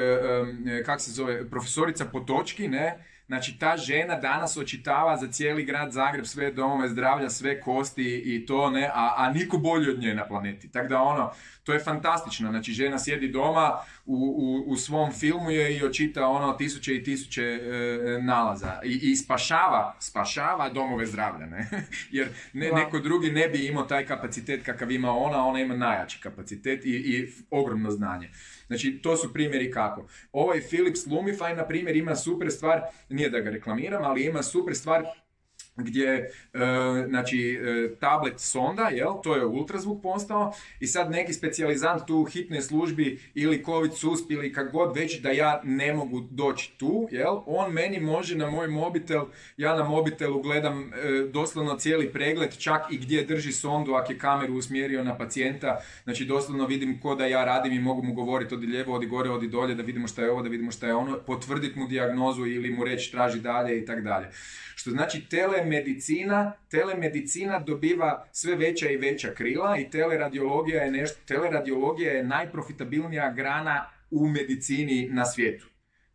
e, 0.66 0.84
kak 0.84 1.02
se 1.02 1.12
zove, 1.12 1.50
profesorica 1.50 2.06
Potočki, 2.06 2.68
ne, 2.68 3.09
Znači, 3.30 3.60
ta 3.60 3.78
žena 3.78 4.16
danas 4.16 4.58
očitava 4.58 5.18
za 5.18 5.28
cijeli 5.32 5.64
grad 5.64 5.92
Zagreb 5.92 6.26
sve 6.26 6.52
domove 6.52 6.90
zdravlja, 6.90 7.30
sve 7.30 7.62
kosti 7.62 8.24
i 8.26 8.46
to, 8.46 8.70
ne, 8.70 8.88
a, 8.94 9.14
a 9.18 9.32
niko 9.34 9.58
bolji 9.58 9.90
od 9.90 10.00
nje 10.00 10.14
na 10.14 10.28
planeti. 10.28 10.72
Tako 10.72 10.88
da, 10.88 11.02
ono, 11.02 11.32
to 11.70 11.74
je 11.74 11.80
fantastično. 11.80 12.50
Znači, 12.50 12.74
žena 12.74 13.00
sjedi 13.00 13.28
doma 13.28 13.78
u, 14.06 14.16
u, 14.16 14.72
u 14.72 14.76
svom 14.76 15.12
filmu 15.12 15.52
je 15.52 15.78
i 15.78 15.84
očita 15.84 16.28
ono 16.28 16.54
tisuće 16.54 16.96
i 16.96 17.04
tisuće 17.04 17.44
e, 17.44 18.22
nalaza. 18.22 18.80
I, 18.84 19.00
I, 19.12 19.16
spašava, 19.16 19.96
spašava 20.00 20.70
domove 20.70 21.06
zdravlja, 21.06 21.46
ne? 21.46 21.70
Jer 22.18 22.30
ne, 22.54 22.72
neko 22.72 23.00
drugi 23.00 23.32
ne 23.32 23.48
bi 23.48 23.66
imao 23.66 23.84
taj 23.84 24.06
kapacitet 24.06 24.66
kakav 24.66 24.92
ima 24.92 25.12
ona, 25.12 25.46
ona 25.46 25.60
ima 25.60 25.76
najjači 25.76 26.22
kapacitet 26.22 26.86
i, 26.86 26.90
i 26.90 27.34
ogromno 27.50 27.92
znanje. 27.92 28.30
Znači, 28.68 29.00
to 29.04 29.18
su 29.18 29.34
primjeri 29.34 29.72
kako. 29.72 30.08
Ovaj 30.32 30.62
Philips 30.62 31.06
Lumify, 31.08 31.56
na 31.56 31.68
primjer, 31.68 31.96
ima 31.96 32.16
super 32.16 32.52
stvar, 32.52 32.82
nije 33.10 33.30
da 33.30 33.40
ga 33.40 33.50
reklamiram, 33.50 34.04
ali 34.04 34.26
ima 34.26 34.44
super 34.44 34.76
stvar 34.76 35.04
gdje 35.84 36.08
e, 36.08 36.30
znači 37.08 37.60
e, 37.62 37.96
tablet 38.00 38.40
sonda, 38.40 38.84
jel, 38.84 39.14
to 39.24 39.36
je 39.36 39.46
ultrazvuk 39.46 40.02
postao 40.02 40.54
i 40.80 40.88
sad 40.88 41.12
neki 41.12 41.34
specijalizant 41.34 42.08
tu 42.08 42.16
u 42.16 42.26
hitnoj 42.26 42.62
službi 42.62 43.20
ili 43.34 43.64
covid 43.66 43.94
susp 43.94 44.32
ili 44.32 44.54
kak 44.54 44.72
god 44.72 44.96
već 44.96 45.22
da 45.22 45.30
ja 45.30 45.62
ne 45.64 45.94
mogu 45.94 46.22
doći 46.32 46.72
tu, 46.78 47.08
jel, 47.12 47.40
on 47.46 47.74
meni 47.74 48.00
može 48.00 48.38
na 48.38 48.50
moj 48.50 48.68
mobitel, 48.68 49.26
ja 49.58 49.76
na 49.76 49.84
mobitelu 49.84 50.42
gledam 50.42 50.94
e, 50.94 51.28
doslovno 51.34 51.76
cijeli 51.76 52.10
pregled, 52.10 52.58
čak 52.58 52.82
i 52.92 52.98
gdje 52.98 53.24
drži 53.24 53.52
sondu 53.52 53.94
ako 53.94 54.12
je 54.12 54.18
kameru 54.18 54.54
usmjerio 54.54 55.04
na 55.04 55.18
pacijenta, 55.18 55.80
znači 56.04 56.26
doslovno 56.26 56.66
vidim 56.66 57.00
ko 57.00 57.16
da 57.16 57.26
ja 57.26 57.46
radim 57.46 57.74
i 57.74 57.80
mogu 57.80 58.04
mu 58.04 58.14
govoriti 58.14 58.56
odi 58.56 58.68
lijevo, 58.68 58.94
odi 58.96 59.06
gore, 59.06 59.30
odi 59.30 59.48
dolje, 59.48 59.76
da 59.76 59.84
vidimo 59.84 60.08
šta 60.08 60.22
je 60.22 60.32
ovo, 60.32 60.42
da 60.42 60.50
vidimo 60.50 60.72
šta 60.72 60.88
je 60.88 60.96
ono, 60.96 61.18
potvrditi 61.18 61.80
mu 61.80 61.88
dijagnozu 61.88 62.46
ili 62.46 62.70
mu 62.70 62.84
reći 62.84 63.12
traži 63.12 63.40
dalje 63.40 63.80
i 63.80 63.86
tako 63.86 64.02
dalje. 64.02 64.28
Što 64.76 64.92
znači 64.92 65.30
telemedicina, 65.70 66.54
telemedicina 66.70 67.60
dobiva 67.60 68.28
sve 68.32 68.56
veća 68.56 68.90
i 68.90 68.98
veća 68.98 69.34
krila 69.34 69.78
i 69.80 69.90
teleradiologija 69.90 70.84
je 70.84 70.92
nešto, 70.92 71.20
teleradiologija 71.28 72.14
je 72.14 72.24
najprofitabilnija 72.24 73.32
grana 73.32 73.86
u 74.12 74.28
medicini 74.28 75.10
na 75.12 75.26
svijetu. 75.26 75.68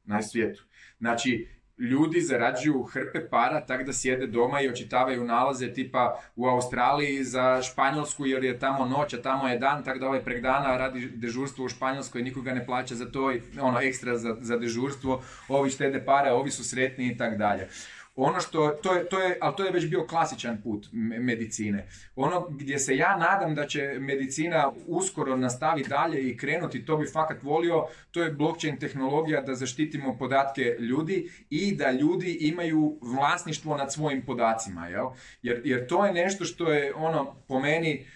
Na 0.05 0.23
svijetu. 0.23 0.65
Znači, 0.99 1.49
ljudi 1.79 2.21
zarađuju 2.21 2.83
hrpe 2.83 3.29
para 3.31 3.67
tako 3.67 3.85
da 3.85 3.93
sjede 3.93 4.27
doma 4.27 4.61
i 4.61 4.69
očitavaju 4.69 5.25
nalaze 5.25 5.73
tipa 5.73 6.21
u 6.37 6.47
Australiji 6.47 7.25
za 7.25 7.63
Španjolsku 7.63 8.27
jer 8.27 8.45
je 8.45 8.59
tamo 8.59 8.87
noć, 8.87 9.15
a 9.15 9.23
tamo 9.23 9.49
je 9.49 9.59
dan, 9.59 9.85
tako 9.85 9.99
da 9.99 10.07
ovaj 10.07 10.25
prek 10.25 10.43
dana 10.43 10.77
radi 10.77 11.09
dežurstvo 11.15 11.65
u 11.65 11.69
Španjolskoj, 11.69 12.23
nikoga 12.23 12.55
ne 12.55 12.67
plaća 12.67 12.95
za 12.95 13.11
to, 13.11 13.33
ono 13.61 13.81
ekstra 13.81 14.19
za, 14.19 14.37
za 14.41 14.57
dežurstvo, 14.57 15.23
ovi 15.49 15.71
štede 15.71 16.05
pare, 16.05 16.31
ovi 16.31 16.51
su 16.51 16.65
sretni 16.65 17.13
i 17.13 17.17
tako 17.17 17.37
dalje. 17.37 17.69
Ono 18.17 18.41
što, 18.41 18.69
to 18.69 18.95
je, 18.95 19.09
to 19.09 19.21
je, 19.21 19.39
ali 19.41 19.57
to 19.57 19.65
je 19.65 19.73
već 19.73 19.87
bio 19.87 20.07
klasičan 20.07 20.63
put 20.63 20.89
medicine. 21.21 21.89
Ono 22.17 22.49
gdje 22.51 22.79
se 22.79 22.97
ja 22.97 23.17
nadam 23.17 23.55
da 23.55 23.67
će 23.67 23.97
medicina 24.01 24.73
uskoro 24.87 25.37
nastaviti 25.37 25.89
dalje 25.89 26.31
i 26.31 26.37
krenuti, 26.37 26.85
to 26.85 26.97
bi 26.97 27.07
fakat 27.13 27.43
volio, 27.43 27.87
to 28.11 28.23
je 28.23 28.33
blockchain 28.33 28.79
tehnologija 28.79 29.41
da 29.41 29.55
zaštitimo 29.55 30.17
podatke 30.19 30.63
ljudi 30.79 31.31
i 31.51 31.77
da 31.77 31.91
ljudi 31.91 32.39
imaju 32.41 32.99
vlasništvo 33.01 33.77
nad 33.77 33.93
svojim 33.93 34.23
podacima. 34.23 34.89
Jel? 34.89 35.07
Jer, 35.43 35.63
jer 35.65 35.87
to 35.87 36.07
je 36.07 36.13
nešto 36.13 36.45
što 36.45 36.73
je 36.73 36.95
ono 36.95 37.35
po 37.49 37.61
meni 37.61 38.07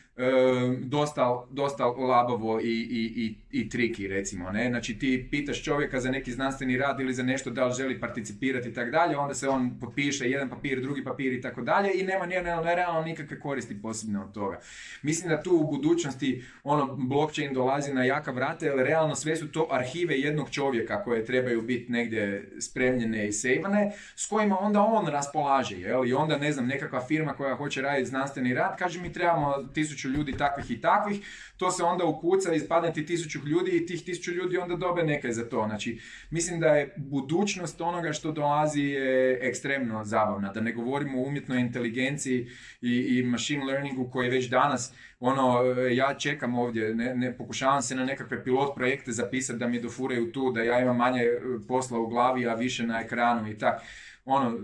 dosta, 0.78 1.44
dosta 1.50 1.86
labavo 1.86 2.60
i, 2.60 2.64
i, 2.64 3.24
i, 3.24 3.34
i 3.50 3.68
triki 3.68 4.08
recimo. 4.08 4.50
Ne? 4.50 4.68
Znači 4.68 4.98
ti 4.98 5.28
pitaš 5.30 5.62
čovjeka 5.62 6.00
za 6.00 6.10
neki 6.10 6.32
znanstveni 6.32 6.76
rad 6.76 7.00
ili 7.00 7.14
za 7.14 7.22
nešto 7.22 7.50
da 7.50 7.66
li 7.66 7.74
želi 7.74 8.00
participirati 8.00 8.68
i 8.68 8.74
tako 8.74 8.90
dalje, 8.90 9.16
onda 9.16 9.34
se 9.34 9.48
on 9.48 9.78
potpiše 9.80 10.30
jedan 10.30 10.48
papir, 10.48 10.80
drugi 10.80 11.04
papir 11.04 11.32
i 11.32 11.40
tako 11.40 11.62
dalje 11.62 11.90
i 11.94 12.02
nema 12.02 12.26
nerealno 12.26 13.02
nikakve 13.02 13.40
koristi 13.40 13.82
posebno 13.82 14.22
od 14.22 14.32
toga. 14.32 14.60
Mislim 15.02 15.28
da 15.28 15.42
tu 15.42 15.56
u 15.56 15.70
budućnosti 15.70 16.44
ono 16.64 16.96
blockchain 16.96 17.54
dolazi 17.54 17.94
na 17.94 18.04
jaka 18.04 18.30
vrata 18.30 18.66
jer 18.66 18.76
realno 18.76 19.14
sve 19.14 19.36
su 19.36 19.52
to 19.52 19.68
arhive 19.70 20.20
jednog 20.20 20.50
čovjeka 20.50 21.04
koje 21.04 21.24
trebaju 21.24 21.62
biti 21.62 21.92
negdje 21.92 22.50
spremljene 22.60 23.28
i 23.28 23.32
sejvane 23.32 23.92
s 24.16 24.26
kojima 24.26 24.58
onda 24.60 24.80
on 24.80 25.06
raspolaže. 25.06 25.76
Jel? 25.76 26.06
I 26.06 26.12
onda 26.12 26.38
ne 26.38 26.52
znam 26.52 26.66
nekakva 26.66 27.06
firma 27.06 27.32
koja 27.32 27.54
hoće 27.54 27.82
raditi 27.82 28.08
znanstveni 28.08 28.54
rad 28.54 28.78
kaže 28.78 29.00
mi 29.00 29.12
trebamo 29.12 29.54
tisuću 29.74 30.08
ljudi 30.08 30.32
takvih 30.32 30.70
i 30.70 30.80
takvih, 30.80 31.20
to 31.56 31.70
se 31.70 31.82
onda 31.82 32.04
ukuca, 32.04 32.54
ispadne 32.54 32.92
ti 32.92 33.06
tisuću 33.06 33.37
ljudi 33.46 33.70
i 33.70 33.86
tih 33.86 34.04
tisuću 34.04 34.32
ljudi 34.32 34.58
onda 34.58 34.76
dobe 34.76 35.02
nekaj 35.02 35.32
za 35.32 35.48
to. 35.48 35.64
Znači, 35.68 36.00
mislim 36.30 36.60
da 36.60 36.66
je 36.66 36.94
budućnost 36.96 37.80
onoga 37.80 38.12
što 38.12 38.32
dolazi 38.32 38.82
je 38.82 39.38
ekstremno 39.42 40.04
zabavna. 40.04 40.52
Da 40.52 40.60
ne 40.60 40.72
govorimo 40.72 41.18
o 41.18 41.26
umjetnoj 41.26 41.60
inteligenciji 41.60 42.46
i, 42.80 43.18
i 43.18 43.22
machine 43.22 43.64
learningu 43.64 44.10
koji 44.10 44.26
je 44.26 44.30
već 44.30 44.48
danas 44.48 44.92
ono, 45.20 45.62
ja 45.90 46.14
čekam 46.14 46.54
ovdje, 46.54 46.94
ne, 46.94 47.14
ne, 47.14 47.36
pokušavam 47.36 47.82
se 47.82 47.94
na 47.94 48.04
nekakve 48.04 48.44
pilot 48.44 48.74
projekte 48.74 49.12
zapisati 49.12 49.58
da 49.58 49.68
mi 49.68 49.80
dofuraju 49.80 50.32
tu, 50.32 50.52
da 50.52 50.62
ja 50.62 50.80
imam 50.80 50.96
manje 50.96 51.24
posla 51.68 51.98
u 51.98 52.06
glavi, 52.06 52.46
a 52.46 52.54
više 52.54 52.86
na 52.86 53.00
ekranu 53.00 53.50
i 53.50 53.58
tak. 53.58 53.82
Ono, 54.24 54.58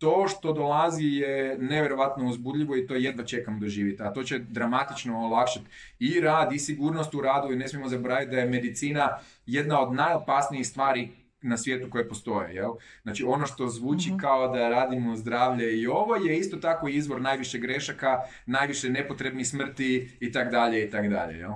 to 0.00 0.28
što 0.28 0.52
dolazi 0.52 1.06
je 1.06 1.58
nevjerojatno 1.58 2.28
uzbudljivo 2.28 2.76
i 2.76 2.86
to 2.86 2.94
jedva 2.94 3.24
čekam 3.24 3.60
doživjeti. 3.60 4.02
A 4.02 4.12
to 4.12 4.22
će 4.22 4.38
dramatično 4.38 5.18
olakšati 5.18 5.66
i 5.98 6.20
rad 6.20 6.52
i 6.52 6.58
sigurnost 6.58 7.14
u 7.14 7.20
radu 7.20 7.52
i 7.52 7.56
ne 7.56 7.68
smijemo 7.68 7.88
zaboraviti 7.88 8.30
da 8.30 8.38
je 8.38 8.48
medicina 8.48 9.18
jedna 9.46 9.80
od 9.80 9.94
najopasnijih 9.94 10.66
stvari 10.66 11.08
na 11.42 11.56
svijetu 11.56 11.90
koje 11.90 12.08
postoje. 12.08 12.54
Jel? 12.54 12.70
Znači 13.02 13.24
ono 13.24 13.46
što 13.46 13.68
zvuči 13.68 14.08
mhm. 14.08 14.18
kao 14.18 14.48
da 14.48 14.68
radimo 14.68 15.16
zdravlje 15.16 15.80
i 15.80 15.86
ovo 15.86 16.16
je 16.16 16.38
isto 16.38 16.56
tako 16.56 16.88
izvor 16.88 17.20
najviše 17.20 17.58
grešaka, 17.58 18.18
najviše 18.46 18.90
nepotrebnih 18.90 19.48
smrti 19.48 20.10
i 20.20 20.32
tak 20.32 20.50
dalje 20.50 20.84
i 20.84 20.90
tak 20.90 21.08
dalje. 21.08 21.38
Jel? 21.38 21.52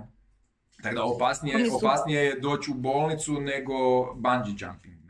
Tako 0.83 0.95
da 0.95 1.05
opasnije, 1.05 1.57
opasnije 1.73 2.25
je 2.25 2.41
doći 2.41 2.71
u 2.71 2.75
bolnicu 2.75 3.41
nego 3.41 3.75
bungee 4.15 4.55
jumping. 4.59 5.04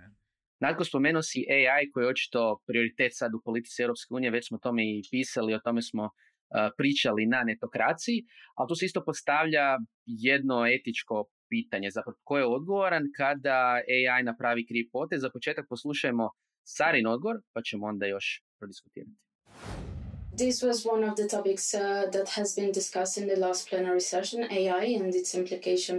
Natko 0.64 0.84
spomenuo 0.84 1.22
si 1.22 1.46
AI 1.54 1.90
koji 1.92 2.04
je 2.04 2.08
očito 2.08 2.40
prioritet 2.66 3.12
sad 3.14 3.34
u 3.34 3.40
politici 3.44 3.82
Europske 3.82 4.14
unije, 4.14 4.30
već 4.30 4.48
smo 4.48 4.56
o 4.56 4.64
tome 4.66 4.82
i 4.84 5.02
pisali, 5.10 5.54
o 5.54 5.58
tome 5.64 5.82
smo 5.82 6.10
pričali 6.78 7.26
na 7.26 7.42
netokraciji, 7.50 8.18
ali 8.54 8.68
tu 8.68 8.74
se 8.74 8.84
isto 8.86 9.04
postavlja 9.04 9.66
jedno 10.06 10.56
etičko 10.76 11.16
pitanje, 11.48 11.90
zapravo 11.90 12.18
ko 12.24 12.38
je 12.38 12.46
odgovoran 12.46 13.04
kada 13.16 13.58
AI 13.94 14.22
napravi 14.22 14.66
kriv 14.66 14.84
potez. 14.92 15.20
Za 15.20 15.30
početak 15.30 15.64
poslušajmo 15.68 16.30
Sarin 16.76 17.06
odgovor, 17.06 17.36
pa 17.52 17.62
ćemo 17.62 17.86
onda 17.86 18.06
još 18.06 18.26
prodiskutirati. 18.58 19.16
This 20.42 20.56
was 20.62 20.78
one 20.94 21.02
of 21.10 21.14
the 21.20 21.28
topics 21.36 21.74
uh, 21.74 21.80
that 22.14 22.28
has 22.28 22.56
been 22.56 22.72
discussed 22.80 23.16
in 23.22 23.28
the 23.30 23.38
last 23.46 23.68
plenary 23.70 24.04
session, 24.12 24.40
AI 24.58 24.86
and 25.00 25.14
its 25.14 25.34
implication 25.40 25.96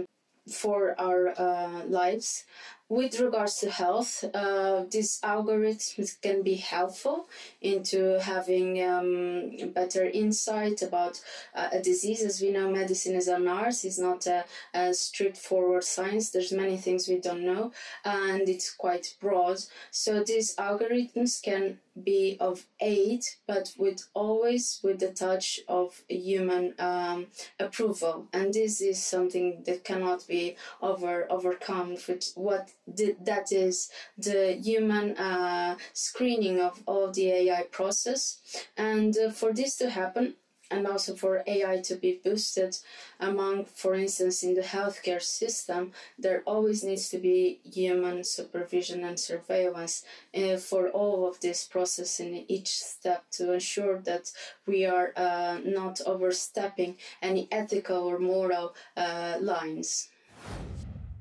for 0.60 0.94
our 1.06 1.22
uh, 1.28 1.82
lives. 2.00 2.46
With 2.88 3.18
regards 3.18 3.58
to 3.60 3.70
health, 3.70 4.24
uh, 4.32 4.84
these 4.88 5.20
algorithms 5.22 6.20
can 6.20 6.42
be 6.42 6.54
helpful 6.54 7.28
into 7.60 8.20
having 8.20 8.82
um, 8.82 9.72
better 9.72 10.04
insight 10.04 10.82
about 10.82 11.20
uh, 11.54 11.68
a 11.72 11.80
disease. 11.80 12.22
As 12.22 12.40
we 12.40 12.52
know, 12.52 12.70
medicine 12.70 13.16
is 13.16 13.26
an 13.26 13.48
art; 13.48 13.84
it's 13.84 13.98
not 13.98 14.26
a, 14.26 14.44
a 14.72 14.94
straightforward 14.94 15.82
science. 15.82 16.30
There's 16.30 16.52
many 16.52 16.76
things 16.76 17.08
we 17.08 17.18
don't 17.18 17.44
know, 17.44 17.72
and 18.04 18.48
it's 18.48 18.70
quite 18.70 19.14
broad. 19.20 19.58
So 19.90 20.22
these 20.22 20.54
algorithms 20.54 21.42
can 21.42 21.78
be 22.02 22.36
of 22.40 22.66
aid, 22.80 23.24
but 23.46 23.72
with 23.78 24.06
always 24.14 24.80
with 24.82 25.00
the 25.00 25.12
touch 25.12 25.60
of 25.68 26.02
human 26.08 26.74
um, 26.78 27.26
approval. 27.58 28.28
And 28.32 28.52
this 28.52 28.80
is 28.80 29.02
something 29.02 29.62
that 29.66 29.84
cannot 29.84 30.26
be 30.26 30.56
over 30.82 31.26
overcome 31.30 31.96
with 32.06 32.32
what 32.34 32.70
that 32.86 33.52
is 33.52 33.90
the 34.16 34.58
human 34.62 35.16
uh, 35.16 35.76
screening 35.92 36.60
of 36.60 36.82
all 36.86 37.10
the 37.10 37.30
AI 37.30 37.62
process. 37.70 38.38
And 38.76 39.16
uh, 39.16 39.30
for 39.30 39.52
this 39.52 39.76
to 39.76 39.90
happen, 39.90 40.34
and 40.70 40.86
also 40.86 41.14
for 41.14 41.42
AI 41.46 41.80
to 41.82 41.94
be 41.94 42.20
boosted 42.24 42.76
among, 43.20 43.64
for 43.66 43.94
instance, 43.94 44.42
in 44.42 44.54
the 44.54 44.62
healthcare 44.62 45.22
system, 45.22 45.92
there 46.18 46.42
always 46.46 46.82
needs 46.82 47.08
to 47.10 47.18
be 47.18 47.60
human 47.64 48.24
supervision 48.24 49.04
and 49.04 49.18
surveillance 49.18 50.04
uh, 50.34 50.56
for 50.56 50.88
all 50.88 51.28
of 51.28 51.40
this 51.40 51.64
process 51.64 52.20
in 52.20 52.44
each 52.48 52.68
step 52.82 53.24
to 53.32 53.52
ensure 53.52 53.98
that 54.00 54.32
we 54.66 54.84
are 54.84 55.12
uh, 55.16 55.58
not 55.64 56.00
overstepping 56.04 56.96
any 57.22 57.48
ethical 57.52 58.04
or 58.04 58.18
moral 58.18 58.74
uh, 58.96 59.36
lines. 59.40 60.08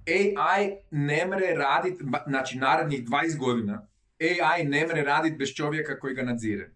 AI 0.07 0.77
ne 0.91 1.25
mre 1.25 1.53
raditi, 1.55 2.03
znači 2.27 2.57
narednih 2.57 3.05
20 3.05 3.37
godina, 3.37 3.87
AI 4.19 4.63
ne 4.63 4.87
mre 4.87 5.01
raditi 5.01 5.35
bez 5.35 5.49
čovjeka 5.53 5.99
koji 5.99 6.15
ga 6.15 6.23
nadzire. 6.23 6.69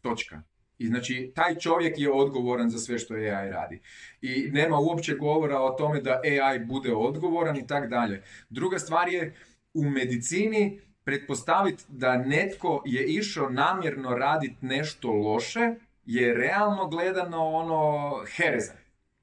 Točka. 0.00 0.42
I 0.78 0.86
znači, 0.86 1.32
taj 1.34 1.54
čovjek 1.54 1.98
je 1.98 2.12
odgovoran 2.12 2.70
za 2.70 2.78
sve 2.78 2.98
što 2.98 3.14
AI 3.14 3.50
radi. 3.50 3.80
I 4.20 4.50
nema 4.52 4.78
uopće 4.78 5.14
govora 5.14 5.58
o 5.60 5.70
tome 5.70 6.00
da 6.00 6.20
AI 6.24 6.58
bude 6.58 6.92
odgovoran 6.92 7.56
i 7.56 7.66
tak 7.66 7.88
dalje. 7.90 8.22
Druga 8.50 8.78
stvar 8.78 9.08
je, 9.08 9.34
u 9.74 9.90
medicini 9.90 10.80
pretpostaviti 11.04 11.84
da 11.88 12.16
netko 12.16 12.82
je 12.86 13.06
išao 13.06 13.50
namjerno 13.50 14.14
raditi 14.14 14.56
nešto 14.60 15.12
loše, 15.12 15.74
je 16.06 16.34
realno 16.34 16.88
gledano 16.88 17.46
ono 17.46 18.12
hereza. 18.36 18.72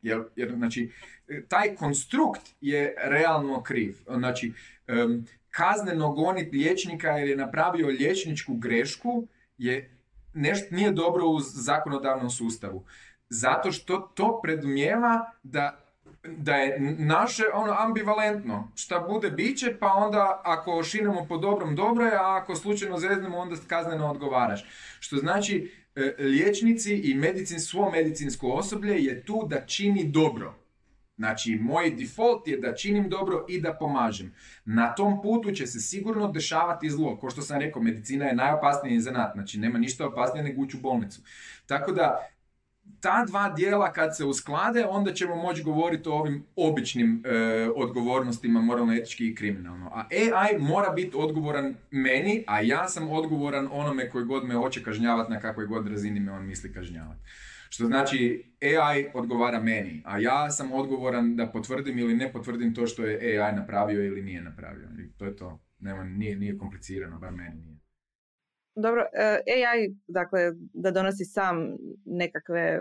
Jer, 0.01 0.23
jer 0.35 0.51
znači, 0.55 0.91
taj 1.47 1.75
konstrukt 1.75 2.41
je 2.61 2.95
realno 2.97 3.63
kriv. 3.63 3.97
Znači, 4.07 4.53
kazneno 5.51 6.11
goniti 6.11 6.57
liječnika 6.57 7.09
jer 7.09 7.27
je 7.27 7.37
napravio 7.37 7.87
liječničku 7.87 8.53
grešku 8.53 9.27
je 9.57 9.97
nešto 10.33 10.75
nije 10.75 10.91
dobro 10.91 11.25
u 11.25 11.39
zakonodavnom 11.39 12.29
sustavu. 12.29 12.85
Zato 13.29 13.71
što 13.71 13.97
to 13.99 14.39
predmijeva 14.43 15.31
da 15.43 15.85
da 16.23 16.55
je 16.55 16.79
naše 16.97 17.43
ono 17.53 17.75
ambivalentno. 17.77 18.71
Šta 18.75 18.99
bude 18.99 19.31
biće, 19.31 19.77
pa 19.79 19.93
onda 19.93 20.41
ako 20.45 20.83
šinemo 20.83 21.25
po 21.29 21.37
dobrom 21.37 21.75
dobro 21.75 22.05
je, 22.05 22.15
a 22.15 22.37
ako 22.41 22.55
slučajno 22.55 22.97
zeznemo 22.97 23.37
onda 23.37 23.55
kazneno 23.67 24.11
odgovaraš. 24.11 24.65
Što 24.99 25.15
znači 25.15 25.71
e, 25.95 26.15
liječnici 26.19 26.95
i 26.95 27.15
medicin, 27.15 27.59
svo 27.59 27.91
medicinsko 27.91 28.47
osoblje 28.47 29.03
je 29.03 29.25
tu 29.25 29.47
da 29.49 29.65
čini 29.65 30.03
dobro. 30.03 30.55
Znači, 31.19 31.55
moj 31.61 31.89
default 31.91 32.47
je 32.47 32.57
da 32.57 32.75
činim 32.75 33.09
dobro 33.09 33.45
i 33.49 33.61
da 33.61 33.73
pomažem. 33.73 34.33
Na 34.65 34.95
tom 34.95 35.21
putu 35.21 35.51
će 35.51 35.67
se 35.67 35.79
sigurno 35.79 36.31
dešavati 36.31 36.89
zlo. 36.89 37.17
Ko 37.17 37.29
što 37.29 37.41
sam 37.41 37.59
rekao, 37.59 37.81
medicina 37.81 38.25
je 38.25 38.35
najopasniji 38.35 38.99
zanat. 38.99 39.33
Znači, 39.33 39.59
nema 39.59 39.79
ništa 39.79 40.07
opasnije 40.07 40.43
nego 40.43 40.61
ući 40.61 40.77
u 40.77 40.79
bolnicu. 40.79 41.21
Tako 41.65 41.91
da, 41.91 42.29
ta 42.99 43.25
dva 43.25 43.49
dijela 43.49 43.91
kad 43.93 44.17
se 44.17 44.25
usklade, 44.25 44.85
onda 44.85 45.13
ćemo 45.13 45.35
moći 45.35 45.63
govoriti 45.63 46.09
o 46.09 46.13
ovim 46.13 46.45
običnim 46.55 47.23
e, 47.25 47.69
odgovornostima 47.75 48.61
moralno, 48.61 48.93
etički 48.93 49.27
i 49.27 49.35
kriminalno. 49.35 49.91
A 49.93 50.03
AI 50.11 50.59
mora 50.59 50.89
biti 50.89 51.17
odgovoran 51.17 51.75
meni, 51.91 52.43
a 52.47 52.61
ja 52.61 52.87
sam 52.87 53.11
odgovoran 53.11 53.67
onome 53.71 54.09
koji 54.09 54.25
god 54.25 54.45
me 54.45 54.55
hoće 54.55 54.83
kažnjavati 54.83 55.31
na 55.31 55.39
kakvoj 55.39 55.65
god 55.65 55.87
razini 55.87 56.19
me 56.19 56.31
on 56.31 56.45
misli 56.45 56.73
kažnjavati. 56.73 57.21
Što 57.69 57.85
znači 57.85 58.53
AI 58.61 59.05
odgovara 59.13 59.59
meni, 59.59 60.01
a 60.05 60.19
ja 60.19 60.51
sam 60.51 60.71
odgovoran 60.71 61.35
da 61.35 61.51
potvrdim 61.51 61.99
ili 61.99 62.15
ne 62.15 62.31
potvrdim 62.31 62.73
to 62.73 62.87
što 62.87 63.05
je 63.05 63.41
AI 63.41 63.55
napravio 63.55 64.05
ili 64.05 64.21
nije 64.21 64.41
napravio. 64.41 64.87
I 64.99 65.17
to 65.17 65.25
je 65.25 65.35
to. 65.35 65.59
Nema, 65.79 66.03
nije, 66.03 66.35
nije 66.35 66.57
komplicirano, 66.57 67.19
bar 67.19 67.31
meni 67.31 67.55
nije. 67.55 67.79
Dobro, 68.75 69.01
e, 69.13 69.41
AI, 69.55 69.95
dakle, 70.07 70.39
da 70.73 70.91
donosi 70.91 71.25
sam 71.25 71.55
nekakve 72.05 72.79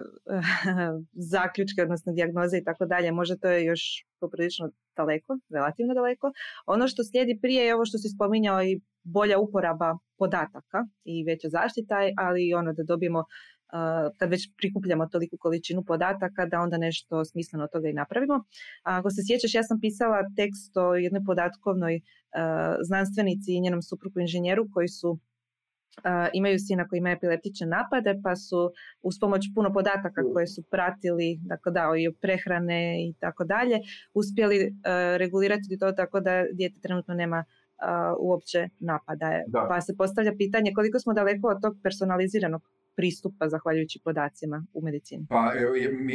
zaključke, 1.35 1.83
odnosno 1.83 2.13
dijagnoze 2.13 2.59
i 2.59 2.65
tako 2.65 2.87
dalje, 2.87 3.13
možda 3.13 3.37
to 3.37 3.49
je 3.49 3.65
još 3.65 3.81
poprilično 4.21 4.71
daleko, 4.97 5.39
relativno 5.49 5.95
daleko. 5.95 6.33
Ono 6.67 6.89
što 6.89 7.05
slijedi 7.05 7.39
prije 7.43 7.65
je 7.65 7.75
ovo 7.75 7.85
što 7.85 7.99
si 7.99 8.09
spominjao 8.09 8.63
i 8.63 8.81
bolja 9.03 9.39
uporaba 9.39 9.99
podataka 10.19 10.79
i 11.05 11.25
veća 11.25 11.49
zaštita, 11.49 11.97
ali 12.17 12.49
i 12.49 12.55
ono 12.55 12.73
da 12.73 12.83
dobijemo 12.83 13.25
kad 14.17 14.31
već 14.31 14.51
prikupljamo 14.57 15.07
toliku 15.07 15.37
količinu 15.37 15.85
podataka 15.85 16.47
da 16.47 16.61
onda 16.61 16.77
nešto 16.79 17.25
smisleno 17.25 17.65
od 17.65 17.71
toga 17.71 17.89
i 17.89 17.93
napravimo. 17.93 18.45
ako 18.83 19.11
se 19.11 19.23
sjećaš, 19.27 19.55
ja 19.55 19.63
sam 19.63 19.81
pisala 19.81 20.19
tekst 20.37 20.77
o 20.77 20.95
jednoj 20.95 21.23
podatkovnoj 21.27 22.01
znanstvenici 22.83 23.53
i 23.53 23.61
njenom 23.61 23.83
suprugu 23.83 24.21
inženjeru 24.21 24.67
koji 24.75 24.89
su 24.89 25.19
imaju 26.33 26.59
sina 26.59 26.89
koji 26.89 26.99
ima 26.99 27.11
epileptične 27.11 27.67
napade 27.67 28.21
pa 28.23 28.37
su 28.37 28.71
uz 29.03 29.15
pomoć 29.21 29.43
puno 29.55 29.73
podataka 29.73 30.23
koje 30.33 30.47
su 30.47 30.63
pratili 30.71 31.39
dakle 31.43 31.73
da 31.73 31.83
i 31.99 32.13
prehrane 32.21 33.09
i 33.09 33.15
tako 33.21 33.45
dalje 33.45 33.79
uspjeli 34.15 34.75
regulirati 35.17 35.79
to 35.81 35.93
tako 35.93 36.21
da 36.21 36.45
dijete 36.53 36.81
trenutno 36.81 37.15
nema 37.15 37.45
uopće 38.21 38.69
napada. 38.79 39.43
Pa 39.69 39.81
se 39.81 39.97
postavlja 39.97 40.33
pitanje 40.39 40.73
koliko 40.75 40.99
smo 40.99 41.13
daleko 41.13 41.49
od 41.49 41.63
tog 41.63 41.77
personaliziranog 41.83 42.63
pristupa 42.99 43.49
zahvaljujući 43.49 44.01
podacima 44.05 44.67
u 44.73 44.83
medicini? 44.83 45.27
Pa 45.29 45.53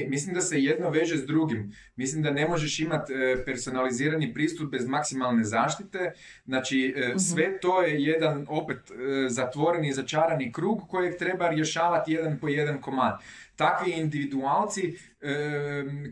mislim 0.08 0.36
da 0.36 0.42
se 0.42 0.64
jedno 0.64 0.90
veže 0.90 1.18
s 1.18 1.26
drugim. 1.26 1.72
Mislim 1.96 2.24
da 2.24 2.32
ne 2.32 2.48
možeš 2.48 2.80
imati 2.80 3.14
e, 3.14 3.46
personalizirani 3.46 4.34
pristup 4.34 4.72
bez 4.72 4.88
maksimalne 4.88 5.44
zaštite. 5.44 6.12
Znači 6.46 6.94
e, 6.98 7.08
mhm. 7.08 7.18
sve 7.18 7.60
to 7.60 7.82
je 7.82 8.04
jedan 8.04 8.46
opet 8.50 8.78
e, 8.78 9.30
zatvoreni, 9.30 9.94
začarani 9.94 10.52
krug 10.52 10.82
kojeg 10.90 11.18
treba 11.18 11.50
rješavati 11.50 12.12
jedan 12.12 12.40
po 12.40 12.48
jedan 12.48 12.82
komad 12.82 13.20
takvi 13.56 13.92
individualci 13.92 14.98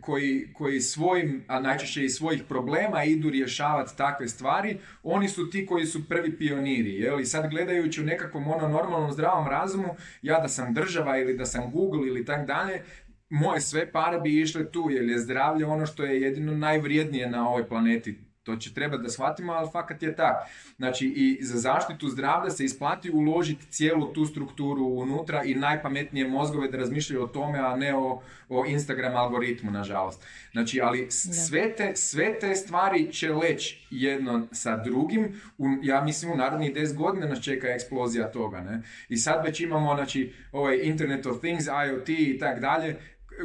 koji, 0.02 0.48
koji 0.54 0.82
svojim, 0.82 1.44
a 1.48 1.60
najčešće 1.60 2.06
i 2.06 2.10
svojih 2.10 2.44
problema 2.50 3.04
idu 3.04 3.30
rješavati 3.30 3.98
takve 3.98 4.28
stvari, 4.28 4.78
oni 5.04 5.30
su 5.30 5.50
ti 5.50 5.66
koji 5.66 5.86
su 5.86 6.08
prvi 6.08 6.38
pioniri. 6.38 6.94
Jel? 6.94 7.20
I 7.20 7.26
sad 7.26 7.50
gledajući 7.50 8.02
u 8.02 8.06
nekakvom 8.06 8.48
ono 8.48 8.68
normalnom 8.68 9.12
zdravom 9.12 9.48
razumu, 9.48 9.96
ja 10.22 10.40
da 10.40 10.48
sam 10.48 10.74
država 10.74 11.18
ili 11.18 11.38
da 11.38 11.46
sam 11.46 11.72
Google 11.72 12.08
ili 12.08 12.26
tak 12.26 12.48
dalje, 12.48 12.82
moje 13.30 13.62
sve 13.62 13.92
pare 13.92 14.20
bi 14.20 14.42
išle 14.42 14.72
tu, 14.72 14.90
jer 14.90 15.04
je 15.04 15.20
zdravlje 15.20 15.66
ono 15.66 15.86
što 15.86 16.04
je 16.04 16.22
jedino 16.22 16.56
najvrijednije 16.58 17.30
na 17.30 17.50
ovoj 17.50 17.68
planeti 17.68 18.31
to 18.44 18.56
će 18.56 18.74
trebati 18.74 19.04
da 19.04 19.10
shvatimo, 19.10 19.54
ali 19.54 19.70
fakat 19.72 20.04
je 20.04 20.16
tak. 20.16 20.36
Znači 20.78 21.08
i 21.08 21.44
za 21.44 21.60
zaštitu 21.60 22.10
zdravlja 22.10 22.50
se 22.50 22.66
isplati 22.66 23.12
uložiti 23.12 23.66
cijelu 23.66 24.14
tu 24.14 24.26
strukturu 24.26 24.86
unutra 24.86 25.44
i 25.44 25.56
najpametnije 25.56 26.28
mozgove 26.28 26.68
da 26.68 26.78
razmišljaju 26.78 27.24
o 27.24 27.28
tome, 27.28 27.60
a 27.60 27.76
ne 27.76 27.96
o, 27.96 28.22
o 28.50 28.66
Instagram 28.66 29.16
algoritmu, 29.16 29.72
nažalost. 29.72 30.24
Znači, 30.52 30.82
ali 30.82 31.12
sve 31.12 31.76
te, 31.76 31.96
sve 31.96 32.40
te 32.40 32.56
stvari 32.56 33.14
će 33.14 33.34
leći 33.34 33.88
jedno 33.90 34.48
sa 34.52 34.78
drugim. 34.78 35.42
U, 35.58 35.66
ja 35.82 36.02
mislim 36.04 36.32
u 36.32 36.36
narednih 36.36 36.74
10 36.74 36.96
godina 36.96 37.28
nas 37.28 37.44
čeka 37.44 37.68
eksplozija 37.68 38.32
toga. 38.32 38.62
Ne? 38.62 38.82
I 39.10 39.18
sad 39.18 39.46
već 39.46 39.60
imamo 39.60 39.96
znači, 39.96 40.34
ovaj 40.52 40.80
Internet 40.84 41.26
of 41.26 41.40
Things, 41.40 41.66
IoT 41.66 42.10
i 42.10 42.38
tak 42.40 42.60
dalje 42.60 42.98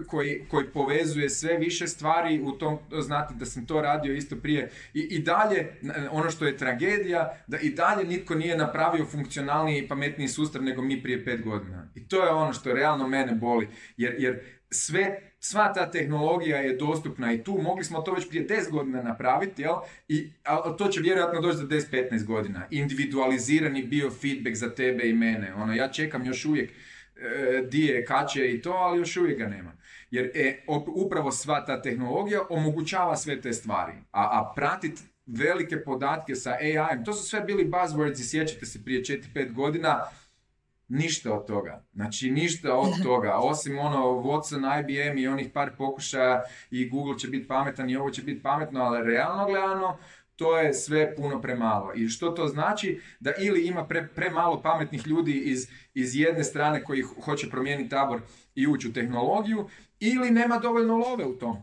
koji, 0.07 0.45
koji 0.49 0.66
povezuje 0.66 1.30
sve 1.30 1.57
više 1.57 1.87
stvari 1.87 2.41
u 2.43 2.53
tom, 2.53 2.78
znate 3.01 3.34
da 3.34 3.45
sam 3.45 3.66
to 3.66 3.80
radio 3.80 4.14
isto 4.14 4.37
prije 4.37 4.70
i, 4.95 5.01
i 5.01 5.18
dalje, 5.18 5.72
ono 6.11 6.30
što 6.30 6.47
je 6.47 6.57
tragedija, 6.57 7.45
da 7.47 7.59
i 7.59 7.70
dalje 7.70 8.05
nitko 8.05 8.34
nije 8.34 8.57
napravio 8.57 9.05
funkcionalniji 9.05 9.78
i 9.78 9.89
pametniji 9.89 10.28
sustav 10.28 10.62
nego 10.62 10.82
mi 10.82 11.03
prije 11.03 11.24
pet 11.24 11.43
godina. 11.43 11.89
I 11.95 12.09
to 12.09 12.24
je 12.24 12.30
ono 12.30 12.53
što 12.53 12.72
realno 12.72 13.09
mene 13.09 13.32
boli, 13.32 13.68
jer, 13.97 14.14
jer 14.18 14.41
sve, 14.70 15.32
sva 15.41 15.72
ta 15.72 15.91
tehnologija 15.91 16.59
je 16.59 16.76
dostupna 16.76 17.32
i 17.32 17.45
tu, 17.45 17.59
mogli 17.62 17.84
smo 17.84 18.01
to 18.01 18.12
već 18.12 18.28
prije 18.28 18.47
10 18.47 18.70
godina 18.70 19.03
napraviti, 19.03 19.62
jel? 19.62 19.74
I, 20.09 20.30
ali 20.45 20.76
to 20.76 20.89
će 20.89 21.01
vjerojatno 21.01 21.41
doći 21.41 21.57
za 21.57 21.66
10-15 21.66 22.24
godina. 22.24 22.66
Individualizirani 22.70 23.82
bio 23.82 24.11
feedback 24.11 24.57
za 24.57 24.74
tebe 24.74 25.09
i 25.09 25.12
mene. 25.12 25.55
Ono, 25.55 25.74
ja 25.74 25.89
čekam 25.89 26.24
još 26.24 26.45
uvijek 26.45 26.70
e, 27.17 27.62
dije, 27.71 28.05
kaće 28.05 28.53
i 28.53 28.62
to, 28.62 28.71
ali 28.71 28.99
još 28.99 29.17
uvijek 29.17 29.39
ga 29.39 29.47
nema. 29.47 29.73
Jer 30.11 30.31
e, 30.35 30.64
upravo 30.87 31.31
sva 31.31 31.64
ta 31.64 31.83
tehnologija 31.83 32.41
omogućava 32.51 33.17
sve 33.17 33.41
te 33.41 33.53
stvari. 33.53 33.93
A, 34.11 34.23
a 34.23 34.53
pratit 34.57 35.01
velike 35.27 35.85
podatke 35.85 36.35
sa 36.35 36.51
AI, 36.51 37.05
to 37.05 37.12
su 37.12 37.29
sve 37.29 37.41
bili 37.41 37.71
buzzwords 37.71 38.21
i 38.21 38.29
sjećate 38.29 38.67
se 38.67 38.85
prije 38.85 39.03
4-5 39.03 39.53
godina, 39.53 40.05
ništa 40.89 41.33
od 41.33 41.47
toga. 41.47 41.85
Znači 41.93 42.31
ništa 42.31 42.75
od 42.75 42.93
toga, 43.07 43.37
osim 43.37 43.79
ono 43.79 43.99
Watson, 43.99 44.81
IBM 44.81 45.19
i 45.19 45.29
onih 45.29 45.51
par 45.55 45.71
pokušaja 45.79 46.43
i 46.71 46.89
Google 46.89 47.19
će 47.19 47.29
biti 47.29 47.49
pametan 47.49 47.91
i 47.91 47.97
ovo 47.97 48.11
će 48.11 48.23
biti 48.23 48.43
pametno, 48.43 48.81
ali 48.81 49.14
realno 49.14 49.47
gledano 49.47 49.99
to 50.37 50.59
je 50.59 50.74
sve 50.74 51.16
puno 51.16 51.41
premalo. 51.41 51.93
I 51.95 52.09
što 52.09 52.30
to 52.30 52.47
znači? 52.47 53.01
Da 53.20 53.32
ili 53.39 53.66
ima 53.66 53.87
pre, 53.87 54.09
premalo 54.14 54.62
pametnih 54.62 55.07
ljudi 55.07 55.32
iz, 55.32 55.68
iz 55.95 56.16
jedne 56.16 56.45
strane 56.45 56.84
koji 56.84 57.03
hoće 57.24 57.51
promijeniti 57.51 57.91
tabor 57.91 58.20
i 58.55 58.66
ući 58.66 58.89
u 58.89 58.93
tehnologiju, 58.93 59.68
ili 60.01 60.30
nema 60.30 60.59
dovoljno 60.59 60.97
love 60.97 61.24
u 61.24 61.39
tom. 61.39 61.57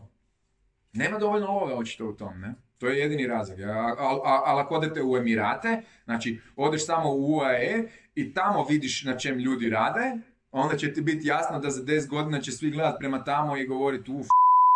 Nema 0.92 1.18
dovoljno 1.18 1.46
love 1.46 1.74
očito 1.74 2.06
u 2.06 2.12
tom, 2.12 2.40
ne? 2.40 2.54
To 2.78 2.86
je 2.86 2.98
jedini 2.98 3.26
razlog. 3.26 3.60
Ali 3.60 4.60
ako 4.60 4.74
odete 4.74 5.02
u 5.02 5.16
Emirate, 5.16 5.82
znači 6.04 6.40
odeš 6.56 6.86
samo 6.86 7.10
u 7.10 7.36
UAE 7.36 7.82
i 8.14 8.34
tamo 8.34 8.66
vidiš 8.70 9.04
na 9.04 9.18
čem 9.18 9.38
ljudi 9.38 9.70
rade, 9.70 10.18
onda 10.50 10.76
će 10.76 10.92
ti 10.92 11.00
biti 11.00 11.28
jasno 11.28 11.58
da 11.58 11.70
za 11.70 11.82
10 11.82 12.08
godina 12.08 12.40
će 12.40 12.52
svi 12.52 12.70
gledati 12.70 12.96
prema 12.98 13.24
tamo 13.24 13.56
i 13.56 13.66
govoriti 13.66 14.10
uf, 14.10 14.26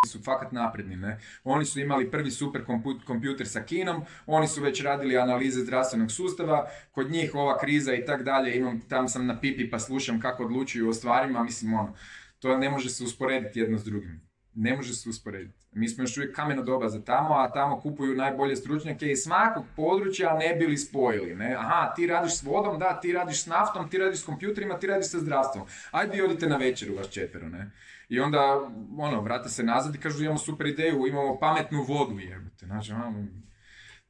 su 0.06 0.22
fakat 0.22 0.52
napredni. 0.52 0.96
Ne? 0.96 1.18
Oni 1.44 1.64
su 1.64 1.80
imali 1.80 2.10
prvi 2.10 2.30
super 2.30 2.64
kompjuter 3.06 3.48
sa 3.48 3.62
kinom, 3.62 4.02
oni 4.26 4.48
su 4.48 4.62
već 4.62 4.82
radili 4.82 5.18
analize 5.18 5.60
zdravstvenog 5.60 6.12
sustava, 6.12 6.68
kod 6.92 7.10
njih 7.10 7.34
ova 7.34 7.58
kriza 7.58 7.94
i 7.94 8.04
tak 8.04 8.22
dalje, 8.22 8.56
imam, 8.56 8.80
tam 8.80 9.08
sam 9.08 9.26
na 9.26 9.40
pipi 9.40 9.70
pa 9.70 9.78
slušam 9.78 10.20
kako 10.20 10.44
odlučuju 10.44 10.88
o 10.88 10.92
stvarima, 10.92 11.42
mislim 11.42 11.74
ono, 11.74 11.94
to 12.38 12.58
ne 12.58 12.70
može 12.70 12.90
se 12.90 13.04
usporediti 13.04 13.60
jedno 13.60 13.78
s 13.78 13.84
drugim. 13.84 14.28
Ne 14.54 14.76
može 14.76 14.94
se 14.94 15.08
usporediti. 15.08 15.66
Mi 15.72 15.88
smo 15.88 16.02
još 16.02 16.16
uvijek 16.16 16.36
kameno 16.36 16.62
doba 16.62 16.88
za 16.88 17.04
tamo, 17.04 17.34
a 17.34 17.52
tamo 17.52 17.80
kupuju 17.80 18.14
najbolje 18.14 18.56
stručnjake 18.56 19.06
iz 19.06 19.18
svakog 19.18 19.64
područja, 19.76 20.38
ne 20.38 20.56
bili 20.58 20.76
spojili. 20.76 21.34
Ne? 21.34 21.54
Aha, 21.58 21.92
ti 21.96 22.06
radiš 22.06 22.36
s 22.36 22.42
vodom, 22.42 22.78
da, 22.78 23.00
ti 23.00 23.12
radiš 23.12 23.42
s 23.42 23.46
naftom, 23.46 23.90
ti 23.90 23.98
radiš 23.98 24.20
s 24.20 24.24
kompjuterima, 24.24 24.78
ti 24.78 24.86
radiš 24.86 25.10
sa 25.10 25.18
zdravstvom. 25.18 25.66
Ajde 25.90 26.24
odite 26.24 26.46
na 26.46 26.56
večeru, 26.56 26.94
vas 26.94 27.08
četvero, 27.10 27.48
ne? 27.48 27.70
I 28.08 28.20
onda, 28.20 28.70
ono, 28.98 29.20
vrate 29.20 29.48
se 29.48 29.62
nazad 29.62 29.94
i 29.94 29.98
kažu 29.98 30.24
imamo 30.24 30.38
super 30.38 30.66
ideju, 30.66 31.06
imamo 31.06 31.38
pametnu 31.38 31.82
vodu, 31.88 32.18
jebate. 32.18 32.66
Znači, 32.66 32.92
ono, 32.92 33.26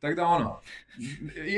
tako 0.00 0.14
da 0.14 0.26
ono, 0.26 0.60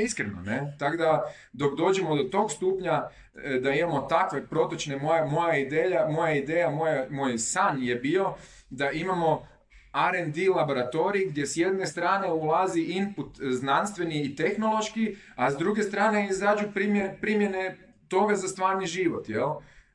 iskreno, 0.03 0.41
ne? 0.41 0.75
Tako 0.79 0.97
da 0.97 1.33
dok 1.53 1.77
dođemo 1.77 2.15
do 2.15 2.23
tog 2.23 2.51
stupnja 2.51 3.03
e, 3.43 3.59
da 3.59 3.71
imamo 3.71 4.01
takve 4.01 4.47
protočne, 4.47 4.97
moja, 4.97 5.25
moja 5.25 5.57
ideja, 5.57 6.07
moja 6.09 6.33
ideja, 6.35 6.69
moja, 6.69 7.07
moj 7.09 7.37
san 7.37 7.83
je 7.83 7.95
bio 7.95 8.33
da 8.69 8.91
imamo 8.91 9.47
R&D 9.93 10.49
laboratorij 10.55 11.25
gdje 11.25 11.45
s 11.45 11.57
jedne 11.57 11.85
strane 11.85 12.31
ulazi 12.31 12.81
input 12.81 13.39
znanstveni 13.51 14.21
i 14.23 14.35
tehnološki, 14.35 15.15
a 15.35 15.51
s 15.51 15.57
druge 15.57 15.83
strane 15.83 16.27
izađu 16.29 16.65
primjene, 16.73 17.17
primjene 17.21 17.77
toga 18.07 18.35
za 18.35 18.47
stvarni 18.47 18.85
život, 18.85 19.29
jel? 19.29 19.49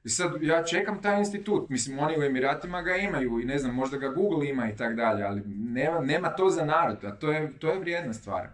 I 0.06 0.08
sad 0.08 0.42
ja 0.42 0.64
čekam 0.64 1.02
taj 1.02 1.18
institut, 1.18 1.68
mislim 1.68 1.98
oni 1.98 2.18
u 2.18 2.22
Emiratima 2.22 2.82
ga 2.82 2.96
imaju 2.96 3.40
i 3.40 3.44
ne 3.44 3.58
znam, 3.58 3.74
možda 3.74 3.96
ga 3.96 4.08
Google 4.08 4.48
ima 4.48 4.70
i 4.70 4.76
tak 4.76 4.96
dalje, 4.96 5.24
ali 5.24 5.42
nema, 5.46 6.00
nema 6.00 6.28
to 6.28 6.50
za 6.50 6.64
narod, 6.64 7.04
a 7.04 7.10
to 7.10 7.32
je, 7.32 7.58
to 7.58 7.70
je 7.70 7.78
vrijedna 7.78 8.12
stvar. 8.12 8.48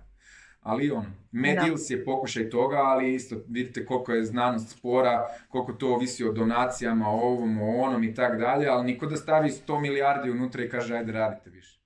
Ali 0.61 0.91
on, 0.91 1.07
Medils 1.33 1.91
je 1.91 2.05
pokušaj 2.05 2.51
toga, 2.51 2.77
ali 2.77 3.15
isto 3.15 3.37
vidite 3.49 3.87
koliko 3.87 4.13
je 4.13 4.25
znanost 4.25 4.79
spora, 4.79 5.27
koliko 5.49 5.73
to 5.73 5.95
ovisi 5.95 6.25
o 6.25 6.33
donacijama, 6.33 7.09
o 7.09 7.21
ovom, 7.21 7.63
o 7.63 7.83
onom 7.83 8.05
i 8.05 8.15
tak 8.15 8.39
dalje, 8.39 8.69
ali 8.69 8.87
niko 8.87 9.07
da 9.07 9.17
stavi 9.17 9.49
100 9.49 9.81
milijardi 9.81 10.31
unutra 10.31 10.65
i 10.65 10.69
kaže 10.69 10.97
ajde 10.97 11.13
radite 11.13 11.51
više. 11.51 11.81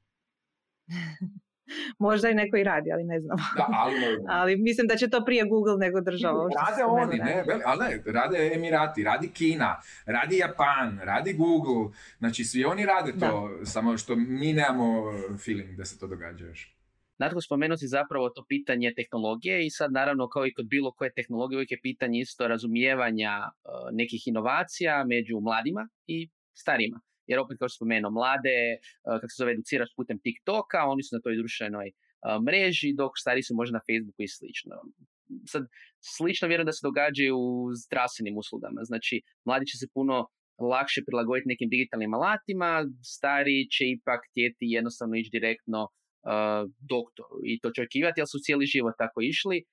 Možda 1.98 2.30
i 2.30 2.34
neko 2.34 2.56
i 2.56 2.64
radi, 2.64 2.92
ali 2.92 3.04
ne 3.04 3.20
znam. 3.20 3.36
Da, 3.56 3.66
ali, 3.72 3.94
ali 4.40 4.56
mislim 4.56 4.86
da 4.86 4.96
će 4.96 5.10
to 5.10 5.24
prije 5.24 5.44
Google 5.44 5.76
nego 5.78 6.00
država. 6.00 6.48
Rade 6.68 6.84
oni, 6.84 7.18
ne, 7.18 7.44
ali 7.64 7.84
ne, 7.84 8.12
rade 8.12 8.50
Emirati, 8.54 9.04
radi 9.04 9.28
Kina, 9.28 9.80
radi 10.06 10.36
Japan, 10.36 11.00
radi 11.02 11.32
Google, 11.32 11.96
znači 12.18 12.44
svi 12.44 12.64
oni 12.64 12.86
rade 12.86 13.12
to, 13.20 13.50
samo 13.64 13.98
što 13.98 14.16
mi 14.16 14.52
nemamo 14.52 15.02
feeling 15.44 15.76
da 15.76 15.84
se 15.84 15.98
to 15.98 16.06
događa 16.06 16.44
još. 16.44 16.76
Natko 17.18 17.40
spomenuti 17.40 17.86
zapravo 17.86 18.28
to 18.28 18.44
pitanje 18.48 18.92
tehnologije 18.96 19.66
i 19.66 19.70
sad 19.70 19.92
naravno 19.92 20.28
kao 20.28 20.46
i 20.46 20.54
kod 20.54 20.66
bilo 20.66 20.92
koje 20.92 21.12
tehnologije 21.12 21.56
uvijek 21.56 21.70
je 21.70 21.80
pitanje 21.82 22.20
isto 22.20 22.48
razumijevanja 22.48 23.30
e, 23.30 23.68
nekih 23.92 24.28
inovacija 24.28 25.04
među 25.04 25.40
mladima 25.40 25.88
i 26.06 26.28
starima 26.52 27.00
jer 27.26 27.38
opet 27.40 27.58
kao 27.58 27.68
što 27.68 27.76
spomenuo, 27.76 28.10
mlade, 28.10 28.58
eh, 28.72 28.78
kako 29.20 29.30
se 29.32 29.40
zove, 29.42 29.52
educiraš 29.52 29.90
putem 29.96 30.18
TikToka, 30.24 30.80
oni 30.92 31.02
su 31.02 31.16
na 31.16 31.20
toj 31.24 31.36
društvenoj 31.36 31.90
mreži, 32.46 32.94
dok 33.00 33.12
stari 33.22 33.42
su 33.42 33.54
možda 33.54 33.72
na 33.78 33.84
Facebooku 33.88 34.22
i 34.22 34.28
slično. 34.28 34.74
Sad, 35.52 35.62
slično 36.16 36.48
vjerujem 36.48 36.66
da 36.66 36.72
se 36.72 36.86
događa 36.88 37.22
u 37.34 37.46
zdravstvenim 37.84 38.36
uslugama. 38.42 38.80
Znači, 38.90 39.22
mladi 39.44 39.66
će 39.66 39.76
se 39.78 39.86
puno 39.94 40.16
lakše 40.58 41.00
prilagoditi 41.06 41.48
nekim 41.48 41.68
digitalnim 41.68 42.14
alatima, 42.14 42.70
stari 43.14 43.68
će 43.74 43.84
ipak 43.96 44.20
htjeti 44.30 44.64
jednostavno 44.76 45.14
ići 45.16 45.30
direktno 45.32 45.80
uh, 45.82 45.90
doktoru 46.92 47.36
i 47.44 47.60
to 47.60 47.70
će 47.70 47.82
očekivati, 47.82 48.20
jer 48.20 48.28
su 48.28 48.38
cijeli 48.44 48.66
život 48.66 48.94
tako 48.98 49.20
išli. 49.20 49.64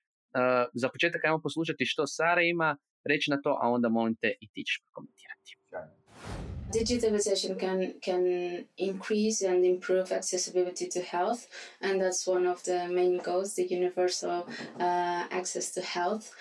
Za 0.82 0.88
početak 0.90 1.26
ajmo 1.26 1.40
poslušati 1.44 1.86
što 1.86 2.08
Sara 2.08 2.42
ima 2.42 2.78
reći 3.12 3.32
na 3.32 3.38
to, 3.44 3.52
a 3.62 3.70
onda 3.70 3.90
molim 3.90 4.16
te 4.22 4.30
i 4.42 4.48
ti 4.54 4.62
ćeš 4.68 4.76
komentirati. 4.92 5.50
Digitalization 6.74 7.60
can 7.60 7.94
can 8.02 8.66
increase 8.78 9.42
and 9.42 9.64
improve 9.66 10.12
accessibility 10.12 10.88
to 10.90 11.02
health, 11.02 11.48
and 11.82 12.02
that's 12.02 12.26
one 12.28 12.46
of 12.46 12.64
the 12.64 12.88
main 12.88 13.18
goals: 13.20 13.54
the 13.54 13.68
universal 13.68 14.48
uh, 14.80 15.24
access 15.40 15.72
to 15.72 15.82
health. 15.82 16.34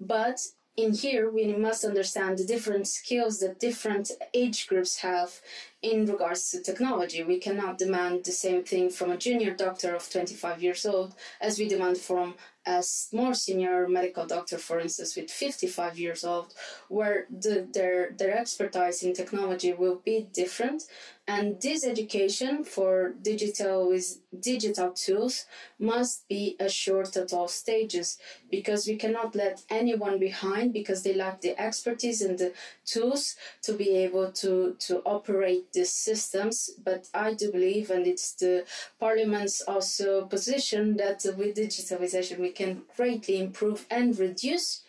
But 0.00 0.38
in 0.78 0.94
here, 0.94 1.28
we 1.28 1.44
must 1.56 1.84
understand 1.84 2.38
the 2.38 2.44
different 2.44 2.86
skills 2.86 3.40
that 3.40 3.58
different 3.58 4.12
age 4.32 4.68
groups 4.68 4.98
have 4.98 5.40
in 5.82 6.06
regards 6.06 6.50
to 6.50 6.62
technology. 6.62 7.24
We 7.24 7.40
cannot 7.40 7.78
demand 7.78 8.24
the 8.24 8.30
same 8.30 8.62
thing 8.62 8.88
from 8.90 9.10
a 9.10 9.16
junior 9.16 9.52
doctor 9.54 9.96
of 9.96 10.08
25 10.08 10.62
years 10.62 10.86
old 10.86 11.16
as 11.40 11.58
we 11.58 11.66
demand 11.68 11.98
from 11.98 12.36
a 12.68 12.82
more 13.12 13.34
senior 13.34 13.88
medical 13.88 14.26
doctor, 14.26 14.58
for 14.58 14.78
instance, 14.78 15.16
with 15.16 15.30
55 15.30 15.98
years 15.98 16.22
old, 16.22 16.52
where 16.88 17.26
the, 17.30 17.66
their, 17.72 18.12
their 18.12 18.36
expertise 18.38 19.02
in 19.02 19.14
technology 19.14 19.72
will 19.72 20.00
be 20.04 20.28
different. 20.32 20.82
And 21.28 21.60
this 21.60 21.84
education 21.84 22.64
for 22.64 23.12
digital 23.20 23.88
with 23.90 24.18
digital 24.40 24.92
tools 24.92 25.44
must 25.78 26.26
be 26.26 26.56
assured 26.58 27.14
at 27.18 27.34
all 27.34 27.48
stages 27.48 28.16
because 28.50 28.86
we 28.86 28.96
cannot 28.96 29.34
let 29.34 29.60
anyone 29.68 30.18
behind 30.18 30.72
because 30.72 31.02
they 31.02 31.12
lack 31.12 31.42
the 31.42 31.54
expertise 31.60 32.22
and 32.22 32.38
the 32.38 32.54
tools 32.86 33.36
to 33.60 33.74
be 33.74 33.90
able 33.90 34.32
to, 34.40 34.74
to 34.78 35.02
operate 35.04 35.70
these 35.74 35.92
systems. 35.92 36.70
But 36.82 37.08
I 37.12 37.34
do 37.34 37.52
believe, 37.52 37.90
and 37.90 38.06
it's 38.06 38.32
the 38.32 38.64
Parliament's 38.98 39.60
also 39.60 40.24
position, 40.24 40.96
that 40.96 41.26
with 41.36 41.56
digitalization 41.56 42.38
we 42.38 42.52
can 42.52 42.84
greatly 42.96 43.38
improve 43.38 43.84
and 43.90 44.18
reduce 44.18 44.82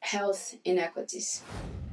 health 0.00 0.56
inequities. 0.64 1.42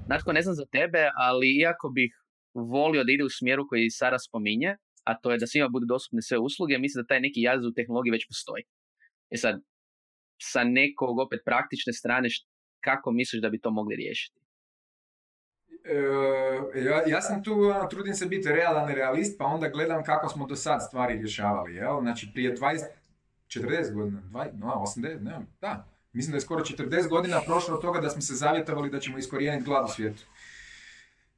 Natko, 0.07 0.33
ne 0.33 0.41
znam 0.41 0.55
za 0.55 0.65
tebe, 0.65 1.09
ali 1.17 1.47
iako 1.61 1.89
bih 1.89 2.24
volio 2.56 3.03
da 3.03 3.12
ide 3.12 3.24
u 3.24 3.30
smjeru 3.30 3.68
koji 3.68 3.89
Sara 3.89 4.20
spominje, 4.20 4.76
a 5.03 5.20
to 5.20 5.32
je 5.32 5.38
da 5.38 5.47
svima 5.47 5.68
budu 5.68 5.86
dostupne 5.86 6.22
sve 6.22 6.38
usluge, 6.38 6.78
mislim 6.78 7.01
da 7.01 7.08
taj 7.08 7.20
neki 7.20 7.41
jaz 7.41 7.66
u 7.66 7.74
tehnologiji 7.74 8.12
već 8.12 8.28
postoji. 8.28 8.64
E 9.30 9.38
sad, 9.38 9.62
sa 10.41 10.64
nekog 10.64 11.20
opet 11.20 11.39
praktične 11.45 11.93
strane, 11.93 12.30
kako 12.84 13.12
misliš 13.12 13.41
da 13.41 13.49
bi 13.49 13.60
to 13.60 13.72
mogli 13.72 13.95
riješiti? 13.95 14.39
E, 15.84 16.80
ja, 16.82 17.03
ja 17.08 17.22
sam 17.22 17.43
tu, 17.43 17.53
ono, 17.53 17.88
trudim 17.89 18.14
se 18.14 18.26
biti 18.26 18.49
realan 18.49 18.89
realist, 18.89 19.38
pa 19.38 19.45
onda 19.45 19.70
gledam 19.70 20.03
kako 20.03 20.30
smo 20.30 20.47
do 20.47 20.56
sad 20.56 20.80
stvari 20.88 21.18
rješavali. 21.18 21.76
Jel? 21.76 22.01
Znači, 22.01 22.30
prije 22.34 22.56
20, 22.56 22.80
40 23.47 23.93
godina, 23.93 24.22
20, 24.32 24.49
no, 24.53 24.84
80, 24.97 25.22
ne, 25.22 25.45
da. 25.62 25.88
Mislim 26.14 26.32
da 26.32 26.38
je 26.38 26.41
skoro 26.41 26.64
40 26.64 27.10
godina 27.10 27.41
prošlo 27.45 27.76
od 27.76 27.82
toga 27.82 27.99
da 27.99 28.10
smo 28.10 28.22
se 28.22 28.34
zavjetovali 28.34 28.89
da 28.89 28.99
ćemo 28.99 29.18
iskorijeniti 29.18 29.66
glad 29.66 29.86
u 29.86 29.93
svijetu. 29.93 30.24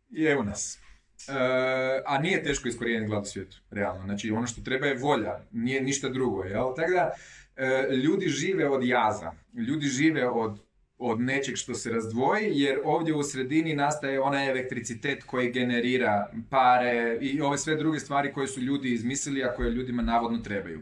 I 0.10 0.24
evo 0.24 0.44
nas. 0.44 0.87
E, 1.28 2.02
a 2.06 2.18
nije 2.18 2.44
teško 2.44 2.68
iskorijeniti 2.68 3.10
glad 3.10 3.24
u 3.24 3.26
svijetu, 3.26 3.58
realno. 3.72 4.04
Znači, 4.04 4.32
ono 4.32 4.48
što 4.48 4.62
treba 4.62 4.86
je 4.86 4.98
volja, 4.98 5.40
nije 5.52 5.82
ništa 5.82 6.10
drugo. 6.10 6.44
Jel? 6.44 6.74
Tako 6.76 6.92
da, 6.92 7.12
e, 7.56 7.96
ljudi 7.96 8.28
žive 8.28 8.70
od 8.70 8.84
jaza. 8.84 9.32
Ljudi 9.54 9.88
žive 9.88 10.30
od 10.30 10.68
od 11.00 11.22
nečeg 11.22 11.56
što 11.56 11.74
se 11.74 11.92
razdvoji, 11.92 12.52
jer 12.54 12.80
ovdje 12.84 13.14
u 13.14 13.24
sredini 13.24 13.76
nastaje 13.76 14.22
onaj 14.22 14.50
elektricitet 14.50 15.24
koji 15.24 15.52
generira 15.52 16.32
pare 16.50 17.18
i 17.22 17.42
ove 17.42 17.58
sve 17.58 17.76
druge 17.76 18.00
stvari 18.00 18.34
koje 18.34 18.48
su 18.48 18.62
ljudi 18.62 18.94
izmislili, 18.94 19.44
a 19.44 19.54
koje 19.54 19.72
ljudima 19.72 20.02
navodno 20.02 20.38
trebaju. 20.38 20.82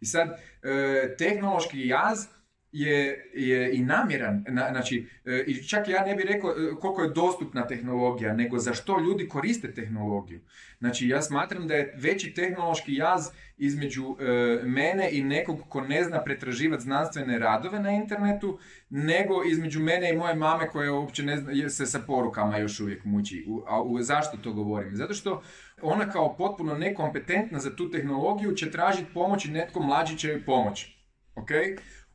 I 0.00 0.06
sad, 0.06 0.28
e, 0.28 1.16
tehnološki 1.18 1.88
jaz 1.88 2.26
je, 2.72 3.30
je 3.34 3.72
i 3.76 3.82
namjeran, 3.82 4.44
znači, 4.70 5.08
e, 5.24 5.44
i 5.46 5.68
čak 5.68 5.88
ja 5.88 6.04
ne 6.04 6.14
bih 6.14 6.24
rekao 6.28 6.50
e, 6.50 6.54
koliko 6.80 7.02
je 7.02 7.10
dostupna 7.10 7.66
tehnologija, 7.66 8.32
nego 8.32 8.58
za 8.58 8.74
što 8.74 9.00
ljudi 9.00 9.28
koriste 9.28 9.74
tehnologiju. 9.74 10.40
Znači, 10.78 11.08
ja 11.08 11.22
smatram 11.22 11.66
da 11.66 11.74
je 11.74 11.94
veći 11.96 12.34
tehnološki 12.34 12.94
jaz 12.94 13.28
između 13.56 14.16
mene 14.62 15.08
i 15.12 15.24
nekog 15.24 15.60
ko 15.68 15.80
ne 15.80 16.04
zna 16.04 16.24
pretraživati 16.24 16.82
znanstvene 16.82 17.38
radove 17.38 17.80
na 17.80 17.90
internetu, 17.90 18.58
nego 18.90 19.44
između 19.44 19.80
mene 19.80 20.10
i 20.10 20.16
moje 20.16 20.34
mame 20.34 20.68
koja 20.68 20.92
uopće 20.92 21.22
ne 21.22 21.36
zna, 21.36 21.68
se 21.68 21.86
sa 21.86 21.98
porukama 22.06 22.58
još 22.58 22.80
uvijek 22.80 23.04
muči. 23.04 23.46
a 23.66 23.82
u, 23.82 24.02
zašto 24.02 24.36
to 24.36 24.52
govorim? 24.52 24.96
Zato 24.96 25.14
što 25.14 25.42
ona 25.82 26.10
kao 26.10 26.36
potpuno 26.36 26.74
nekompetentna 26.74 27.58
za 27.58 27.76
tu 27.76 27.90
tehnologiju 27.90 28.52
će 28.52 28.70
tražiti 28.70 29.12
pomoć 29.14 29.44
i 29.44 29.50
netko 29.50 29.82
mlađi 29.82 30.18
će 30.18 30.28
joj 30.28 30.44
pomoći. 30.44 30.96
Ok? 31.34 31.50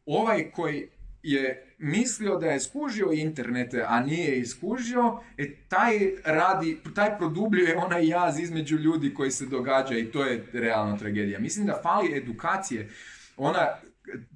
Ovaj 0.05 0.51
koji 0.51 0.87
je 1.23 1.75
mislio 1.77 2.35
da 2.35 2.45
je 2.45 2.59
skužio 2.59 3.11
internete, 3.13 3.85
a 3.87 3.99
nije 3.99 4.39
iskužio, 4.39 5.19
e, 5.37 5.55
taj 5.69 5.93
radi, 6.25 6.77
taj 6.95 7.17
produbljuje 7.17 7.77
onaj 7.77 8.07
jaz 8.07 8.39
između 8.39 8.77
ljudi 8.77 9.13
koji 9.13 9.31
se 9.31 9.45
događa 9.45 9.97
i 9.97 10.11
to 10.11 10.23
je 10.25 10.45
realna 10.53 10.97
tragedija. 10.97 11.39
Mislim 11.39 11.65
da 11.65 11.79
fali 11.83 12.17
edukacije. 12.17 12.89
Ona 13.37 13.67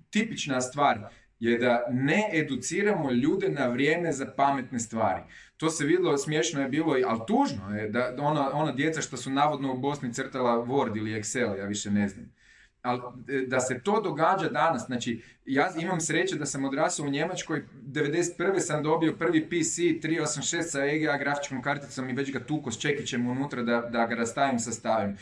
tipična 0.09 0.61
stvar 0.61 0.99
je 1.39 1.57
da 1.57 1.83
ne 1.91 2.29
educiramo 2.33 3.11
ljude 3.11 3.49
na 3.49 3.67
vrijeme 3.67 4.11
za 4.11 4.25
pametne 4.37 4.79
stvari. 4.79 5.21
To 5.57 5.69
se 5.69 5.85
vidjelo, 5.85 6.17
smiješno 6.17 6.61
je 6.61 6.69
bilo, 6.69 6.95
ali 7.07 7.19
tužno 7.27 7.75
je 7.77 7.89
da 7.89 8.15
ona, 8.19 8.49
ona 8.53 8.71
djeca 8.71 9.01
što 9.01 9.17
su 9.17 9.29
navodno 9.29 9.73
u 9.73 9.77
Bosni 9.77 10.13
crtala 10.13 10.65
Word 10.65 10.97
ili 10.97 11.21
Excel, 11.21 11.59
ja 11.59 11.65
više 11.65 11.91
ne 11.91 12.09
znam. 12.09 12.35
Ali 12.85 13.01
e, 13.27 13.45
da 13.47 13.59
se 13.59 13.81
to 13.83 14.01
događa 14.01 14.49
danas, 14.49 14.85
znači 14.85 15.21
ja 15.45 15.69
imam 15.79 16.01
sreće 16.01 16.35
da 16.35 16.45
sam 16.45 16.65
odrasao 16.65 17.05
u 17.05 17.09
Njemačkoj, 17.09 17.63
91. 17.83 18.59
sam 18.59 18.83
dobio 18.83 19.15
prvi 19.19 19.45
PC 19.45 19.77
386 19.79 20.61
sa 20.61 20.85
EGA 20.85 21.17
grafičkom 21.17 21.61
karticom 21.61 22.09
i 22.09 22.13
već 22.13 22.31
ga 22.31 22.39
tuko 22.39 22.71
s 22.71 22.79
čekićem 22.79 23.27
unutra 23.27 23.63
da, 23.63 23.81
da 23.81 24.05
ga 24.05 24.15
rastavim, 24.15 24.59
sastavim 24.59 25.17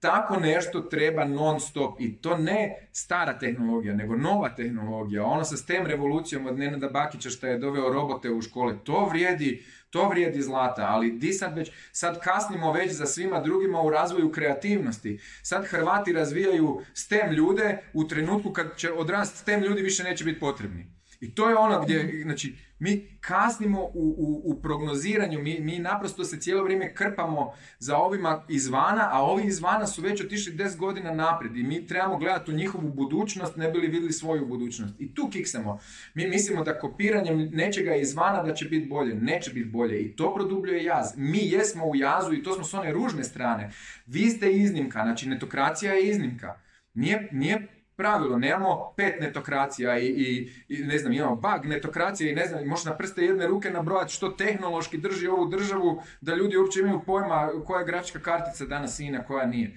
tako 0.00 0.36
nešto 0.36 0.80
treba 0.80 1.24
non 1.24 1.60
stop 1.60 2.00
i 2.00 2.16
to 2.16 2.36
ne 2.38 2.88
stara 2.92 3.38
tehnologija, 3.38 3.94
nego 3.94 4.16
nova 4.16 4.48
tehnologija. 4.48 5.24
Ono 5.24 5.44
sa 5.44 5.56
STEM 5.56 5.86
revolucijom 5.86 6.46
od 6.46 6.58
Nenada 6.58 6.88
Bakića 6.88 7.30
što 7.30 7.46
je 7.46 7.58
doveo 7.58 7.92
robote 7.92 8.30
u 8.30 8.42
škole, 8.42 8.74
to 8.84 9.08
vrijedi, 9.10 9.64
to 9.90 10.08
vrijedi 10.08 10.42
zlata, 10.42 10.86
ali 10.88 11.10
di 11.10 11.32
sad 11.32 11.56
već, 11.56 11.70
sad 11.92 12.20
kasnimo 12.20 12.72
već 12.72 12.92
za 12.92 13.06
svima 13.06 13.40
drugima 13.40 13.82
u 13.82 13.90
razvoju 13.90 14.32
kreativnosti. 14.32 15.20
Sad 15.42 15.66
Hrvati 15.66 16.12
razvijaju 16.12 16.82
STEM 16.94 17.32
ljude 17.32 17.78
u 17.92 18.08
trenutku 18.08 18.52
kad 18.52 18.76
će 18.76 18.92
odrast 18.92 19.36
STEM 19.36 19.62
ljudi 19.62 19.82
više 19.82 20.02
neće 20.02 20.24
biti 20.24 20.40
potrebni. 20.40 20.99
I 21.20 21.34
to 21.34 21.48
je 21.48 21.56
ono 21.56 21.82
gdje, 21.82 22.22
znači, 22.22 22.56
mi 22.78 23.18
kasnimo 23.20 23.80
u, 23.82 23.90
u, 23.94 24.42
u 24.44 24.62
prognoziranju, 24.62 25.42
mi, 25.42 25.60
mi 25.60 25.78
naprosto 25.78 26.24
se 26.24 26.40
cijelo 26.40 26.64
vrijeme 26.64 26.94
krpamo 26.94 27.52
za 27.78 27.96
ovima 27.96 28.44
izvana, 28.48 29.08
a 29.12 29.22
ovi 29.22 29.46
izvana 29.46 29.86
su 29.86 30.02
već 30.02 30.24
otišli 30.24 30.52
10 30.52 30.76
godina 30.76 31.14
naprijed 31.14 31.56
i 31.56 31.62
mi 31.62 31.86
trebamo 31.86 32.18
gledati 32.18 32.50
u 32.50 32.54
njihovu 32.54 32.88
budućnost, 32.88 33.56
ne 33.56 33.70
bi 33.70 33.78
li 33.78 33.86
vidjeli 33.86 34.12
svoju 34.12 34.46
budućnost. 34.46 34.94
I 35.00 35.14
tu 35.14 35.28
kiksamo. 35.32 35.78
Mi 36.14 36.28
mislimo 36.28 36.64
da 36.64 36.78
kopiranjem 36.78 37.50
nečega 37.52 37.94
izvana 37.94 38.42
da 38.42 38.54
će 38.54 38.64
biti 38.64 38.88
bolje. 38.88 39.14
Neće 39.14 39.52
biti 39.52 39.68
bolje 39.68 40.00
i 40.00 40.16
to 40.16 40.34
produbljuje 40.34 40.84
jaz. 40.84 41.06
Mi 41.16 41.38
jesmo 41.38 41.86
u 41.86 41.96
jazu 41.96 42.34
i 42.34 42.42
to 42.42 42.54
smo 42.54 42.64
s 42.64 42.74
one 42.74 42.92
ružne 42.92 43.24
strane. 43.24 43.70
Vi 44.06 44.30
ste 44.30 44.52
iznimka, 44.52 45.02
znači 45.02 45.28
netokracija 45.28 45.92
je 45.92 46.10
iznimka. 46.10 46.60
Nije, 46.94 47.28
nije 47.32 47.79
pravilo, 48.00 48.38
nemamo 48.38 48.92
pet 48.96 49.20
netokracija 49.20 49.98
i, 49.98 50.06
i, 50.06 50.52
i 50.68 50.84
ne 50.84 50.98
znam, 50.98 51.12
imamo 51.12 51.34
bug 51.34 51.64
netokracije 51.64 52.32
i 52.32 52.34
ne 52.34 52.46
znam, 52.46 52.66
možeš 52.66 52.84
na 52.84 52.96
prste 52.96 53.24
jedne 53.24 53.46
ruke 53.46 53.70
nabrojati 53.70 54.12
što 54.12 54.28
tehnološki 54.28 54.98
drži 54.98 55.28
ovu 55.28 55.48
državu, 55.48 56.02
da 56.20 56.34
ljudi 56.34 56.56
uopće 56.56 56.80
imaju 56.80 57.00
pojma 57.06 57.50
koja 57.66 57.80
je 57.80 57.86
grafička 57.86 58.18
kartica 58.18 58.64
danas 58.64 59.00
i 59.00 59.10
na 59.10 59.24
koja 59.24 59.46
nije. 59.46 59.76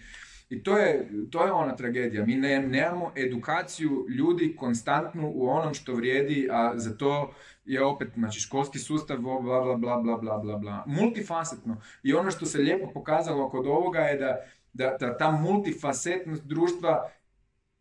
I 0.50 0.64
to 0.64 0.78
je, 0.78 1.10
to 1.32 1.46
je 1.46 1.52
ona 1.52 1.76
tragedija. 1.76 2.26
Mi 2.26 2.36
ne, 2.36 2.60
nemamo 2.62 3.12
edukaciju 3.16 4.06
ljudi 4.10 4.56
konstantnu 4.60 5.32
u 5.36 5.50
onom 5.50 5.74
što 5.74 5.94
vrijedi, 5.94 6.48
a 6.52 6.74
za 6.76 6.98
to 6.98 7.34
je 7.66 7.84
opet 7.84 8.08
znači, 8.16 8.40
školski 8.40 8.80
sustav, 8.80 9.18
bla, 9.18 9.40
bla, 9.40 9.76
bla, 9.76 9.98
bla, 9.98 10.18
bla, 10.18 10.38
bla, 10.38 10.58
bla. 10.58 10.84
Multifasetno. 10.88 11.82
I 12.04 12.14
ono 12.14 12.32
što 12.32 12.46
se 12.46 12.58
lijepo 12.58 12.92
pokazalo 12.94 13.50
kod 13.50 13.68
ovoga 13.68 14.00
je 14.00 14.18
da, 14.18 14.38
da, 14.74 14.98
da 15.00 15.18
ta 15.18 15.32
multifasetnost 15.32 16.44
društva 16.44 17.10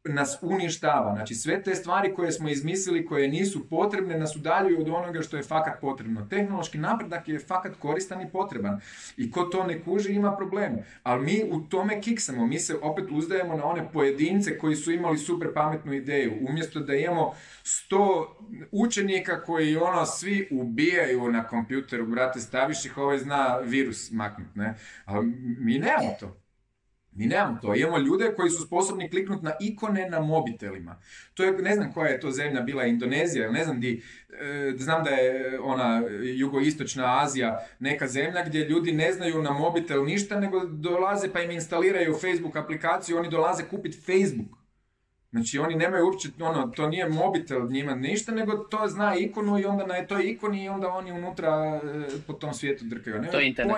nas 0.04 0.38
uništava. 0.42 1.14
Znači 1.14 1.34
sve 1.34 1.62
te 1.62 1.74
stvari 1.74 2.14
koje 2.14 2.32
smo 2.32 2.48
izmislili, 2.48 3.06
koje 3.06 3.28
nisu 3.28 3.68
potrebne, 3.68 4.18
nas 4.18 4.36
udaljuju 4.36 4.80
od 4.80 4.88
onoga 4.88 5.22
što 5.22 5.36
je 5.36 5.42
fakat 5.42 5.80
potrebno. 5.80 6.26
Tehnološki 6.30 6.78
napredak 6.78 7.28
je 7.28 7.38
fakat 7.38 7.72
koristan 7.78 8.20
i 8.20 8.30
potreban. 8.30 8.80
I 9.16 9.30
ko 9.30 9.42
to 9.42 9.64
ne 9.64 9.82
kuži 9.82 10.12
ima 10.12 10.36
problem. 10.36 10.78
Ali 11.02 11.24
mi 11.24 11.44
u 11.50 11.60
tome 11.60 12.00
kiksamo. 12.00 12.46
Mi 12.46 12.58
se 12.58 12.76
opet 12.82 13.04
uzdajemo 13.10 13.56
na 13.56 13.64
one 13.64 13.88
pojedince 13.92 14.58
koji 14.58 14.76
su 14.76 14.92
imali 14.92 15.18
super 15.18 15.48
pametnu 15.54 15.92
ideju. 15.92 16.32
Umjesto 16.48 16.80
da 16.80 16.94
imamo 16.94 17.34
sto 17.62 18.36
učenika 18.70 19.42
koji 19.42 19.76
ono 19.76 20.06
svi 20.06 20.48
ubijaju 20.50 21.32
na 21.32 21.46
kompjuteru, 21.46 22.06
brate, 22.06 22.40
staviš 22.40 22.84
ih, 22.84 22.98
ovaj 22.98 23.18
zna 23.18 23.58
virus 23.64 24.10
maknut, 24.10 24.54
ne? 24.54 24.74
Ali 25.04 25.26
mi 25.58 25.78
nemamo 25.78 26.16
to. 26.20 26.41
Mi 27.14 27.26
nemamo 27.26 27.58
to. 27.62 27.74
Imamo 27.74 27.98
ljude 27.98 28.32
koji 28.36 28.50
su 28.50 28.62
sposobni 28.62 29.10
kliknuti 29.10 29.44
na 29.44 29.52
ikone 29.60 30.10
na 30.10 30.20
mobitelima. 30.20 31.00
To 31.34 31.44
je, 31.44 31.52
ne 31.52 31.74
znam 31.74 31.92
koja 31.92 32.08
je 32.08 32.20
to 32.20 32.30
zemlja 32.30 32.60
bila, 32.60 32.84
Indonezija, 32.84 33.50
ne 33.50 33.64
znam 33.64 33.80
di, 33.80 34.02
e, 34.28 34.72
znam 34.76 35.04
da 35.04 35.10
je 35.10 35.60
ona 35.60 36.02
jugoistočna 36.36 37.22
Azija 37.22 37.66
neka 37.78 38.08
zemlja 38.08 38.44
gdje 38.46 38.64
ljudi 38.64 38.92
ne 38.92 39.12
znaju 39.12 39.42
na 39.42 39.50
mobitel 39.50 40.04
ništa, 40.04 40.40
nego 40.40 40.64
dolaze 40.64 41.32
pa 41.32 41.40
im 41.40 41.50
instaliraju 41.50 42.14
Facebook 42.14 42.56
aplikaciju, 42.56 43.18
oni 43.18 43.30
dolaze 43.30 43.64
kupiti 43.70 43.98
Facebook. 44.00 44.62
Znači 45.30 45.58
oni 45.58 45.74
nemaju 45.74 46.06
uopće, 46.06 46.28
ono, 46.40 46.66
to 46.66 46.88
nije 46.88 47.08
mobitel 47.08 47.68
njima 47.70 47.94
ništa, 47.94 48.32
nego 48.32 48.56
to 48.56 48.88
zna 48.88 49.16
ikonu 49.16 49.58
i 49.58 49.64
onda 49.64 49.86
na 49.86 50.06
toj 50.06 50.30
ikoni 50.30 50.64
i 50.64 50.68
onda 50.68 50.88
oni 50.88 51.12
unutra 51.12 51.80
e, 51.84 52.04
po 52.26 52.32
tom 52.32 52.54
svijetu 52.54 52.84
drkaju. 52.84 53.22
to 53.30 53.40
je 53.40 53.46
internet. 53.48 53.76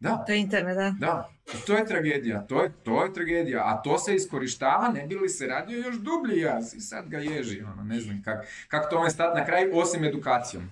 Da. 0.00 0.24
To 0.26 0.32
je 0.32 0.38
internet, 0.38 0.76
da. 0.76 0.94
Da, 0.98 1.30
to 1.66 1.76
je 1.76 1.86
tragedija, 1.86 2.46
to 2.46 2.62
je, 2.62 2.72
to 2.84 3.04
je 3.04 3.12
tragedija, 3.12 3.62
a 3.64 3.82
to 3.82 3.98
se 3.98 4.14
iskorištava, 4.14 4.88
ne 4.88 5.06
bi 5.06 5.14
li 5.14 5.28
se 5.28 5.46
radio 5.46 5.78
još 5.78 5.96
dublji 5.96 6.40
jaz 6.40 6.74
i 6.74 6.80
sad 6.80 7.08
ga 7.08 7.18
ježi, 7.18 7.62
ono, 7.62 7.82
ne 7.82 8.00
znam 8.00 8.22
kako 8.22 8.46
kak 8.68 8.90
tome 8.90 9.10
stati 9.10 9.38
na 9.38 9.46
kraj, 9.46 9.70
osim 9.72 10.04
edukacijom. 10.04 10.70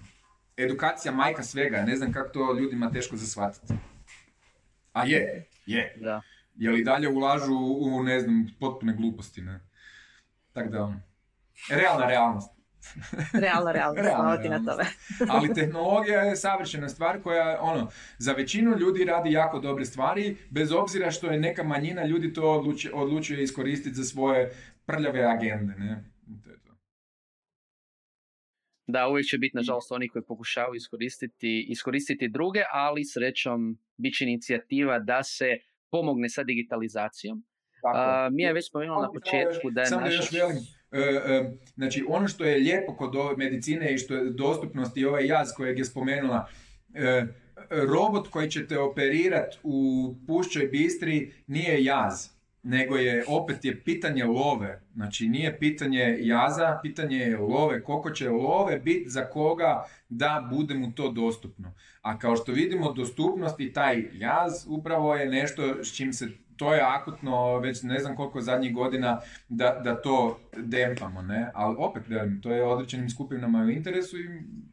Edukacija 0.56 1.12
majka 1.12 1.42
svega, 1.42 1.82
ne 1.82 1.96
znam 1.96 2.12
kako 2.12 2.28
to 2.28 2.52
ljudima 2.60 2.90
teško 2.90 3.16
zasvatiti. 3.16 3.74
A 4.92 5.04
je, 5.04 5.46
je. 5.66 5.96
Da. 6.00 6.22
Je 6.56 6.70
li 6.70 6.84
dalje 6.84 7.08
ulažu 7.08 7.54
u, 7.80 8.02
ne 8.02 8.20
znam, 8.20 8.46
potpune 8.60 8.92
gluposti, 8.92 9.42
ne? 9.42 9.60
Tako 10.52 10.68
da, 10.68 10.82
ono, 10.82 11.00
realna 11.70 12.06
realnost. 12.06 12.57
Realno, 13.32 13.72
realno, 13.72 14.02
realno, 14.02 14.36
ti 14.36 14.48
na 14.48 14.64
tome. 14.64 14.84
Ali 15.28 15.54
tehnologija 15.54 16.20
je 16.20 16.36
savršena 16.36 16.88
stvar 16.88 17.22
koja, 17.22 17.58
ono, 17.60 17.90
za 18.18 18.32
većinu 18.32 18.76
ljudi 18.78 19.04
radi 19.04 19.32
jako 19.32 19.58
dobre 19.58 19.84
stvari, 19.84 20.36
bez 20.50 20.72
obzira 20.72 21.10
što 21.10 21.30
je 21.30 21.40
neka 21.40 21.62
manjina 21.62 22.04
ljudi 22.04 22.32
to 22.32 22.50
odluči, 22.50 22.90
odlučuje 22.94 23.42
iskoristiti 23.42 23.94
za 23.94 24.04
svoje 24.04 24.52
prljave 24.86 25.24
agende, 25.24 25.74
ne? 25.78 26.04
To 26.44 26.50
je 26.50 26.56
to. 26.56 26.72
Da, 28.86 29.08
uvijek 29.08 29.26
će 29.26 29.38
biti, 29.38 29.56
nažalost, 29.56 29.92
oni 29.92 30.08
koji 30.08 30.22
pokušavaju 30.24 30.74
iskoristiti, 30.74 31.66
iskoristiti 31.68 32.28
druge, 32.28 32.62
ali 32.72 33.04
srećom 33.04 33.78
bit 33.96 34.14
će 34.14 34.24
inicijativa 34.24 34.98
da 34.98 35.22
se 35.22 35.46
pomogne 35.90 36.28
sa 36.28 36.44
digitalizacijom. 36.44 37.44
Tako. 37.82 38.34
mi 38.34 38.42
je 38.42 38.52
već 38.52 38.68
spomenuo 38.68 39.02
na 39.02 39.12
početku 39.12 39.70
da 39.70 39.82
je 39.82 39.90
naša... 39.90 40.22
E, 40.92 41.00
e, 41.00 41.52
znači 41.74 42.04
ono 42.08 42.28
što 42.28 42.44
je 42.44 42.58
lijepo 42.58 42.96
kod 42.96 43.16
ove 43.16 43.36
medicine 43.36 43.94
i 43.94 43.98
što 43.98 44.14
je 44.14 44.30
dostupnost 44.30 44.96
i 44.96 45.04
ovaj 45.04 45.26
jaz 45.26 45.48
kojeg 45.56 45.78
je 45.78 45.84
spomenula, 45.84 46.48
e, 46.94 47.26
robot 47.70 48.28
koji 48.28 48.50
će 48.50 48.66
te 48.66 48.78
operirati 48.78 49.58
u 49.62 50.14
Pušćoj 50.26 50.66
Bistri 50.66 51.32
nije 51.46 51.84
jaz, 51.84 52.28
nego 52.62 52.96
je 52.96 53.24
opet 53.28 53.64
je 53.64 53.84
pitanje 53.84 54.24
love. 54.24 54.82
Znači 54.94 55.28
nije 55.28 55.58
pitanje 55.58 56.16
jaza, 56.20 56.78
pitanje 56.82 57.16
je 57.16 57.38
love. 57.38 57.82
Koliko 57.82 58.10
će 58.10 58.30
love 58.30 58.78
biti 58.78 59.10
za 59.10 59.24
koga 59.24 59.84
da 60.08 60.48
bude 60.50 60.74
mu 60.74 60.92
to 60.92 61.10
dostupno. 61.10 61.74
A 62.02 62.18
kao 62.18 62.36
što 62.36 62.52
vidimo, 62.52 62.92
dostupnost 62.92 63.60
i 63.60 63.72
taj 63.72 64.04
jaz 64.12 64.52
upravo 64.68 65.16
je 65.16 65.26
nešto 65.26 65.84
s 65.84 65.96
čim 65.96 66.12
se 66.12 66.28
to 66.58 66.74
je 66.74 66.80
akutno 66.82 67.58
već 67.58 67.82
ne 67.82 67.98
znam 67.98 68.16
koliko 68.16 68.40
zadnjih 68.40 68.74
godina 68.74 69.20
da, 69.48 69.80
da 69.84 70.02
to 70.02 70.40
dempamo, 70.56 71.22
ne? 71.22 71.50
Ali 71.54 71.76
opet, 71.78 72.02
velim, 72.08 72.40
to 72.42 72.50
je 72.50 72.64
određenim 72.64 73.10
skupinama 73.10 73.58
u 73.58 73.70
interesu 73.70 74.16
i 74.16 74.28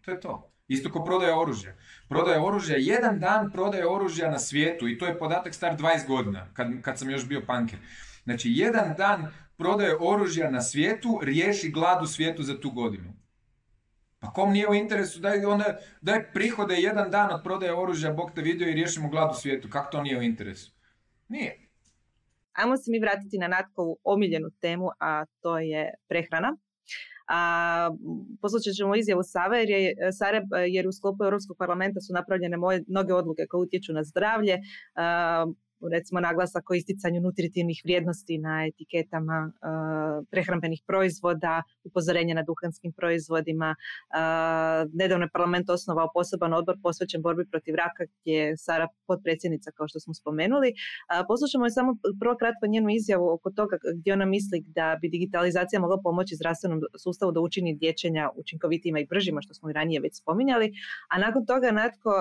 to 0.06 0.12
je 0.12 0.20
to. 0.20 0.52
Isto 0.68 0.92
ko 0.92 1.04
prodaje 1.04 1.36
oružje. 1.36 1.78
Prodaje 2.10 2.40
oružja, 2.40 2.78
jedan 2.80 3.20
dan 3.20 3.52
prodaje 3.52 3.88
oružja 3.88 4.32
na 4.32 4.40
svijetu 4.40 4.88
i 4.88 4.98
to 4.98 5.06
je 5.06 5.18
podatak 5.18 5.54
star 5.54 5.78
20 5.78 6.08
godina, 6.08 6.48
kad, 6.54 6.68
kad 6.82 7.00
sam 7.00 7.10
još 7.10 7.28
bio 7.28 7.42
panker. 7.48 7.80
Znači, 8.24 8.52
jedan 8.52 8.96
dan 8.98 9.28
prodaje 9.58 9.96
oružja 10.00 10.52
na 10.52 10.62
svijetu, 10.62 11.20
riješi 11.24 11.72
glad 11.72 12.04
u 12.04 12.08
svijetu 12.08 12.44
za 12.44 12.60
tu 12.60 12.72
godinu. 12.72 13.14
Pa 14.20 14.32
kom 14.32 14.52
nije 14.52 14.70
u 14.70 14.74
interesu, 14.74 15.20
daj, 15.20 15.46
onda, 15.46 15.78
daj 16.02 16.32
prihode 16.34 16.76
jedan 16.76 17.12
dan 17.12 17.32
od 17.32 17.44
prodaje 17.44 17.74
oružja, 17.74 18.14
Bog 18.14 18.32
te 18.36 18.42
vidio 18.42 18.70
i 18.70 18.74
riješimo 18.74 19.10
glad 19.10 19.32
u 19.32 19.40
svijetu. 19.40 19.70
Kako 19.70 19.92
to 19.92 20.02
nije 20.02 20.18
u 20.18 20.22
interesu? 20.22 20.72
Nije. 21.28 21.65
Ajmo 22.56 22.78
se 22.78 22.92
mi 22.92 23.00
vratiti 23.00 23.38
na 23.38 23.48
Natkovu 23.48 23.98
omiljenu 24.04 24.50
temu, 24.62 24.88
a 25.00 25.26
to 25.42 25.60
je 25.60 25.94
prehrana. 26.10 26.58
A, 27.28 27.90
poslušat 28.42 28.74
ćemo 28.74 28.96
izjavu 28.96 29.24
Save 29.24 29.60
jer, 29.60 29.70
je, 29.70 30.12
Sare, 30.12 30.42
jer 30.68 30.88
u 30.88 30.92
sklopu 30.92 31.24
Europskog 31.24 31.58
parlamenta 31.58 32.00
su 32.00 32.14
napravljene 32.14 32.58
moje, 32.58 32.84
mnoge 32.88 33.14
odluke 33.14 33.46
koje 33.50 33.62
utječu 33.62 33.94
na 33.94 34.04
zdravlje 34.04 34.60
recimo 35.92 36.20
naglasak 36.20 36.70
o 36.70 36.74
isticanju 36.74 37.22
nutritivnih 37.22 37.82
vrijednosti 37.84 38.38
na 38.38 38.66
etiketama 38.66 39.52
uh, 39.52 40.26
prehrambenih 40.32 40.82
proizvoda, 40.88 41.64
upozorenje 41.84 42.34
na 42.34 42.44
duhanskim 42.44 42.92
proizvodima. 42.94 43.76
Uh, 43.76 44.92
nedavno 44.94 45.26
je 45.26 45.30
parlament 45.30 45.70
osnovao 45.70 46.10
poseban 46.14 46.54
odbor 46.54 46.76
posvećen 46.84 47.22
borbi 47.22 47.46
protiv 47.52 47.76
raka 47.76 48.04
gdje 48.22 48.34
je 48.34 48.58
Sara 48.58 48.88
potpredsjednica 49.08 49.72
kao 49.72 49.88
što 49.88 50.00
smo 50.00 50.14
spomenuli. 50.14 50.70
Uh, 50.70 51.26
poslušamo 51.28 51.66
je 51.66 51.72
samo 51.72 51.98
prvo 52.20 52.36
kratko 52.38 52.68
njenu 52.68 52.90
izjavu 52.90 53.28
oko 53.34 53.52
toga 53.52 53.78
gdje 53.96 54.14
ona 54.14 54.26
misli 54.26 54.64
da 54.68 54.98
bi 55.02 55.10
digitalizacija 55.10 55.80
mogla 55.80 55.98
pomoći 56.04 56.36
zdravstvenom 56.36 56.82
sustavu 57.04 57.32
da 57.32 57.40
učini 57.40 57.76
dječenja 57.76 58.30
učinkovitima 58.36 59.00
i 59.00 59.06
bržima 59.06 59.42
što 59.42 59.54
smo 59.54 59.70
i 59.70 59.74
ranije 59.74 60.00
već 60.00 60.18
spominjali. 60.18 60.74
A 61.10 61.20
nakon 61.20 61.46
toga, 61.46 61.72
Natko, 61.72 62.12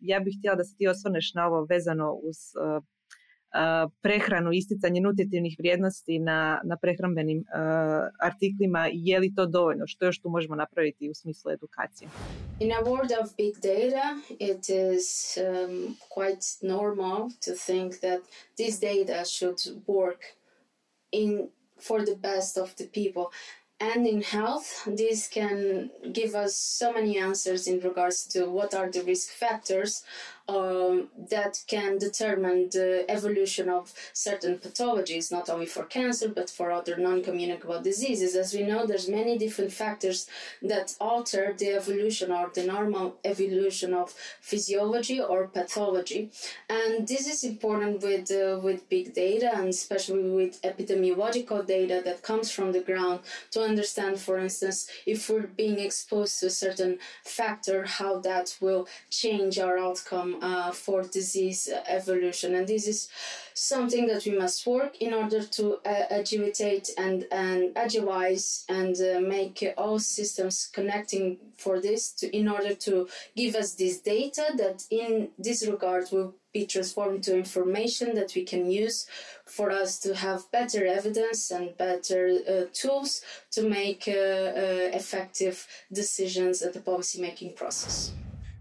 ja 0.00 0.20
bih 0.20 0.34
htjela 0.38 0.56
da 0.56 0.64
se 0.64 0.76
ti 0.76 0.88
osvrneš 0.88 1.34
na 1.34 1.46
ovo 1.46 1.64
vezano 1.64 2.12
uz 2.12 2.36
prehranu, 4.02 4.52
isticanje 4.52 5.00
nutritivnih 5.00 5.56
vrijednosti 5.58 6.18
na, 6.18 6.60
na 6.64 6.76
prehrambenim 6.76 7.44
artiklima, 8.20 8.88
je 8.92 9.18
li 9.18 9.34
to 9.34 9.46
dovoljno? 9.46 9.86
Što 9.86 10.04
još 10.04 10.18
tu 10.18 10.28
možemo 10.28 10.54
napraviti 10.54 11.10
u 11.10 11.14
smislu 11.14 11.50
edukacije? 11.50 12.08
In 12.60 12.72
a 12.72 12.80
world 12.84 13.22
of 13.22 13.36
big 13.36 13.54
data, 13.54 14.20
it 14.38 14.68
is 14.68 15.38
um, 15.38 15.96
quite 16.08 16.44
normal 16.62 17.28
to 17.44 17.52
think 17.66 18.00
that 18.00 18.20
this 18.56 18.80
data 18.80 19.24
should 19.24 19.58
work 19.86 20.20
in 21.12 21.48
for 21.88 22.04
the 22.04 22.16
best 22.16 22.58
of 22.58 22.74
the 22.74 22.86
people. 22.94 23.24
and 23.80 24.06
in 24.06 24.22
health 24.22 24.86
this 24.86 25.28
can 25.28 25.90
give 26.12 26.34
us 26.34 26.54
so 26.54 26.92
many 26.92 27.18
answers 27.18 27.66
in 27.66 27.80
regards 27.80 28.26
to 28.26 28.44
what 28.44 28.74
are 28.74 28.90
the 28.90 29.02
risk 29.02 29.30
factors 29.30 30.04
um, 30.50 31.08
that 31.34 31.62
can 31.66 31.98
determine 31.98 32.68
the 32.70 33.04
evolution 33.08 33.68
of 33.68 33.92
certain 34.12 34.58
pathologies, 34.58 35.30
not 35.30 35.48
only 35.48 35.66
for 35.66 35.84
cancer 35.84 36.28
but 36.28 36.50
for 36.50 36.70
other 36.70 36.96
non-communicable 36.96 37.80
diseases. 37.80 38.34
As 38.34 38.52
we 38.54 38.62
know, 38.62 38.84
there's 38.84 39.08
many 39.08 39.38
different 39.38 39.72
factors 39.72 40.28
that 40.62 40.96
alter 41.00 41.54
the 41.56 41.70
evolution 41.80 42.32
or 42.32 42.50
the 42.54 42.64
normal 42.64 43.16
evolution 43.24 43.94
of 43.94 44.14
physiology 44.40 45.20
or 45.20 45.48
pathology, 45.48 46.30
and 46.68 47.06
this 47.06 47.26
is 47.32 47.44
important 47.44 48.02
with 48.02 48.30
uh, 48.30 48.58
with 48.66 48.88
big 48.88 49.14
data 49.14 49.50
and 49.54 49.68
especially 49.68 50.30
with 50.30 50.60
epidemiological 50.62 51.60
data 51.66 52.02
that 52.04 52.22
comes 52.22 52.50
from 52.50 52.72
the 52.72 52.80
ground 52.80 53.20
to 53.50 53.60
understand, 53.62 54.18
for 54.18 54.38
instance, 54.38 54.88
if 55.06 55.28
we're 55.28 55.50
being 55.62 55.78
exposed 55.78 56.40
to 56.40 56.46
a 56.46 56.50
certain 56.50 56.98
factor, 57.24 57.84
how 57.84 58.18
that 58.18 58.56
will 58.60 58.88
change 59.10 59.58
our 59.58 59.78
outcome 59.78 60.39
uh, 60.40 60.70
for 60.70 61.02
disease 61.02 61.68
evolution. 61.86 62.54
And 62.54 62.66
this 62.66 62.86
is 62.86 63.08
something 63.54 64.06
that 64.06 64.24
we 64.24 64.38
must 64.38 64.66
work 64.66 64.96
in 65.00 65.12
order 65.12 65.42
to 65.42 65.76
uh, 65.84 66.04
agitate 66.10 66.90
and, 66.96 67.26
and 67.30 67.76
agilize 67.76 68.64
and 68.68 68.96
uh, 69.00 69.20
make 69.20 69.62
all 69.76 69.98
systems 69.98 70.68
connecting 70.72 71.38
for 71.56 71.80
this 71.80 72.12
to, 72.12 72.34
in 72.36 72.48
order 72.48 72.74
to 72.74 73.08
give 73.36 73.54
us 73.54 73.74
this 73.74 74.00
data 74.00 74.44
that 74.56 74.84
in 74.90 75.28
this 75.38 75.66
regard 75.66 76.10
will 76.10 76.34
be 76.52 76.66
transformed 76.66 77.22
to 77.22 77.36
information 77.36 78.14
that 78.14 78.32
we 78.34 78.44
can 78.44 78.70
use 78.70 79.06
for 79.46 79.70
us 79.70 79.98
to 80.00 80.14
have 80.14 80.50
better 80.50 80.84
evidence 80.86 81.50
and 81.50 81.76
better 81.76 82.38
uh, 82.48 82.62
tools 82.72 83.22
to 83.50 83.68
make 83.68 84.08
uh, 84.08 84.10
uh, 84.10 84.90
effective 85.00 85.66
decisions 85.92 86.62
at 86.62 86.72
the 86.72 86.80
policy 86.80 87.20
making 87.20 87.54
process. 87.54 88.12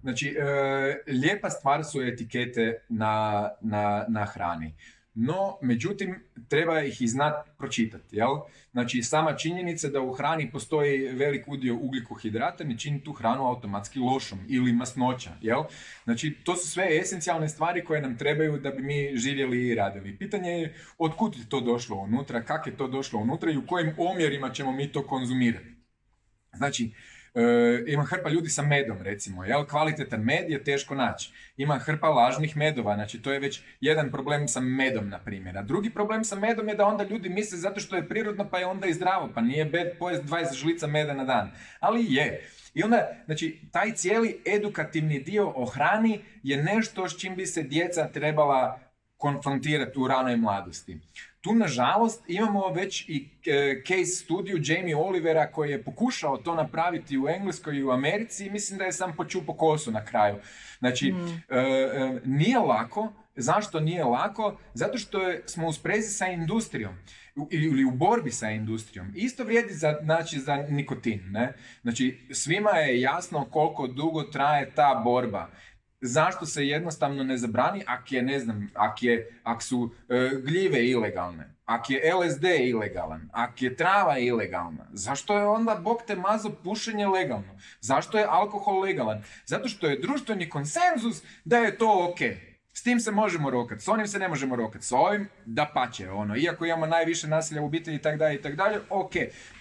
Znači, 0.02 0.28
e, 0.28 1.12
lijepa 1.12 1.50
stvar 1.50 1.84
su 1.84 2.02
etikete 2.02 2.86
na, 2.90 3.50
na, 3.62 4.06
na 4.08 4.26
hrani. 4.26 4.74
no 5.14 5.58
međutim 5.62 6.16
treba 6.48 6.82
ih 6.82 7.02
i 7.02 7.08
znati 7.08 7.50
pročitati. 7.58 8.16
Jel? 8.16 8.30
Znači 8.72 9.04
sama 9.04 9.36
činjenica 9.36 9.88
da 9.88 10.02
u 10.02 10.14
hrani 10.14 10.52
postoji 10.52 11.08
velik 11.08 11.48
udio 11.48 11.76
ugljikohidrata 11.76 12.64
ne 12.64 12.78
čini 12.78 13.04
tu 13.04 13.14
hranu 13.14 13.48
automatski 13.48 14.00
lošom 14.00 14.40
ili 14.50 14.74
masnoća. 14.74 15.32
Jel? 15.42 15.64
Znači 16.04 16.36
to 16.44 16.56
su 16.56 16.68
sve 16.68 16.98
esencijalne 16.98 17.50
stvari 17.50 17.84
koje 17.86 18.02
nam 18.02 18.18
trebaju 18.18 18.58
da 18.58 18.72
bi 18.72 18.84
mi 18.84 19.18
živjeli 19.18 19.68
i 19.68 19.76
radili. 19.76 20.18
Pitanje 20.18 20.52
je 20.52 20.76
otkud 20.98 21.36
je 21.36 21.50
to 21.50 21.62
došlo 21.62 21.98
unutra, 21.98 22.44
kako 22.44 22.70
je 22.70 22.78
to 22.78 22.88
došlo 22.88 23.20
unutra 23.20 23.52
i 23.52 23.58
u 23.58 23.68
kojim 23.68 23.94
omjerima 23.98 24.50
ćemo 24.50 24.72
mi 24.72 24.92
to 24.92 25.08
konzumirati. 25.08 25.76
Znači, 26.54 26.92
E, 27.40 27.84
ima 27.88 28.04
hrpa 28.04 28.30
ljudi 28.30 28.50
sa 28.50 28.62
medom 28.62 29.02
recimo, 29.02 29.44
jel? 29.44 29.66
kvalitetan 29.66 30.24
med 30.24 30.50
je 30.50 30.64
teško 30.64 30.96
naći. 30.96 31.32
Ima 31.58 31.78
hrpa 31.78 32.10
lažnih 32.10 32.58
medova, 32.58 32.96
znači 32.96 33.22
to 33.22 33.32
je 33.34 33.40
već 33.40 33.62
jedan 33.82 34.12
problem 34.12 34.48
sa 34.48 34.60
medom 34.60 35.10
na 35.10 35.20
primjer. 35.20 35.58
A 35.58 35.62
drugi 35.62 35.90
problem 35.90 36.24
sa 36.24 36.36
medom 36.36 36.70
je 36.70 36.76
da 36.76 36.86
onda 36.86 37.04
ljudi 37.04 37.30
misle 37.30 37.58
zato 37.58 37.80
što 37.80 37.96
je 37.96 38.08
prirodno 38.10 38.50
pa 38.50 38.60
je 38.60 38.66
onda 38.66 38.88
i 38.88 38.94
zdravo, 38.94 39.30
pa 39.36 39.42
nije 39.42 39.66
bed 39.66 39.88
pojest 40.00 40.24
20 40.24 40.54
žlica 40.54 40.88
meda 40.88 41.14
na 41.14 41.24
dan. 41.24 41.52
Ali 41.80 42.06
je. 42.14 42.50
I 42.74 42.84
onda, 42.84 43.08
znači, 43.26 43.60
taj 43.72 43.94
cijeli 43.94 44.42
edukativni 44.46 45.20
dio 45.20 45.54
o 45.56 45.66
hrani 45.66 46.22
je 46.44 46.64
nešto 46.64 47.10
s 47.10 47.20
čim 47.20 47.36
bi 47.36 47.46
se 47.46 47.64
djeca 47.64 48.08
trebala 48.08 48.89
konfrontirati 49.20 50.00
u 50.00 50.08
ranoj 50.08 50.38
mladosti. 50.38 51.00
Tu, 51.42 51.56
nažalost, 51.56 52.24
imamo 52.28 52.68
već 52.70 53.10
i 53.10 53.30
e, 53.46 53.82
case 53.88 54.24
studiju 54.24 54.62
Jamie 54.64 54.96
Olivera 54.96 55.52
koji 55.52 55.72
je 55.72 55.84
pokušao 55.84 56.38
to 56.38 56.56
napraviti 56.56 57.20
u 57.20 57.30
Engleskoj 57.30 57.78
i 57.78 57.84
u 57.84 57.92
Americi 57.92 58.46
i 58.46 58.50
mislim 58.50 58.80
da 58.80 58.86
je 58.86 58.92
sam 58.92 59.16
počupo 59.16 59.54
kosu 59.54 59.92
na 59.92 60.06
kraju. 60.06 60.36
Znači, 60.80 61.12
mm. 61.12 61.44
e, 61.50 61.60
e, 61.60 62.22
nije 62.26 62.60
lako. 62.60 63.14
Zašto 63.36 63.80
nije 63.80 64.04
lako? 64.04 64.58
Zato 64.74 64.98
što 64.98 65.22
je, 65.22 65.44
smo 65.46 65.68
u 65.68 65.74
sprezi 65.74 66.14
sa 66.14 66.28
industrijom 66.28 66.94
ili 67.50 67.86
u 67.86 67.92
borbi 67.92 68.32
sa 68.32 68.50
industrijom. 68.50 69.12
Isto 69.16 69.44
vrijedi 69.44 69.74
za, 69.74 69.96
znači, 70.04 70.40
za 70.40 70.56
nikotin. 70.56 71.32
Ne? 71.32 71.54
Znači, 71.82 72.20
svima 72.32 72.70
je 72.70 73.02
jasno 73.02 73.46
koliko 73.46 73.88
dugo 73.88 74.24
traje 74.24 74.72
ta 74.76 75.02
borba 75.04 75.50
zašto 76.02 76.46
se 76.46 76.68
jednostavno 76.68 77.24
ne 77.24 77.38
zabrani 77.38 77.84
ak 77.88 78.12
je, 78.12 78.22
ne 78.22 78.40
znam, 78.40 78.72
ak, 78.76 79.04
je, 79.04 79.40
ak 79.44 79.64
su 79.64 79.90
e, 80.10 80.30
gljive 80.44 80.86
ilegalne, 80.86 81.56
ak 81.66 81.90
je 81.90 82.14
LSD 82.14 82.44
ilegalan, 82.60 83.30
ak 83.32 83.62
je 83.62 83.76
trava 83.76 84.18
ilegalna, 84.18 84.88
zašto 84.94 85.38
je 85.38 85.48
onda 85.48 85.76
Bog 85.76 86.02
te 86.08 86.16
mazo 86.16 86.50
pušenje 86.50 87.08
legalno? 87.08 87.60
Zašto 87.82 88.18
je 88.18 88.26
alkohol 88.30 88.80
legalan? 88.80 89.24
Zato 89.46 89.68
što 89.68 89.88
je 89.88 90.00
društveni 90.00 90.50
konsenzus 90.50 91.24
da 91.46 91.58
je 91.58 91.78
to 91.78 92.10
ok. 92.10 92.49
S 92.80 92.84
tim 92.84 93.00
se 93.00 93.12
možemo 93.12 93.50
rokati, 93.50 93.84
s 93.84 93.88
onim 93.88 94.08
se 94.08 94.20
ne 94.20 94.28
možemo 94.28 94.56
rokati, 94.56 94.86
s 94.86 94.92
ovim 94.92 95.28
da 95.46 95.72
pače, 95.74 96.12
ono, 96.12 96.38
iako 96.38 96.66
imamo 96.66 96.86
najviše 96.86 97.28
nasilja 97.28 97.62
u 97.62 97.66
obitelji 97.66 97.96
i 97.96 98.02
tako 98.02 98.18
dalje 98.18 98.36
i 98.36 98.42
tako 98.42 98.56
dalje, 98.56 98.80
ok, 98.90 99.12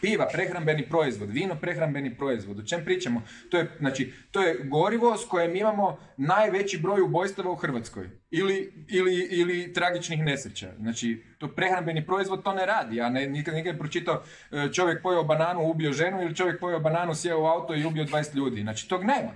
piva, 0.00 0.28
prehrambeni 0.32 0.88
proizvod, 0.88 1.30
vino, 1.30 1.54
prehrambeni 1.54 2.14
proizvod, 2.16 2.58
o 2.58 2.62
čem 2.62 2.84
pričamo? 2.84 3.22
To 3.50 3.58
je, 3.58 3.70
znači, 3.78 4.12
to 4.30 4.42
je 4.42 4.60
gorivo 4.64 5.16
s 5.16 5.24
kojim 5.24 5.56
imamo 5.56 5.98
najveći 6.16 6.78
broj 6.78 7.00
ubojstava 7.00 7.50
u 7.50 7.56
Hrvatskoj 7.56 8.10
ili, 8.30 8.72
ili, 8.88 9.28
ili 9.30 9.72
tragičnih 9.72 10.24
nesreća. 10.24 10.72
Znači, 10.78 11.24
to 11.38 11.48
prehrambeni 11.48 12.06
proizvod 12.06 12.44
to 12.44 12.54
ne 12.54 12.66
radi. 12.66 12.96
Ja 12.96 13.10
ne, 13.10 13.26
nikad, 13.26 13.54
nikad 13.54 13.78
pročitao 13.78 14.22
e, 14.50 14.72
čovjek 14.72 15.02
pojeo 15.02 15.24
bananu, 15.24 15.70
ubio 15.70 15.92
ženu 15.92 16.22
ili 16.22 16.34
čovjek 16.34 16.60
pojeo 16.60 16.80
bananu, 16.80 17.14
sjeo 17.14 17.42
u 17.42 17.46
auto 17.46 17.74
i 17.74 17.84
ubio 17.84 18.04
20 18.04 18.34
ljudi. 18.34 18.62
Znači, 18.62 18.88
tog 18.88 19.04
nema. 19.04 19.30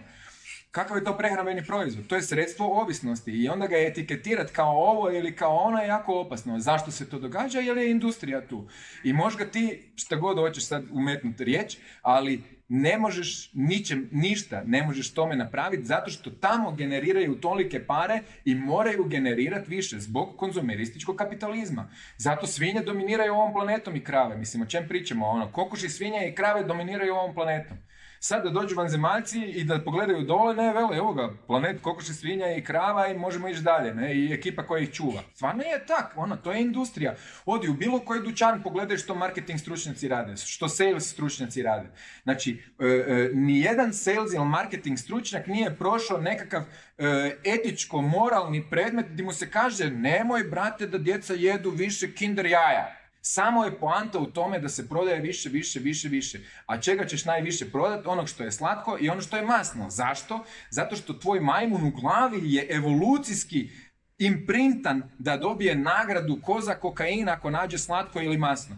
Kakav 0.72 0.96
je 0.96 1.04
to 1.04 1.16
prehrambeni 1.16 1.64
proizvod? 1.64 2.06
To 2.06 2.16
je 2.16 2.22
sredstvo 2.22 2.66
ovisnosti 2.80 3.30
i 3.30 3.48
onda 3.48 3.66
ga 3.66 3.76
etiketirati 3.76 4.52
kao 4.52 4.76
ovo 4.76 5.10
ili 5.10 5.36
kao 5.36 5.56
ono 5.56 5.78
je 5.78 5.88
jako 5.88 6.20
opasno. 6.20 6.58
Zašto 6.60 6.90
se 6.90 7.10
to 7.10 7.18
događa? 7.18 7.60
Jer 7.60 7.78
je 7.78 7.90
industrija 7.90 8.46
tu. 8.46 8.68
I 9.04 9.12
možda 9.12 9.44
ti 9.44 9.92
šta 9.96 10.16
god 10.16 10.36
hoćeš 10.36 10.66
sad 10.66 10.84
umetnuti 10.92 11.44
riječ, 11.44 11.76
ali 12.02 12.42
ne 12.68 12.98
možeš 12.98 13.50
ničem, 13.54 14.08
ništa 14.12 14.62
ne 14.66 14.82
možeš 14.82 15.14
tome 15.14 15.36
napraviti 15.36 15.84
zato 15.84 16.10
što 16.10 16.30
tamo 16.30 16.72
generiraju 16.72 17.40
tolike 17.40 17.86
pare 17.86 18.20
i 18.44 18.54
moraju 18.54 19.04
generirati 19.04 19.70
više 19.70 20.00
zbog 20.00 20.36
konzumerističkog 20.36 21.16
kapitalizma. 21.16 21.90
Zato 22.16 22.46
svinje 22.46 22.80
dominiraju 22.80 23.34
ovom 23.34 23.52
planetom 23.52 23.96
i 23.96 24.04
krave. 24.04 24.36
Mislim, 24.36 24.62
o 24.62 24.66
čem 24.66 24.88
pričamo? 24.88 25.26
Ono, 25.26 25.52
kokoši, 25.52 25.88
svinje 25.88 26.28
i 26.28 26.34
krave 26.34 26.64
dominiraju 26.64 27.14
ovom 27.14 27.34
planetom. 27.34 27.76
Sad 28.24 28.44
da 28.44 28.50
dođu 28.50 28.74
vanzemaljci 28.76 29.40
i 29.40 29.64
da 29.64 29.80
pogledaju 29.84 30.24
dole, 30.24 30.54
ne, 30.54 30.72
vele, 30.72 30.96
evo 30.96 31.14
ga, 31.14 31.30
planet 31.46 31.82
kokoši 31.82 32.14
svinja 32.14 32.56
i 32.56 32.64
krava 32.64 33.08
i 33.08 33.18
možemo 33.18 33.48
ići 33.48 33.62
dalje, 33.62 33.94
ne, 33.94 34.14
i 34.14 34.32
ekipa 34.32 34.66
koja 34.66 34.82
ih 34.82 34.92
čuva. 34.92 35.22
Stvarno 35.34 35.62
je 35.62 35.86
tak, 35.86 36.12
ono, 36.16 36.36
to 36.36 36.52
je 36.52 36.60
industrija. 36.60 37.14
Odi 37.46 37.68
u 37.68 37.74
bilo 37.74 37.98
koji 37.98 38.22
dućan, 38.22 38.62
pogledaj 38.62 38.96
što 38.96 39.14
marketing 39.14 39.60
stručnjaci 39.60 40.08
rade, 40.08 40.36
što 40.36 40.68
sales 40.68 41.10
stručnjaci 41.10 41.62
rade. 41.62 41.88
Znači, 42.22 42.62
e, 42.78 42.86
e, 42.86 43.30
nijedan 43.34 43.92
sales 43.92 44.32
ili 44.34 44.44
marketing 44.44 44.98
stručnjak 44.98 45.46
nije 45.46 45.76
prošao 45.76 46.18
nekakav 46.18 46.62
e, 46.98 47.36
etičko-moralni 47.44 48.70
predmet 48.70 49.06
gdje 49.10 49.24
mu 49.24 49.32
se 49.32 49.50
kaže 49.50 49.90
nemoj, 49.90 50.44
brate, 50.44 50.86
da 50.86 50.98
djeca 50.98 51.34
jedu 51.34 51.70
više 51.70 52.14
kinder 52.14 52.46
jaja. 52.46 53.01
Samo 53.24 53.64
je 53.64 53.78
poanta 53.78 54.18
u 54.18 54.26
tome 54.26 54.58
da 54.58 54.68
se 54.68 54.88
prodaje 54.88 55.20
više, 55.20 55.48
više, 55.48 55.80
više, 55.80 56.08
više. 56.08 56.40
A 56.66 56.80
čega 56.80 57.06
ćeš 57.06 57.24
najviše 57.24 57.70
prodati? 57.70 58.08
Onog 58.08 58.28
što 58.28 58.44
je 58.44 58.52
slatko 58.52 58.96
i 59.00 59.08
ono 59.08 59.20
što 59.20 59.36
je 59.36 59.46
masno. 59.46 59.90
Zašto? 59.90 60.44
Zato 60.70 60.96
što 60.96 61.12
tvoj 61.12 61.40
majmun 61.40 61.86
u 61.86 61.90
glavi 61.90 62.54
je 62.54 62.66
evolucijski 62.70 63.70
imprintan 64.18 65.02
da 65.18 65.36
dobije 65.36 65.74
nagradu 65.74 66.38
ko 66.42 66.60
za 66.60 66.74
kokain 66.74 67.28
ako 67.28 67.50
nađe 67.50 67.78
slatko 67.78 68.20
ili 68.20 68.38
masno. 68.38 68.76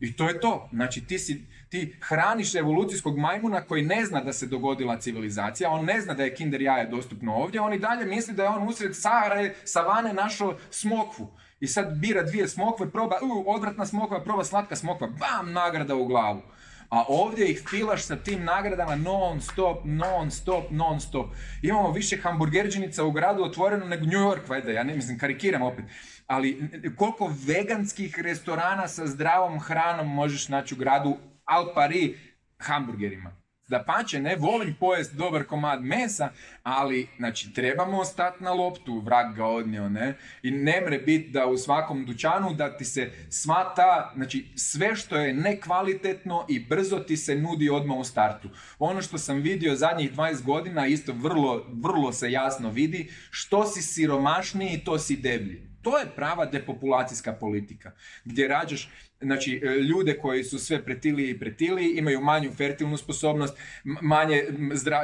I 0.00 0.16
to 0.16 0.28
je 0.28 0.40
to. 0.40 0.68
Znači 0.72 1.06
ti, 1.06 1.18
si, 1.18 1.46
ti 1.68 1.96
hraniš 2.00 2.54
evolucijskog 2.54 3.18
majmuna 3.18 3.60
koji 3.60 3.82
ne 3.82 4.04
zna 4.04 4.20
da 4.20 4.32
se 4.32 4.46
dogodila 4.46 5.00
civilizacija, 5.00 5.70
on 5.70 5.84
ne 5.84 6.00
zna 6.00 6.14
da 6.14 6.24
je 6.24 6.34
kinder 6.34 6.62
jaje 6.62 6.86
dostupno 6.86 7.34
ovdje, 7.34 7.60
on 7.60 7.72
i 7.72 7.78
dalje 7.78 8.06
misli 8.06 8.34
da 8.34 8.42
je 8.42 8.48
on 8.48 8.68
usred 8.68 8.96
Sahare, 8.96 9.54
savane 9.64 10.12
našo 10.12 10.56
smokvu 10.70 11.42
i 11.62 11.66
sad 11.66 11.98
bira 11.98 12.22
dvije 12.22 12.48
smokve, 12.48 12.90
proba, 12.90 13.16
u, 13.22 13.50
odvratna 13.50 13.86
smokva, 13.86 14.24
proba 14.24 14.44
slatka 14.44 14.76
smokva, 14.76 15.06
bam, 15.06 15.52
nagrada 15.52 15.94
u 15.94 16.04
glavu. 16.04 16.42
A 16.88 17.04
ovdje 17.08 17.50
ih 17.50 17.62
filaš 17.70 18.02
sa 18.02 18.16
tim 18.16 18.44
nagradama 18.44 18.96
non 18.96 19.40
stop, 19.40 19.80
non 19.84 20.30
stop, 20.30 20.64
non 20.70 21.00
stop. 21.00 21.26
Imamo 21.62 21.92
više 21.92 22.16
hamburgerđenica 22.16 23.04
u 23.04 23.10
gradu 23.10 23.42
otvoreno 23.42 23.86
nego 23.86 24.04
New 24.06 24.20
York, 24.20 24.48
valjda, 24.48 24.70
ja 24.70 24.82
ne 24.82 24.94
mislim, 24.94 25.18
karikiram 25.18 25.62
opet. 25.62 25.84
Ali 26.26 26.70
koliko 26.96 27.32
veganskih 27.46 28.18
restorana 28.18 28.88
sa 28.88 29.06
zdravom 29.06 29.60
hranom 29.60 30.14
možeš 30.14 30.48
naći 30.48 30.74
u 30.74 30.78
gradu 30.78 31.16
al 31.44 31.74
pari 31.74 32.18
hamburgerima? 32.58 33.41
Da 33.72 33.78
pače, 33.82 34.20
ne 34.20 34.36
volim 34.36 34.74
pojest 34.80 35.14
dobar 35.14 35.44
komad 35.44 35.84
mesa, 35.84 36.28
ali 36.62 37.08
znači, 37.16 37.52
trebamo 37.54 38.04
stati 38.04 38.44
na 38.44 38.52
loptu, 38.52 39.00
vrag 39.00 39.34
ga 39.36 39.46
odnio, 39.46 39.88
ne? 39.88 40.14
I 40.42 40.50
ne 40.50 40.80
mre 40.80 40.98
biti 40.98 41.30
da 41.30 41.46
u 41.46 41.56
svakom 41.58 42.04
dućanu 42.06 42.54
da 42.54 42.76
ti 42.76 42.84
se 42.84 43.10
sva 43.30 43.74
ta, 43.76 44.12
znači 44.14 44.46
sve 44.56 44.96
što 44.96 45.16
je 45.16 45.34
nekvalitetno 45.34 46.46
i 46.48 46.60
brzo 46.60 46.98
ti 46.98 47.16
se 47.16 47.36
nudi 47.36 47.70
odmah 47.70 47.98
u 47.98 48.04
startu. 48.04 48.48
Ono 48.78 49.02
što 49.02 49.18
sam 49.18 49.40
vidio 49.40 49.76
zadnjih 49.76 50.12
20 50.12 50.42
godina 50.42 50.86
isto 50.86 51.12
vrlo, 51.12 51.66
vrlo 51.72 52.12
se 52.12 52.32
jasno 52.32 52.70
vidi, 52.70 53.10
što 53.30 53.66
si 53.66 53.82
siromašniji, 53.82 54.84
to 54.84 54.98
si 54.98 55.16
deblji. 55.16 55.71
To 55.82 55.98
je 55.98 56.06
prava 56.16 56.44
depopulacijska 56.46 57.32
politika, 57.32 57.92
gdje 58.24 58.48
rađaš 58.48 58.90
znači, 59.22 59.60
e, 59.64 59.80
ljude 59.80 60.18
koji 60.18 60.44
su 60.44 60.58
sve 60.58 60.84
pretili 60.84 61.30
i 61.30 61.38
pretili, 61.38 61.98
imaju 61.98 62.20
manju 62.20 62.52
fertilnu 62.52 62.96
sposobnost, 62.96 63.58
manje 63.84 64.42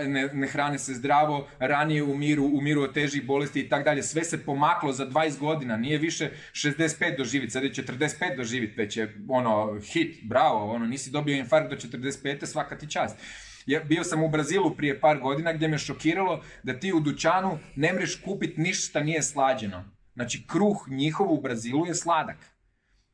ne, 0.06 0.30
ne, 0.32 0.46
hrane 0.46 0.78
se 0.78 0.94
zdravo, 0.94 1.48
ranije 1.58 2.02
umiru, 2.02 2.44
umiru 2.44 2.82
od 2.82 2.94
težih 2.94 3.24
bolesti 3.24 3.60
i 3.60 3.68
tako 3.68 3.84
dalje. 3.84 4.02
Sve 4.02 4.24
se 4.24 4.44
pomaklo 4.44 4.92
za 4.92 5.06
20 5.06 5.38
godina, 5.38 5.76
nije 5.76 5.98
više 5.98 6.30
65 6.52 7.16
doživjeti, 7.16 7.52
sad 7.52 7.64
je 7.64 7.72
45 7.72 8.36
doživjeti, 8.36 8.74
već 8.76 8.96
je 8.96 9.14
ono 9.28 9.80
hit, 9.92 10.18
bravo, 10.24 10.70
ono, 10.70 10.86
nisi 10.86 11.10
dobio 11.10 11.36
infarkt 11.36 11.70
do 11.70 11.76
45, 11.76 12.46
svaka 12.46 12.78
ti 12.78 12.90
čast. 12.90 13.16
Ja, 13.66 13.80
bio 13.80 14.04
sam 14.04 14.22
u 14.24 14.28
Brazilu 14.28 14.76
prije 14.76 15.00
par 15.00 15.18
godina 15.18 15.52
gdje 15.52 15.68
me 15.68 15.78
šokiralo 15.78 16.44
da 16.62 16.78
ti 16.78 16.92
u 16.92 17.00
dućanu 17.00 17.58
ne 17.76 17.92
mreš 17.92 18.20
kupiti 18.24 18.60
ništa 18.60 19.00
nije 19.00 19.22
slađeno. 19.22 19.97
Znači, 20.18 20.46
kruh 20.46 20.88
njihov 20.88 21.32
u 21.32 21.40
Brazilu 21.40 21.86
je 21.86 21.94
sladak. 21.94 22.36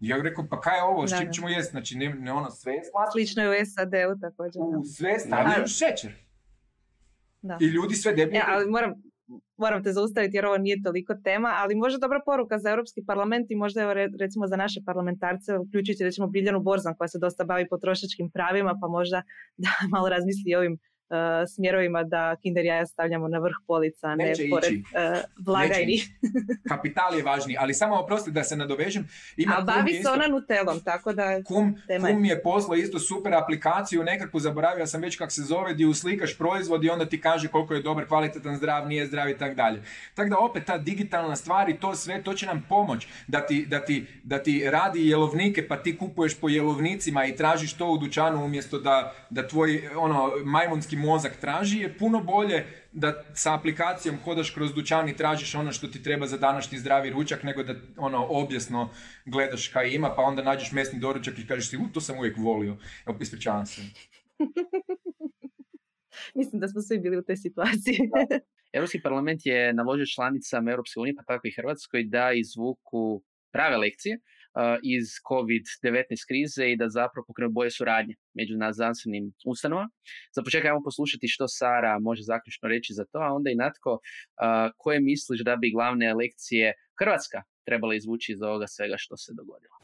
Ja 0.00 0.16
bih 0.16 0.24
rekao, 0.24 0.46
pa 0.50 0.60
kaj 0.60 0.78
je 0.78 0.82
ovo, 0.82 1.06
s 1.08 1.18
čim 1.18 1.32
ćemo 1.32 1.48
jesti? 1.48 1.70
Znači, 1.70 1.98
ne, 1.98 2.14
ne 2.14 2.32
ono, 2.32 2.50
sve 2.50 2.72
je 2.72 2.84
slatko. 2.84 3.12
Slično 3.12 3.42
je 3.42 3.50
u 3.50 3.66
SAD-u 3.66 4.20
također. 4.20 4.62
U 4.62 4.84
sve 4.84 5.18
stavljaju 5.18 5.66
šećer. 5.66 6.12
Da. 7.42 7.58
I 7.60 7.64
ljudi 7.64 7.94
sve 7.94 8.14
deblje. 8.14 8.36
Ja, 8.36 8.44
ali 8.48 8.70
moram, 8.70 8.92
moram 9.56 9.82
te 9.82 9.92
zaustaviti 9.92 10.36
jer 10.36 10.46
ovo 10.46 10.58
nije 10.58 10.82
toliko 10.82 11.14
tema, 11.24 11.52
ali 11.56 11.74
možda 11.74 11.98
dobra 11.98 12.20
poruka 12.26 12.58
za 12.58 12.70
Europski 12.70 13.04
parlament 13.06 13.50
i 13.50 13.56
možda 13.56 13.82
evo 13.82 13.94
recimo 14.20 14.46
za 14.46 14.56
naše 14.56 14.80
parlamentarce, 14.86 15.58
uključujući 15.58 16.04
recimo 16.04 16.26
Biljanu 16.26 16.60
Borzan 16.60 16.94
koja 16.96 17.08
se 17.08 17.18
dosta 17.18 17.44
bavi 17.44 17.68
potrošačkim 17.68 18.30
pravima, 18.30 18.78
pa 18.80 18.88
možda 18.88 19.22
da 19.64 19.70
malo 19.90 20.08
razmisli 20.08 20.54
o 20.54 20.58
ovim 20.58 20.78
smjerovima 21.54 22.02
da 22.02 22.36
kinder 22.42 22.64
jaja 22.64 22.86
stavljamo 22.86 23.28
na 23.28 23.38
vrh 23.38 23.56
polica, 23.66 24.14
ne 24.14 24.32
pored 24.50 24.72
blagajni. 25.38 26.00
Kapital 26.68 27.16
je 27.16 27.22
važniji, 27.22 27.56
ali 27.60 27.74
samo 27.74 27.96
oprosti 27.96 28.30
da 28.30 28.44
se 28.44 28.56
nadovežem. 28.56 29.08
Ima 29.36 29.54
a 29.58 29.60
bavi 29.60 29.92
se 30.02 30.10
ona 30.10 30.26
Nutelom, 30.28 30.80
tako 30.80 31.12
da... 31.12 31.42
Kum, 31.42 31.76
kum 32.00 32.24
je 32.24 32.42
poslao 32.42 32.76
isto 32.76 32.98
super 32.98 33.34
aplikaciju, 33.34 34.04
nekako 34.04 34.38
zaboravio 34.38 34.86
sam 34.86 35.02
već 35.02 35.16
kako 35.16 35.30
se 35.30 35.42
zove, 35.42 35.74
gdje 35.74 35.86
uslikaš 35.86 36.38
proizvod 36.38 36.84
i 36.84 36.90
onda 36.90 37.06
ti 37.06 37.20
kaže 37.20 37.48
koliko 37.48 37.74
je 37.74 37.82
dobar, 37.82 38.06
kvalitetan, 38.06 38.56
zdrav, 38.56 38.88
nije 38.88 39.06
zdrav 39.06 39.28
i 39.28 39.38
tako 39.38 39.54
dalje. 39.54 39.82
Tako 40.14 40.30
da 40.30 40.38
opet 40.38 40.64
ta 40.64 40.78
digitalna 40.78 41.36
stvar 41.36 41.68
i 41.68 41.76
to 41.76 41.94
sve, 41.94 42.22
to 42.22 42.34
će 42.34 42.46
nam 42.46 42.66
pomoć 42.68 43.06
da 43.26 43.46
ti, 43.46 43.66
da 43.66 43.84
ti, 43.84 44.06
da 44.22 44.42
ti 44.42 44.70
radi 44.70 45.08
jelovnike 45.08 45.68
pa 45.68 45.76
ti 45.76 45.98
kupuješ 45.98 46.40
po 46.40 46.48
jelovnicima 46.48 47.24
i 47.24 47.36
tražiš 47.36 47.72
to 47.72 47.90
u 47.90 47.98
dućanu 47.98 48.44
umjesto 48.44 48.78
da, 48.78 49.12
da 49.30 49.48
tvoj 49.48 49.88
ono, 49.96 50.32
majmunski 50.44 50.96
mozak 51.04 51.36
traži 51.40 51.78
je 51.78 51.98
puno 51.98 52.20
bolje 52.20 52.64
da 52.92 53.24
sa 53.34 53.54
aplikacijom 53.54 54.16
hodaš 54.24 54.50
kroz 54.50 54.74
dućan 54.74 55.08
i 55.08 55.16
tražiš 55.16 55.54
ono 55.54 55.72
što 55.72 55.88
ti 55.88 56.02
treba 56.02 56.26
za 56.26 56.38
današnji 56.38 56.78
zdravi 56.78 57.10
ručak, 57.10 57.42
nego 57.42 57.62
da 57.62 57.74
ono 57.96 58.26
objesno 58.30 58.90
gledaš 59.26 59.68
kaj 59.68 59.90
ima, 59.90 60.14
pa 60.16 60.22
onda 60.22 60.42
nađeš 60.42 60.72
mesni 60.72 60.98
doručak 60.98 61.38
i 61.38 61.46
kažeš 61.46 61.70
si, 61.70 61.76
u, 61.76 61.88
to 61.92 62.00
sam 62.00 62.18
uvijek 62.18 62.36
volio. 62.36 62.76
Evo, 63.06 63.18
ispričavam 63.20 63.66
se. 63.66 63.82
Mislim 66.38 66.60
da 66.60 66.68
smo 66.68 66.82
svi 66.82 66.98
bili 66.98 67.18
u 67.18 67.22
toj 67.22 67.36
situaciji. 67.36 67.98
Europski 68.72 69.02
parlament 69.02 69.40
je 69.44 69.72
naložio 69.72 70.06
članicama 70.06 70.70
Europske 70.70 71.00
unije, 71.00 71.14
pa 71.16 71.22
tako 71.22 71.48
i 71.48 71.54
Hrvatskoj, 71.56 72.04
da 72.04 72.32
izvuku 72.32 73.22
prave 73.52 73.76
lekcije 73.76 74.20
iz 74.82 75.06
COVID-19 75.28 76.04
krize 76.28 76.70
i 76.70 76.76
da 76.76 76.88
zapravo 76.88 77.24
pokrenu 77.26 77.50
boje 77.50 77.70
suradnje 77.70 78.14
među 78.34 78.56
nas 78.56 78.76
znanstvenim 78.76 79.32
ustanovama. 79.46 79.88
Za 80.34 80.42
početak 80.42 80.66
ajmo 80.66 80.82
poslušati 80.84 81.28
što 81.28 81.48
Sara 81.48 81.98
može 81.98 82.22
zaključno 82.22 82.68
reći 82.68 82.92
za 82.92 83.04
to, 83.04 83.18
a 83.18 83.34
onda 83.34 83.50
i 83.50 83.54
Natko, 83.54 83.98
koje 84.76 85.00
misliš 85.00 85.40
da 85.40 85.56
bi 85.56 85.70
glavne 85.70 86.14
lekcije 86.14 86.72
Hrvatska 86.98 87.42
trebala 87.64 87.94
izvući 87.94 88.32
iz 88.32 88.42
ovoga 88.42 88.66
svega 88.66 88.94
što 88.98 89.16
se 89.16 89.32
dogodilo? 89.36 89.74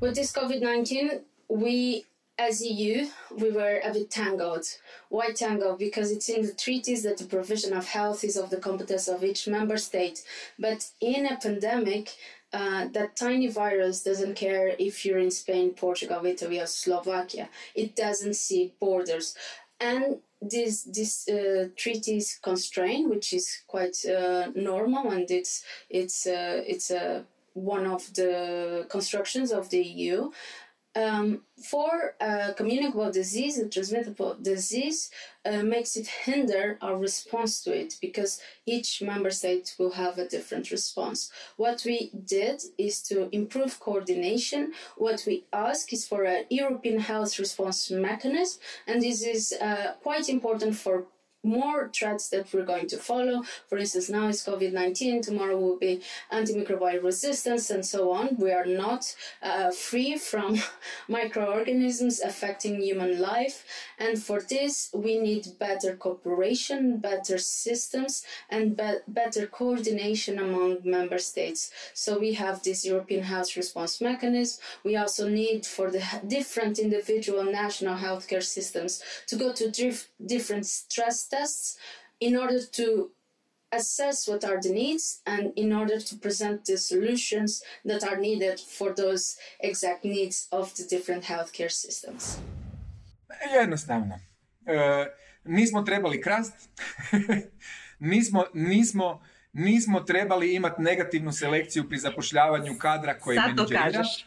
With 0.00 0.14
this 0.14 0.34
COVID-19, 0.34 1.18
we 1.48 2.02
as 2.38 2.60
EU, 2.60 3.06
we 3.42 3.50
were 3.50 3.80
a 3.88 3.92
bit 3.92 4.10
tangled. 4.10 4.64
Why 5.10 5.32
tangled? 5.38 5.78
Because 5.78 6.08
it's 6.14 6.28
in 6.28 6.42
the 6.46 6.54
treaties 6.64 7.02
that 7.02 7.16
the 7.16 7.28
provision 7.36 7.78
of 7.78 7.84
health 7.94 8.24
is 8.24 8.36
of 8.36 8.50
the 8.50 8.60
competence 8.60 9.12
of 9.14 9.22
each 9.22 9.48
member 9.48 9.78
state. 9.78 10.18
But 10.58 10.80
in 11.00 11.26
a 11.26 11.36
pandemic, 11.42 12.06
uh, 12.52 12.86
that 12.92 13.16
tiny 13.16 13.48
virus 13.48 14.02
doesn't 14.02 14.34
care 14.34 14.74
if 14.78 15.04
you're 15.04 15.18
in 15.18 15.30
Spain, 15.30 15.70
Portugal, 15.70 16.24
Italy, 16.24 16.60
or 16.60 16.66
Slovakia. 16.66 17.48
It 17.74 17.96
doesn't 17.96 18.34
see 18.34 18.74
borders. 18.80 19.34
And 19.80 20.20
this 20.40 20.84
this 20.84 21.28
uh, 21.28 21.68
treaty 21.76 22.16
is 22.18 22.38
constrained, 22.42 23.10
which 23.10 23.32
is 23.32 23.62
quite 23.66 23.96
uh, 24.06 24.50
normal, 24.54 25.10
and 25.10 25.30
it's 25.30 25.64
it's 25.90 26.26
uh, 26.26 26.62
it's 26.66 26.90
uh, 26.90 27.22
one 27.54 27.86
of 27.86 28.12
the 28.14 28.86
constructions 28.88 29.50
of 29.50 29.70
the 29.70 29.82
EU. 29.82 30.30
Um, 30.96 31.42
for 31.62 32.14
communicable 32.56 33.12
disease, 33.12 33.58
a 33.58 33.68
transmittable 33.68 34.36
disease, 34.40 35.10
uh, 35.44 35.62
makes 35.62 35.96
it 35.96 36.06
hinder 36.06 36.78
our 36.80 36.96
response 36.96 37.62
to 37.62 37.72
it 37.72 37.96
because 38.00 38.40
each 38.64 39.02
member 39.02 39.30
state 39.30 39.74
will 39.78 39.92
have 39.92 40.18
a 40.18 40.28
different 40.28 40.70
response. 40.70 41.30
What 41.56 41.82
we 41.84 42.10
did 42.24 42.62
is 42.78 43.02
to 43.02 43.28
improve 43.30 43.78
coordination. 43.78 44.72
What 44.96 45.24
we 45.26 45.44
ask 45.52 45.92
is 45.92 46.06
for 46.06 46.24
a 46.24 46.46
European 46.50 46.98
health 46.98 47.38
response 47.38 47.90
mechanism, 47.90 48.60
and 48.86 49.02
this 49.02 49.22
is 49.22 49.54
uh, 49.60 49.92
quite 50.02 50.28
important 50.28 50.76
for 50.76 51.06
more 51.46 51.90
threats 51.94 52.28
that 52.30 52.52
we're 52.52 52.64
going 52.64 52.88
to 52.88 52.98
follow. 52.98 53.42
For 53.68 53.78
instance, 53.78 54.08
now 54.10 54.28
it's 54.28 54.44
COVID 54.44 54.72
19, 54.72 55.22
tomorrow 55.22 55.58
will 55.58 55.78
be 55.78 56.02
antimicrobial 56.32 57.02
resistance, 57.02 57.70
and 57.70 57.84
so 57.84 58.12
on. 58.12 58.36
We 58.38 58.52
are 58.52 58.66
not 58.66 59.14
uh, 59.42 59.70
free 59.70 60.16
from 60.16 60.58
microorganisms 61.08 62.20
affecting 62.20 62.80
human 62.82 63.20
life, 63.20 63.64
and 63.98 64.22
for 64.22 64.40
this, 64.40 64.90
we 64.94 65.18
need 65.18 65.46
better 65.58 65.96
cooperation, 65.96 66.98
better 66.98 67.38
systems, 67.38 68.24
and 68.50 68.76
be- 68.76 68.98
better 69.08 69.46
coordination 69.46 70.38
among 70.38 70.78
member 70.84 71.18
states. 71.18 71.70
So, 71.94 72.18
we 72.18 72.34
have 72.34 72.62
this 72.62 72.84
European 72.84 73.24
health 73.24 73.56
response 73.56 74.00
mechanism. 74.00 74.60
We 74.84 74.96
also 74.96 75.28
need 75.28 75.66
for 75.66 75.90
the 75.90 76.02
different 76.26 76.78
individual 76.78 77.44
national 77.44 77.96
healthcare 77.96 78.42
systems 78.42 79.02
to 79.26 79.36
go 79.36 79.52
to 79.52 79.70
dif- 79.70 80.08
different 80.24 80.66
stress 80.66 81.26
tests 81.26 81.35
in 82.20 82.36
order 82.36 82.60
to 82.76 83.10
assess 83.70 84.28
what 84.28 84.44
are 84.44 84.60
the 84.62 84.72
needs 84.72 85.20
and 85.26 85.52
in 85.56 85.72
order 85.72 86.00
to 86.00 86.16
present 86.16 86.64
the 86.64 86.76
solutions 86.76 87.62
that 87.84 88.02
are 88.04 88.16
needed 88.16 88.60
for 88.60 88.94
those 88.94 89.36
exact 89.60 90.04
needs 90.04 90.48
of 90.50 90.74
the 90.74 90.84
different 90.90 91.24
healthcare 91.24 91.70
systems. 91.70 92.36
Jednostavno. 93.54 94.20
E, 94.66 95.06
nismo 95.44 95.82
trebali 95.82 96.20
krast, 96.20 96.52
nismo, 97.98 98.44
nismo, 98.54 99.22
nismo 99.52 100.00
trebali 100.00 100.54
imati 100.54 100.82
negativnu 100.82 101.32
selekciju 101.32 101.88
pri 101.88 101.98
zapošljavanju 101.98 102.78
kadra 102.78 103.18
koji 103.18 103.36
Sad 103.36 103.56
to 103.56 103.66
kažeš. 103.66 104.26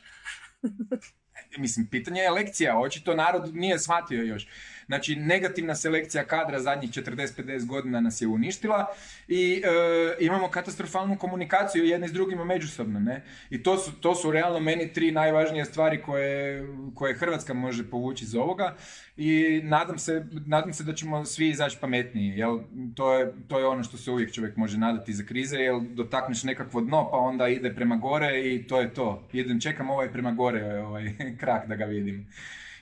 Mislim, 1.58 1.88
pitanje 1.88 2.22
je 2.22 2.32
lekcija, 2.32 2.80
očito 2.80 3.16
narod 3.16 3.56
nije 3.56 3.80
shvatio 3.80 4.24
još. 4.24 4.48
Znači, 4.90 5.16
negativna 5.16 5.76
selekcija 5.76 6.24
kadra 6.24 6.60
zadnjih 6.60 6.92
40-50 6.92 7.66
godina 7.66 8.00
nas 8.00 8.22
je 8.22 8.28
uništila 8.28 8.86
i 9.28 9.62
e, 9.66 10.26
imamo 10.26 10.48
katastrofalnu 10.48 11.18
komunikaciju 11.18 11.86
jedni 11.86 12.08
s 12.08 12.12
drugima 12.12 12.46
međusobno. 12.46 13.00
Ne? 13.00 13.24
I 13.50 13.64
to 13.64 13.78
su, 13.78 13.92
to 13.92 14.16
su 14.16 14.32
realno 14.32 14.60
meni 14.60 14.94
tri 14.94 15.12
najvažnije 15.12 15.66
stvari 15.66 16.02
koje, 16.02 16.68
koje 16.96 17.14
Hrvatska 17.14 17.54
može 17.54 17.90
povući 17.90 18.24
iz 18.24 18.36
ovoga 18.36 18.76
i 19.18 19.62
nadam 19.64 20.00
se, 20.00 20.26
nadam 20.46 20.74
se 20.74 20.84
da 20.84 20.94
ćemo 20.94 21.26
svi 21.26 21.50
izaći 21.50 21.78
pametniji. 21.82 22.38
Jel? 22.38 22.60
To, 22.96 23.14
je, 23.14 23.34
to 23.48 23.60
je 23.60 23.66
ono 23.66 23.84
što 23.84 23.98
se 23.98 24.12
uvijek 24.12 24.34
čovjek 24.34 24.58
može 24.58 24.78
nadati 24.78 25.14
za 25.14 25.24
krize, 25.24 25.58
jer 25.58 25.82
dotakneš 25.82 26.44
nekakvo 26.44 26.82
dno 26.82 27.10
pa 27.12 27.18
onda 27.18 27.48
ide 27.48 27.76
prema 27.76 27.96
gore 27.96 28.42
i 28.54 28.68
to 28.68 28.82
je 28.82 28.94
to. 28.94 29.28
Idem, 29.34 29.62
čekam 29.62 29.90
ovaj 29.90 30.12
prema 30.12 30.32
gore 30.32 30.82
ovaj, 30.82 31.14
krak 31.40 31.68
da 31.68 31.76
ga 31.76 31.86
vidim 31.86 32.28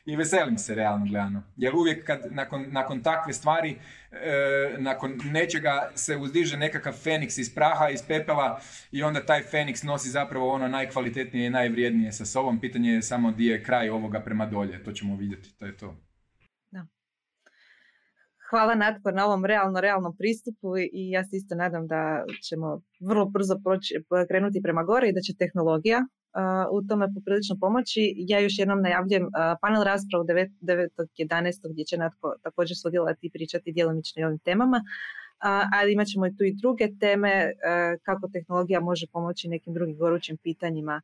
i 0.08 0.16
veselim 0.16 0.58
se 0.58 0.76
realno 0.76 1.06
gledano. 1.06 1.44
Jer 1.58 1.76
uvijek 1.76 2.06
kad 2.06 2.22
nakon, 2.32 2.66
nakon 2.72 3.04
takve 3.04 3.34
stvari, 3.34 3.78
e, 4.12 4.76
nakon 4.78 5.20
nečega 5.32 5.92
se 5.96 6.18
uzdiže 6.18 6.58
nekakav 6.58 6.94
feniks 6.94 7.38
iz 7.38 7.56
praha, 7.56 7.90
iz 7.90 8.02
pepela 8.08 8.60
i 8.92 9.04
onda 9.04 9.26
taj 9.26 9.42
feniks 9.44 9.84
nosi 9.84 10.10
zapravo 10.10 10.50
ono 10.50 10.68
najkvalitetnije 10.68 11.48
i 11.48 11.50
najvrijednije 11.50 12.12
sa 12.12 12.26
sobom. 12.26 12.60
Pitanje 12.60 12.92
je 12.92 13.02
samo 13.02 13.32
gdje 13.32 13.52
je 13.52 13.64
kraj 13.64 13.90
ovoga 13.90 14.20
prema 14.20 14.46
dolje. 14.46 14.84
To 14.84 14.92
ćemo 14.92 15.16
vidjeti. 15.16 15.58
To 15.58 15.66
je 15.66 15.78
to. 15.78 15.96
Da. 16.72 16.86
Hvala 18.50 18.76
Natko 18.76 19.12
na 19.12 19.26
ovom 19.26 19.46
realno, 19.46 19.82
realnom 19.82 20.18
pristupu 20.18 20.78
i 20.78 21.10
ja 21.10 21.24
se 21.24 21.38
isto 21.38 21.56
nadam 21.56 21.88
da 21.88 22.24
ćemo 22.50 22.82
vrlo 23.10 23.26
brzo 23.26 23.56
proći, 23.64 23.94
krenuti 24.28 24.62
prema 24.64 24.84
gore 24.84 25.10
i 25.10 25.14
da 25.14 25.22
će 25.22 25.34
tehnologija 25.40 26.08
u 26.72 26.82
tome 26.88 27.14
poprilično 27.14 27.56
pomoći. 27.60 28.14
Ja 28.18 28.40
još 28.40 28.60
jednom 28.60 28.82
najavljujem 28.82 29.28
panel 29.62 29.84
raspravu 29.84 30.24
9.11. 30.26 31.72
gdje 31.72 31.86
će 31.86 31.98
Natko 31.98 32.36
također 32.44 32.78
sudjelovati 32.78 33.28
i 33.28 33.32
pričati 33.32 33.72
djelomično 33.72 34.22
i 34.22 34.26
ovim 34.26 34.40
temama. 34.40 34.82
Ali 35.80 35.94
imat 35.94 36.08
ćemo 36.08 36.28
i 36.28 36.36
tu 36.38 36.44
i 36.44 36.56
druge 36.62 36.88
teme 37.00 37.52
kako 38.04 38.30
tehnologija 38.34 38.80
može 38.80 39.06
pomoći 39.14 39.50
nekim 39.50 39.74
drugim 39.74 39.98
gorućim 39.98 40.38
pitanjima 40.38 41.02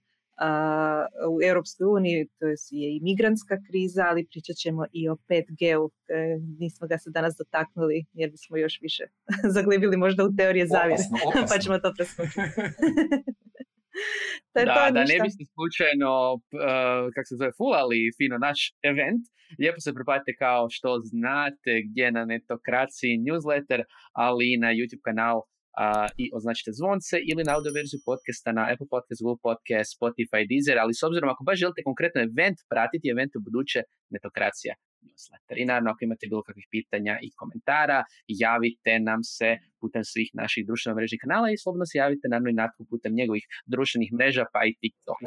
u 1.29 1.43
Europskoj 1.43 1.85
uniji, 1.85 2.27
to 2.39 2.47
je 2.47 2.55
i 2.95 2.99
migrantska 3.01 3.57
kriza, 3.67 4.03
ali 4.09 4.27
pričat 4.27 4.55
ćemo 4.55 4.85
i 4.91 5.09
o 5.09 5.15
5G-u. 5.29 5.91
E, 6.07 6.37
nismo 6.59 6.87
ga 6.87 6.97
se 6.97 7.09
danas 7.09 7.35
dotaknuli 7.37 8.05
jer 8.13 8.31
bismo 8.31 8.57
još 8.57 8.79
više 8.81 9.03
zaglibili 9.55 9.97
možda 9.97 10.23
u 10.23 10.35
teorije 10.37 10.67
zavire, 10.67 11.03
pa 11.49 11.57
ćemo 11.57 11.79
to 11.79 11.93
preskočiti. 11.97 12.39
da, 14.55 14.89
da 14.97 15.01
ne 15.11 15.17
biste 15.23 15.43
slučajno, 15.53 16.11
uh, 16.33 17.03
kako 17.13 17.27
se 17.29 17.35
zove, 17.39 17.51
fulali 17.59 17.99
fino 18.17 18.37
naš 18.47 18.59
event, 18.91 19.23
lijepo 19.59 19.79
se 19.85 19.95
prepatite 19.97 20.33
kao 20.45 20.63
što 20.75 20.89
znate 21.11 21.71
gdje 21.87 22.07
na 22.17 22.23
netokraciji 22.33 23.21
newsletter, 23.27 23.81
ali 24.25 24.43
i 24.53 24.59
na 24.63 24.69
YouTube 24.77 25.05
kanal 25.09 25.37
uh, 25.37 26.07
i 26.23 26.25
označite 26.37 26.71
zvonce 26.79 27.15
ili 27.29 27.41
na 27.47 27.51
audio 27.55 27.71
verziju 27.79 27.99
podcasta 28.09 28.49
na 28.57 28.63
Apple 28.71 28.89
Podcast, 28.93 29.21
Google 29.23 29.41
Podcast, 29.47 29.89
Spotify, 29.97 30.41
Deezer, 30.51 30.77
ali 30.83 30.93
s 30.99 31.01
obzirom 31.07 31.29
ako 31.33 31.41
baš 31.47 31.57
želite 31.63 31.87
konkretno 31.89 32.19
event 32.29 32.57
pratiti, 32.71 33.11
event 33.13 33.31
u 33.35 33.43
buduće 33.47 33.79
netokracija 34.15 34.73
newsletter. 35.07 35.55
I 35.61 35.65
naravno, 35.65 35.91
ako 35.91 36.05
imate 36.05 36.27
bilo 36.27 36.43
kakvih 36.43 36.67
pitanja 36.71 37.19
i 37.21 37.29
komentara, 37.31 38.03
javite 38.27 38.99
nam 38.99 39.23
se 39.23 39.57
putem 39.81 40.03
svih 40.03 40.29
naših 40.33 40.65
društvenih 40.65 40.95
mrežnih 40.95 41.19
kanala 41.23 41.47
i 41.51 41.57
slobodno 41.57 41.85
se 41.85 41.97
javite 41.97 42.27
naravno 42.27 42.49
i 42.49 42.59
Natku 42.61 42.85
putem 42.89 43.13
njegovih 43.13 43.45
društvenih 43.65 44.09
mreža 44.13 44.45
pa 44.53 44.59
i 44.65 44.75
TikTok. 44.81 45.19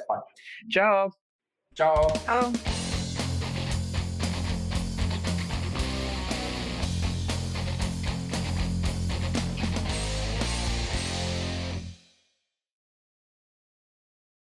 Ćao! 0.74 1.04
Ćao! 1.76 2.02
Ćao! 2.26 2.85